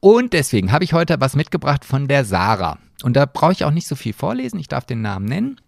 [0.00, 2.76] Und deswegen habe ich heute was mitgebracht von der Sarah.
[3.02, 4.60] Und da brauche ich auch nicht so viel vorlesen.
[4.60, 5.58] Ich darf den Namen nennen.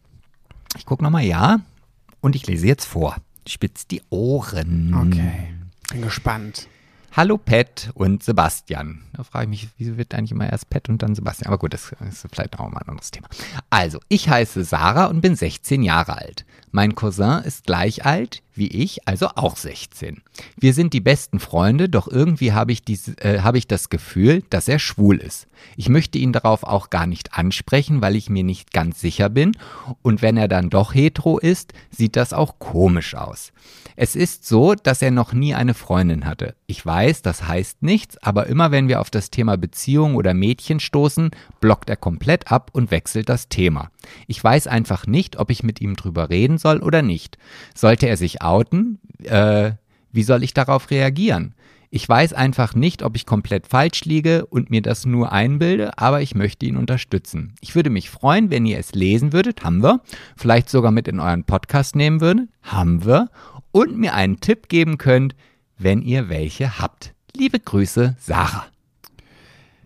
[0.76, 1.60] Ich gucke nochmal, ja.
[2.20, 3.16] Und ich lese jetzt vor.
[3.48, 4.92] Spitz die Ohren.
[4.94, 5.54] Okay.
[5.90, 6.68] Bin gespannt.
[7.12, 9.04] Hallo Pat und Sebastian.
[9.16, 11.46] Da frage ich mich, wieso wird eigentlich immer erst Pat und dann Sebastian?
[11.46, 13.28] Aber gut, das ist vielleicht auch mal ein anderes Thema.
[13.70, 16.44] Also, ich heiße Sarah und bin 16 Jahre alt.
[16.70, 20.22] Mein Cousin ist gleich alt wie ich, also auch 16.
[20.56, 24.42] Wir sind die besten Freunde, doch irgendwie habe ich, dies, äh, habe ich das Gefühl,
[24.50, 25.46] dass er schwul ist.
[25.76, 29.52] Ich möchte ihn darauf auch gar nicht ansprechen, weil ich mir nicht ganz sicher bin.
[30.02, 33.52] Und wenn er dann doch hetero ist, sieht das auch komisch aus.
[33.94, 36.54] Es ist so, dass er noch nie eine Freundin hatte.
[36.66, 40.80] Ich weiß, das heißt nichts, aber immer wenn wir auf das Thema Beziehung oder Mädchen
[40.80, 41.30] stoßen,
[41.60, 43.90] blockt er komplett ab und wechselt das Thema.
[44.26, 47.38] Ich weiß einfach nicht, ob ich mit ihm drüber reden soll oder nicht.
[47.74, 49.72] Sollte er sich outen, äh,
[50.12, 51.54] wie soll ich darauf reagieren?
[51.90, 56.20] Ich weiß einfach nicht, ob ich komplett falsch liege und mir das nur einbilde, aber
[56.20, 57.54] ich möchte ihn unterstützen.
[57.60, 60.00] Ich würde mich freuen, wenn ihr es lesen würdet, haben wir,
[60.36, 63.30] vielleicht sogar mit in euren Podcast nehmen würdet, haben wir,
[63.72, 65.34] und mir einen Tipp geben könnt,
[65.78, 67.14] wenn ihr welche habt.
[67.34, 68.66] Liebe Grüße, Sarah.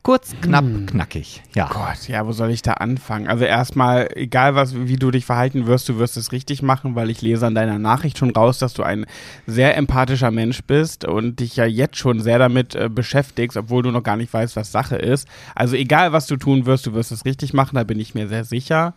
[0.03, 1.43] Kurz, knapp, knackig.
[1.55, 1.69] Ja.
[1.71, 3.29] Gott, ja, wo soll ich da anfangen?
[3.29, 7.11] Also erstmal, egal was, wie du dich verhalten wirst, du wirst es richtig machen, weil
[7.11, 9.05] ich lese an deiner Nachricht schon raus, dass du ein
[9.47, 13.91] sehr empathischer Mensch bist und dich ja jetzt schon sehr damit äh, beschäftigst, obwohl du
[13.91, 15.29] noch gar nicht weißt, was Sache ist.
[15.55, 18.27] Also egal, was du tun wirst, du wirst es richtig machen, da bin ich mir
[18.27, 18.95] sehr sicher.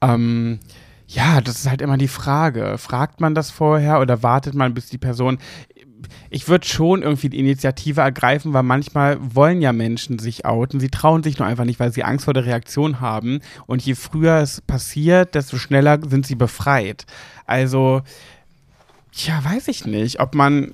[0.00, 0.60] Ähm,
[1.08, 2.78] ja, das ist halt immer die Frage.
[2.78, 5.38] Fragt man das vorher oder wartet man, bis die Person.
[6.30, 10.80] Ich würde schon irgendwie die Initiative ergreifen, weil manchmal wollen ja Menschen sich outen.
[10.80, 13.40] Sie trauen sich nur einfach nicht, weil sie Angst vor der Reaktion haben.
[13.66, 17.06] Und je früher es passiert, desto schneller sind sie befreit.
[17.46, 18.02] Also,
[19.14, 20.72] ja, weiß ich nicht, ob man,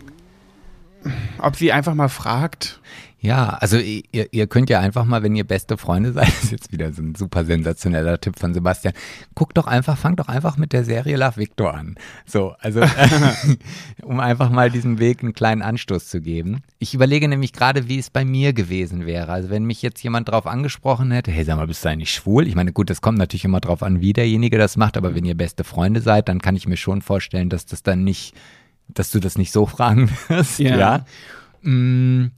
[1.39, 2.81] ob sie einfach mal fragt.
[3.21, 6.53] Ja, also ihr, ihr könnt ja einfach mal, wenn ihr beste Freunde seid, das ist
[6.53, 8.95] jetzt wieder so ein super sensationeller Tipp von Sebastian,
[9.35, 11.97] guckt doch einfach, fangt doch einfach mit der Serie Love Victor an.
[12.27, 12.81] So, also
[14.03, 16.63] um einfach mal diesem Weg einen kleinen Anstoß zu geben.
[16.79, 19.33] Ich überlege nämlich gerade, wie es bei mir gewesen wäre.
[19.33, 22.47] Also wenn mich jetzt jemand drauf angesprochen hätte, hey, sag mal, bist du eigentlich schwul?
[22.47, 25.25] Ich meine, gut, das kommt natürlich immer drauf an, wie derjenige das macht, aber wenn
[25.25, 28.35] ihr beste Freunde seid, dann kann ich mir schon vorstellen, dass das dann nicht,
[28.87, 30.77] dass du das nicht so fragen wirst, Ja.
[30.77, 31.05] ja.
[31.69, 32.31] Mm,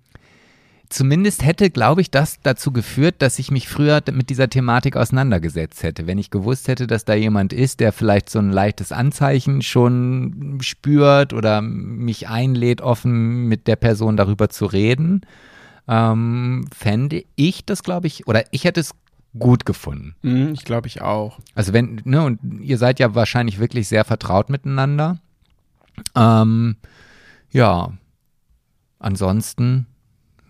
[0.90, 5.84] Zumindest hätte, glaube ich, das dazu geführt, dass ich mich früher mit dieser Thematik auseinandergesetzt
[5.84, 6.08] hätte.
[6.08, 10.58] Wenn ich gewusst hätte, dass da jemand ist, der vielleicht so ein leichtes Anzeichen schon
[10.62, 15.20] spürt oder mich einlädt, offen mit der Person darüber zu reden,
[15.86, 18.90] ähm, fände ich das, glaube ich, oder ich hätte es
[19.38, 20.16] gut gefunden.
[20.24, 21.38] Hm, ich glaube ich auch.
[21.54, 25.20] Also wenn, ne, und ihr seid ja wahrscheinlich wirklich sehr vertraut miteinander.
[26.16, 26.74] Ähm,
[27.52, 27.92] ja,
[28.98, 29.86] ansonsten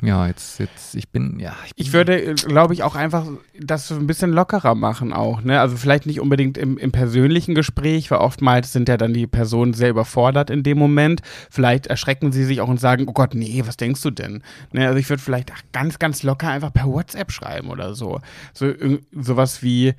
[0.02, 1.54] ja, jetzt, jetzt, ich bin, ja.
[1.66, 3.26] Ich, bin, Ich würde, glaube ich, auch einfach
[3.58, 5.60] das ein bisschen lockerer machen auch, ne?
[5.60, 9.74] Also vielleicht nicht unbedingt im, im persönlichen Gespräch, weil oftmals sind ja dann die Personen
[9.74, 11.20] sehr überfordert in dem Moment.
[11.50, 14.42] Vielleicht erschrecken sie sich auch und sagen, oh Gott, nee, was denkst du denn?
[14.72, 14.86] Ne?
[14.86, 18.20] Also ich würde vielleicht ganz, ganz locker einfach per WhatsApp schreiben oder so.
[18.54, 18.72] So
[19.12, 19.94] sowas wie,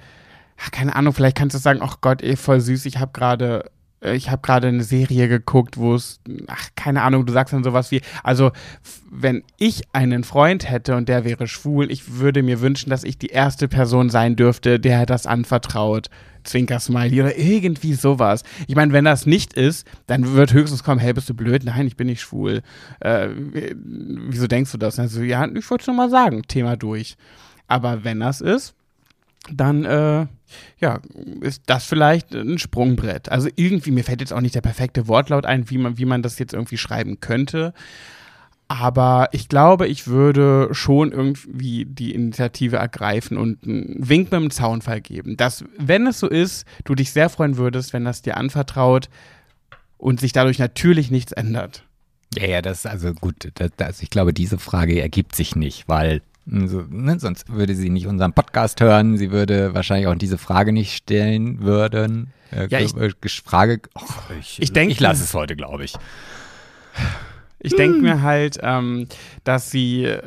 [0.58, 3.66] ach, keine Ahnung, vielleicht kannst du sagen, ach Gott, ey, voll süß, ich habe gerade
[3.66, 3.70] äh,
[4.02, 7.92] ich habe gerade eine Serie geguckt, wo es, ach, keine Ahnung, du sagst dann sowas
[7.92, 8.52] wie, also,
[9.10, 13.20] wenn ich einen Freund hätte und der wäre schwul, ich würde mir wünschen, dass ich
[13.20, 16.10] die erste Person sein dürfte, der das anvertraut.
[16.44, 18.42] Zwinker-Smiley oder irgendwie sowas.
[18.66, 21.64] Ich meine, wenn das nicht ist, dann wird höchstens kommen, hey, bist du blöd?
[21.64, 22.64] Nein, ich bin nicht schwul.
[23.00, 23.28] Äh,
[23.76, 24.98] wieso denkst du das?
[24.98, 27.16] Also, ja, ich wollte nur mal sagen, Thema durch.
[27.68, 28.74] Aber wenn das ist,
[29.52, 30.26] dann äh,
[30.80, 31.00] ja,
[31.42, 33.30] ist das vielleicht ein Sprungbrett.
[33.30, 36.22] Also irgendwie, mir fällt jetzt auch nicht der perfekte Wortlaut ein, wie man, wie man
[36.22, 37.74] das jetzt irgendwie schreiben könnte.
[38.72, 44.50] Aber ich glaube, ich würde schon irgendwie die Initiative ergreifen und einen Wink mit dem
[44.50, 45.36] Zaunfall geben.
[45.36, 49.10] Dass, wenn es so ist, du dich sehr freuen würdest, wenn das dir anvertraut
[49.98, 51.84] und sich dadurch natürlich nichts ändert.
[52.38, 56.22] ja, ja, das, also gut, das, das, ich glaube, diese Frage ergibt sich nicht, weil,
[56.46, 60.72] so, ne, sonst würde sie nicht unseren Podcast hören, sie würde wahrscheinlich auch diese Frage
[60.74, 62.32] nicht stellen würden.
[62.52, 63.12] Äh, Ja, ich- äh,
[63.46, 64.02] Frage, oh,
[64.40, 65.94] ich, Ich denke- ich lasse es heute, glaube ich.
[67.60, 69.08] Ich denke mir halt, ähm,
[69.44, 70.22] dass sie, äh,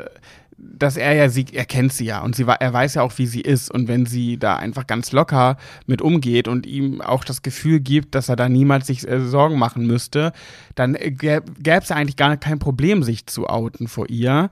[0.56, 3.26] dass er ja sie, er kennt sie ja und sie, er weiß ja auch, wie
[3.26, 5.56] sie ist und wenn sie da einfach ganz locker
[5.86, 9.58] mit umgeht und ihm auch das Gefühl gibt, dass er da niemals sich äh, Sorgen
[9.58, 10.32] machen müsste,
[10.76, 14.48] dann gäbe es ja eigentlich gar kein Problem, sich zu outen vor ihr.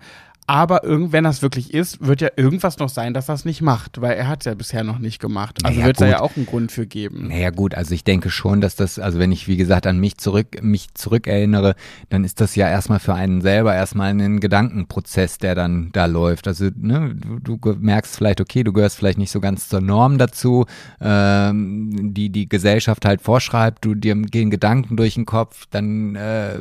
[0.48, 4.00] Aber irgend, wenn das wirklich ist, wird ja irgendwas noch sein, dass das nicht macht,
[4.00, 5.60] weil er hat es ja bisher noch nicht gemacht.
[5.62, 7.28] Also Naja, wird es da ja auch einen Grund für geben.
[7.28, 10.18] Naja gut, also ich denke schon, dass das, also wenn ich wie gesagt an mich
[10.18, 11.76] zurück, mich zurückerinnere,
[12.08, 16.48] dann ist das ja erstmal für einen selber erstmal ein Gedankenprozess, der dann da läuft.
[16.48, 20.18] Also ne, du, du merkst vielleicht, okay, du gehörst vielleicht nicht so ganz zur Norm
[20.18, 20.66] dazu,
[21.00, 26.58] ähm, die die Gesellschaft halt vorschreibt, du dir gehen Gedanken durch den Kopf, dann äh,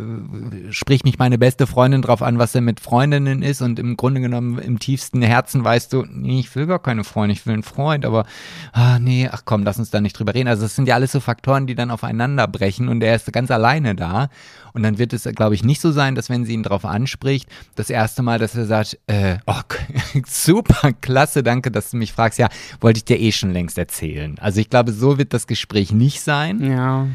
[0.69, 4.22] spricht mich meine beste Freundin drauf an, was denn mit Freundinnen ist und im Grunde
[4.22, 7.63] genommen im tiefsten Herzen weißt du, nee, ich will gar keine Freundin, ich will einen
[7.63, 8.26] Freund, aber
[8.72, 10.47] ah nee, ach komm, lass uns da nicht drüber reden.
[10.47, 13.51] Also es sind ja alles so Faktoren, die dann aufeinander brechen und er ist ganz
[13.51, 14.30] alleine da.
[14.74, 17.49] Und dann wird es, glaube ich, nicht so sein, dass wenn sie ihn drauf anspricht,
[17.76, 19.61] das erste Mal, dass er sagt, äh, oh,
[20.26, 22.39] super, klasse, danke, dass du mich fragst.
[22.39, 22.49] Ja,
[22.80, 24.38] wollte ich dir eh schon längst erzählen.
[24.39, 26.63] Also ich glaube, so wird das Gespräch nicht sein.
[26.63, 27.07] Ja.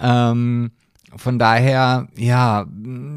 [0.00, 0.72] Ähm,
[1.16, 2.66] von daher, ja,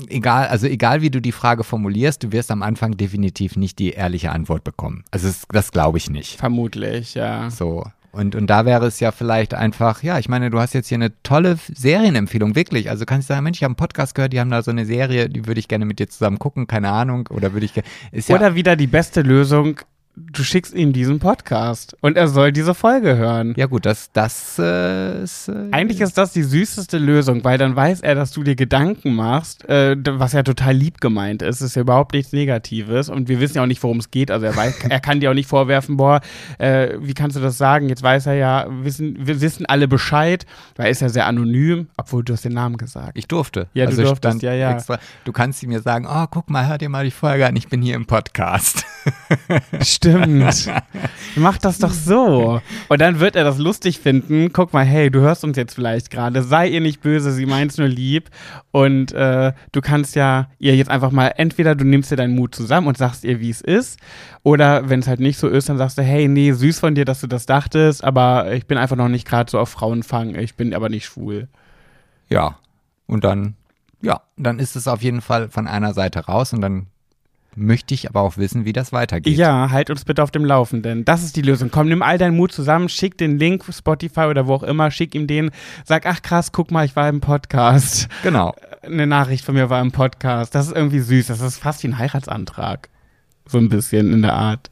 [0.10, 3.92] egal, also egal wie du die Frage formulierst, du wirst am Anfang definitiv nicht die
[3.92, 5.04] ehrliche Antwort bekommen.
[5.12, 6.38] Also das, das glaube ich nicht.
[6.40, 7.50] Vermutlich, ja.
[7.50, 7.86] So.
[8.14, 10.96] Und, und da wäre es ja vielleicht einfach, ja, ich meine, du hast jetzt hier
[10.98, 12.90] eine tolle Serienempfehlung, wirklich.
[12.90, 14.86] Also kannst du sagen, Mensch, ich habe einen Podcast gehört, die haben da so eine
[14.86, 17.28] Serie, die würde ich gerne mit dir zusammen gucken, keine Ahnung.
[17.30, 19.80] Oder würde ich, ge- ist ja, Oder wieder die beste Lösung,
[20.18, 23.54] du schickst ihm diesen Podcast und er soll diese Folge hören.
[23.56, 27.76] ja gut, das, das äh, ist, äh, Eigentlich ist das die süßeste Lösung, weil dann
[27.76, 31.62] weiß er, dass du dir Gedanken machst, äh, was ja total lieb gemeint ist.
[31.62, 34.32] ist ja überhaupt nichts Negatives und wir wissen ja auch nicht, worum es geht.
[34.32, 36.22] Also er weiß, er kann dir auch nicht vorwerfen, boah,
[36.58, 37.88] äh, wie kannst du das sagen?
[37.90, 40.46] Jetzt weiß er ja, wissen, wir wissen alle Bescheid,
[40.76, 43.12] weil er ist ja sehr anonym, obwohl du hast den Namen gesagt.
[43.18, 43.68] Ich durfte.
[43.74, 44.72] Ja, du also durftest, stand ja, ja.
[44.72, 47.68] Extra, du kannst mir sagen, oh, guck mal, hör dir mal die Folge an, ich
[47.68, 48.84] bin hier im Podcast.
[49.82, 50.07] Stimmt.
[51.36, 52.62] Mach das doch so.
[52.88, 54.52] Und dann wird er das lustig finden.
[54.54, 56.44] Guck mal, hey, du hörst uns jetzt vielleicht gerade.
[56.44, 58.30] Sei ihr nicht böse, sie meint's nur lieb.
[58.72, 62.56] Und äh, du kannst ja ihr jetzt einfach mal, entweder du nimmst dir deinen Mut
[62.56, 64.00] zusammen und sagst ihr, wie es ist.
[64.44, 67.06] Oder wenn es halt nicht so ist, dann sagst du, hey, nee, süß von dir,
[67.06, 70.36] dass du das dachtest, aber ich bin einfach noch nicht gerade so auf Frauenfang.
[70.36, 71.48] Ich bin aber nicht schwul.
[72.30, 72.58] Ja.
[73.08, 73.56] Und dann,
[74.02, 76.88] ja, dann ist es auf jeden Fall von einer Seite raus und dann
[77.58, 79.38] möchte ich aber auch wissen, wie das weitergeht.
[79.38, 81.04] Ja, halt uns bitte auf dem Laufenden.
[81.04, 81.70] Das ist die Lösung.
[81.72, 85.16] Komm, nimm all deinen Mut zusammen, schick den Link, Spotify oder wo auch immer, schick
[85.16, 85.52] ihm den,
[85.84, 88.08] sag, ach krass, guck mal, ich war im Podcast.
[88.24, 88.56] Genau.
[88.82, 90.56] Eine Nachricht von mir war im Podcast.
[90.56, 91.28] Das ist irgendwie süß.
[91.28, 92.90] Das ist fast wie ein Heiratsantrag.
[93.46, 94.70] So ein bisschen in der Art.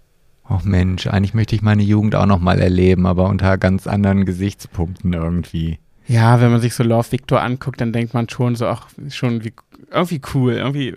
[0.47, 4.25] Ach Mensch, eigentlich möchte ich meine Jugend auch noch mal erleben, aber unter ganz anderen
[4.25, 5.79] Gesichtspunkten irgendwie.
[6.07, 9.43] Ja, wenn man sich so Love Victor anguckt, dann denkt man schon so, ach, schon
[9.43, 9.53] wie,
[9.91, 10.95] irgendwie cool, irgendwie,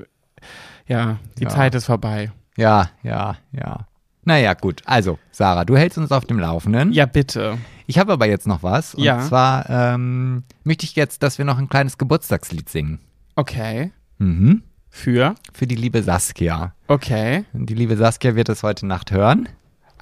[0.88, 1.48] ja, die Ja.
[1.50, 2.32] Zeit ist vorbei.
[2.56, 3.86] Ja, ja, ja.
[4.24, 4.82] Naja, gut.
[4.84, 6.92] Also, Sarah, du hältst uns auf dem Laufenden.
[6.92, 7.56] Ja, bitte.
[7.86, 8.94] Ich habe aber jetzt noch was.
[8.94, 9.20] Und Ja.
[9.20, 12.98] zwar ähm, möchte ich jetzt, dass wir noch ein kleines Geburtstagslied singen.
[13.36, 13.92] Okay.
[14.18, 14.62] Mhm.
[14.90, 15.34] Für?
[15.54, 16.74] Für die liebe Saskia.
[16.88, 17.44] Okay.
[17.54, 19.48] Die liebe Saskia wird es heute Nacht hören.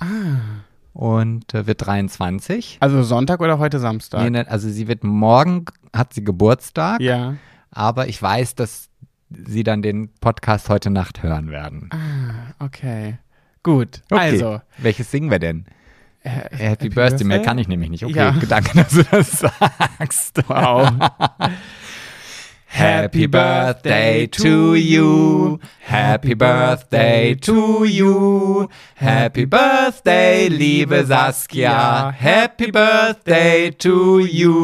[0.01, 0.07] Ah.
[0.93, 2.79] Und äh, wird 23.
[2.81, 4.23] Also Sonntag oder heute Samstag?
[4.23, 7.01] Nee, ne, also sie wird morgen, hat sie Geburtstag.
[7.01, 7.35] Ja.
[7.71, 8.89] Aber ich weiß, dass
[9.47, 11.91] sie dann den Podcast heute Nacht hören werden.
[11.93, 13.19] Ah, okay.
[13.63, 14.03] Gut.
[14.11, 14.21] Okay.
[14.21, 14.61] Also.
[14.79, 15.67] Welches singen wir denn?
[16.23, 18.05] Äh, Happy, Birthday, mehr kann ich nämlich nicht.
[18.05, 18.33] Okay, Ja.
[18.49, 20.43] danke, dass du das sagst.
[20.49, 20.91] Wow.
[22.77, 25.59] Happy birthday to you.
[25.81, 28.69] Happy birthday to you.
[28.97, 32.13] Happy birthday, liebe Saskia.
[32.13, 34.61] Happy birthday to you.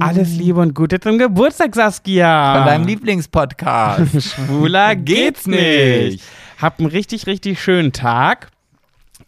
[0.00, 2.58] Alles Liebe und Gute zum Geburtstag, Saskia.
[2.58, 4.22] Von deinem Lieblingspodcast.
[4.36, 6.22] Schwuler geht's nicht.
[6.62, 8.52] Hab einen richtig, richtig schönen Tag.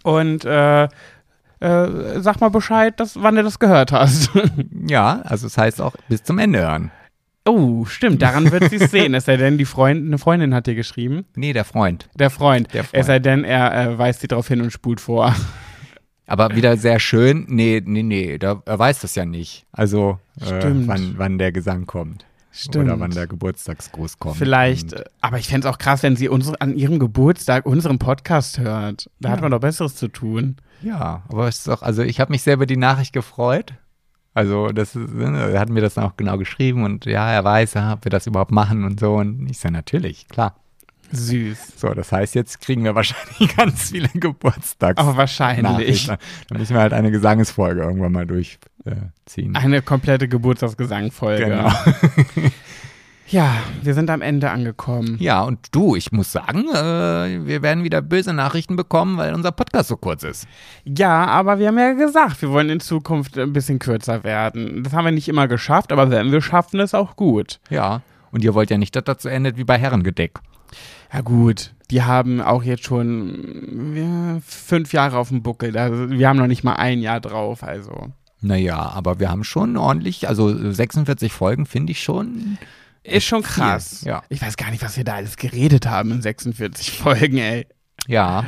[0.04, 0.86] Und äh,
[1.60, 4.30] äh, sag mal Bescheid, dass, wann du das gehört hast.
[4.88, 6.90] ja, also es heißt auch bis zum Ende hören.
[7.48, 9.14] oh, stimmt, daran wird sie es sehen.
[9.14, 11.24] Es sei denn, die Freund, eine Freundin hat dir geschrieben.
[11.34, 12.08] Nee, der Freund.
[12.14, 12.72] Der Freund.
[12.74, 13.00] Der Freund.
[13.00, 15.34] Es sei denn, er äh, weist sie darauf hin und spult vor.
[16.28, 17.44] Aber wieder sehr schön.
[17.48, 19.64] Nee, nee, nee, da, er weiß das ja nicht.
[19.70, 20.88] Also, äh, Stimmt.
[20.88, 22.26] wann, wann der Gesang kommt.
[22.56, 22.86] Stimmt.
[22.86, 24.36] Oder wann der Geburtstagsgruß kommt.
[24.36, 27.98] Vielleicht, äh, aber ich fände es auch krass, wenn sie unsere, an ihrem Geburtstag unseren
[27.98, 29.10] Podcast hört.
[29.20, 29.42] Da hat Ja.
[29.42, 30.56] man doch Besseres zu tun.
[30.82, 33.74] ja, aber es ist doch, also ich habe mich sehr über die Nachricht gefreut.
[34.34, 37.42] Also, das ist, ne, er hat mir das dann auch genau geschrieben und ja, er
[37.44, 39.14] weiß, ja, ob wir das überhaupt machen und so.
[39.14, 40.56] Und ich sage, natürlich, klar.
[41.12, 41.74] Süß.
[41.76, 44.98] So, das heißt, jetzt kriegen wir wahrscheinlich ganz viele Geburtstags.
[45.00, 45.62] Aber wahrscheinlich.
[45.62, 46.16] Nachrichten.
[46.48, 48.26] Da müssen wir halt eine Gesangsfolge irgendwann mal
[48.86, 49.56] durchziehen.
[49.56, 51.44] Eine komplette Geburtstagsgesangfolge.
[51.44, 51.70] Genau.
[53.28, 55.16] Ja, wir sind am Ende angekommen.
[55.18, 59.50] Ja, und du, ich muss sagen, äh, wir werden wieder böse Nachrichten bekommen, weil unser
[59.50, 60.46] Podcast so kurz ist.
[60.84, 64.84] Ja, aber wir haben ja gesagt, wir wollen in Zukunft ein bisschen kürzer werden.
[64.84, 67.58] Das haben wir nicht immer geschafft, aber wenn wir schaffen, ist auch gut.
[67.68, 68.02] Ja.
[68.30, 70.38] Und ihr wollt ja nicht, dass das so endet wie bei Herrengedeck.
[71.12, 75.76] Ja gut, die haben auch jetzt schon ja, fünf Jahre auf dem Buckel.
[75.76, 78.12] Also, wir haben noch nicht mal ein Jahr drauf, also.
[78.46, 82.58] Naja, aber wir haben schon ordentlich, also 46 Folgen finde ich schon.
[83.02, 84.02] Ist schon krass.
[84.02, 84.22] Ja.
[84.28, 87.66] Ich weiß gar nicht, was wir da alles geredet haben in 46 Folgen, ey.
[88.06, 88.44] Ja.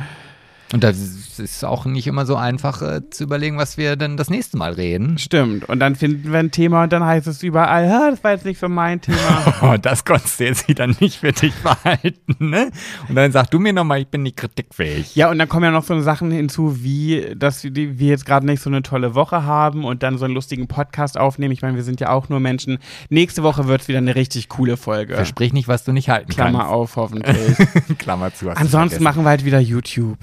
[0.71, 0.97] Und das
[1.39, 4.73] ist auch nicht immer so einfach äh, zu überlegen, was wir dann das nächste Mal
[4.73, 5.17] reden.
[5.17, 5.67] Stimmt.
[5.67, 8.45] Und dann finden wir ein Thema und dann heißt es überall, "Ha, das war jetzt
[8.45, 9.17] nicht für mein Thema.
[9.61, 12.71] Oh, das konntest du jetzt wieder nicht für dich behalten, ne?
[13.09, 15.15] Und dann sag du mir nochmal, ich bin nicht kritikfähig.
[15.15, 18.61] ja, und dann kommen ja noch so Sachen hinzu, wie, dass wir, jetzt gerade nicht
[18.61, 21.51] so eine tolle Woche haben und dann so einen lustigen Podcast aufnehmen.
[21.51, 22.79] Ich meine, wir sind ja auch nur Menschen.
[23.09, 25.15] Nächste Woche wird es wieder eine richtig coole Folge.
[25.15, 27.57] Versprich nicht, was du nicht halten Klammer auf, hoffentlich.
[27.57, 27.89] kannst.
[27.99, 28.49] Klammer zu.
[28.49, 30.17] Ansonsten machen wir halt wieder YouTube.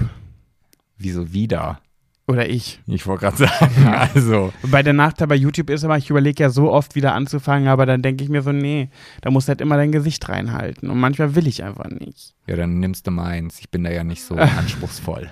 [0.98, 1.80] Wieso wieder?
[2.28, 2.80] Oder ich.
[2.86, 4.52] Ich wollte gerade sagen, also.
[4.64, 7.86] Bei der Nachteil bei YouTube ist aber, ich überlege ja so oft wieder anzufangen, aber
[7.86, 8.88] dann denke ich mir so, nee,
[9.20, 10.90] da musst du halt immer dein Gesicht reinhalten.
[10.90, 12.34] Und manchmal will ich einfach nicht.
[12.48, 13.60] Ja, dann nimmst du meins.
[13.60, 15.30] Ich bin da ja nicht so anspruchsvoll.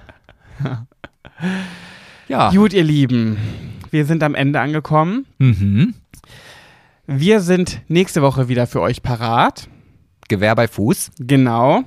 [2.29, 2.51] ja.
[2.51, 3.39] Gut, ihr Lieben,
[3.91, 5.27] wir sind am Ende angekommen.
[5.39, 5.95] Mhm.
[7.07, 9.69] Wir sind nächste Woche wieder für euch parat.
[10.29, 11.11] Gewehr bei Fuß.
[11.19, 11.83] Genau.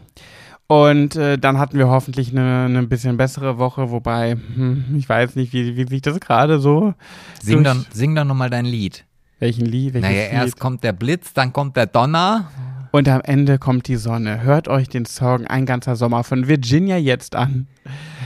[0.68, 5.36] Und äh, dann hatten wir hoffentlich eine, eine bisschen bessere Woche, wobei, hm, ich weiß
[5.38, 6.94] nicht, wie, wie sich das gerade so.
[7.42, 9.06] Sing durch- dann, sing dann nochmal dein Lied.
[9.40, 9.94] Welchen Lied?
[9.94, 10.34] Welches Naja, Lied?
[10.34, 12.52] erst kommt der Blitz, dann kommt der Donner.
[12.92, 14.42] Und am Ende kommt die Sonne.
[14.42, 17.68] Hört euch den Song Ein ganzer Sommer von Virginia jetzt an.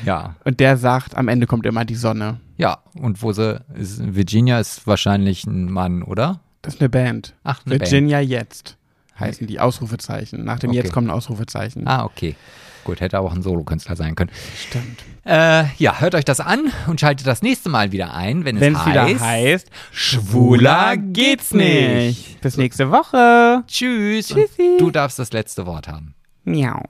[0.06, 0.36] Ja.
[0.46, 2.40] Und der sagt, am Ende kommt immer die Sonne.
[2.58, 6.40] Ja, und wo sie, ist, Virginia ist wahrscheinlich ein Mann, oder?
[6.62, 7.36] Das ist eine Band.
[7.44, 8.78] Ach, eine Virginia jetzt
[9.22, 10.44] heißen die Ausrufezeichen.
[10.44, 10.80] Nach dem Okay.
[10.80, 11.88] Jetzt kommt ein Ausrufezeichen.
[11.88, 12.36] Ah, okay.
[12.84, 14.32] Gut, hätte auch ein Solokünstler sein können.
[14.68, 15.04] Stimmt.
[15.24, 18.62] Äh, ja, hört euch das an und schaltet das nächste Mal wieder ein, wenn es
[18.62, 19.22] Wenn es wieder heißt.
[19.22, 22.42] heißt, schwuler geht's nicht.
[22.42, 23.64] Bis nächste Woche.
[23.68, 24.30] Tschüss.
[24.30, 24.72] Tschüssi.
[24.74, 26.16] Und du darfst das letzte Wort haben.
[26.44, 26.84] Miau.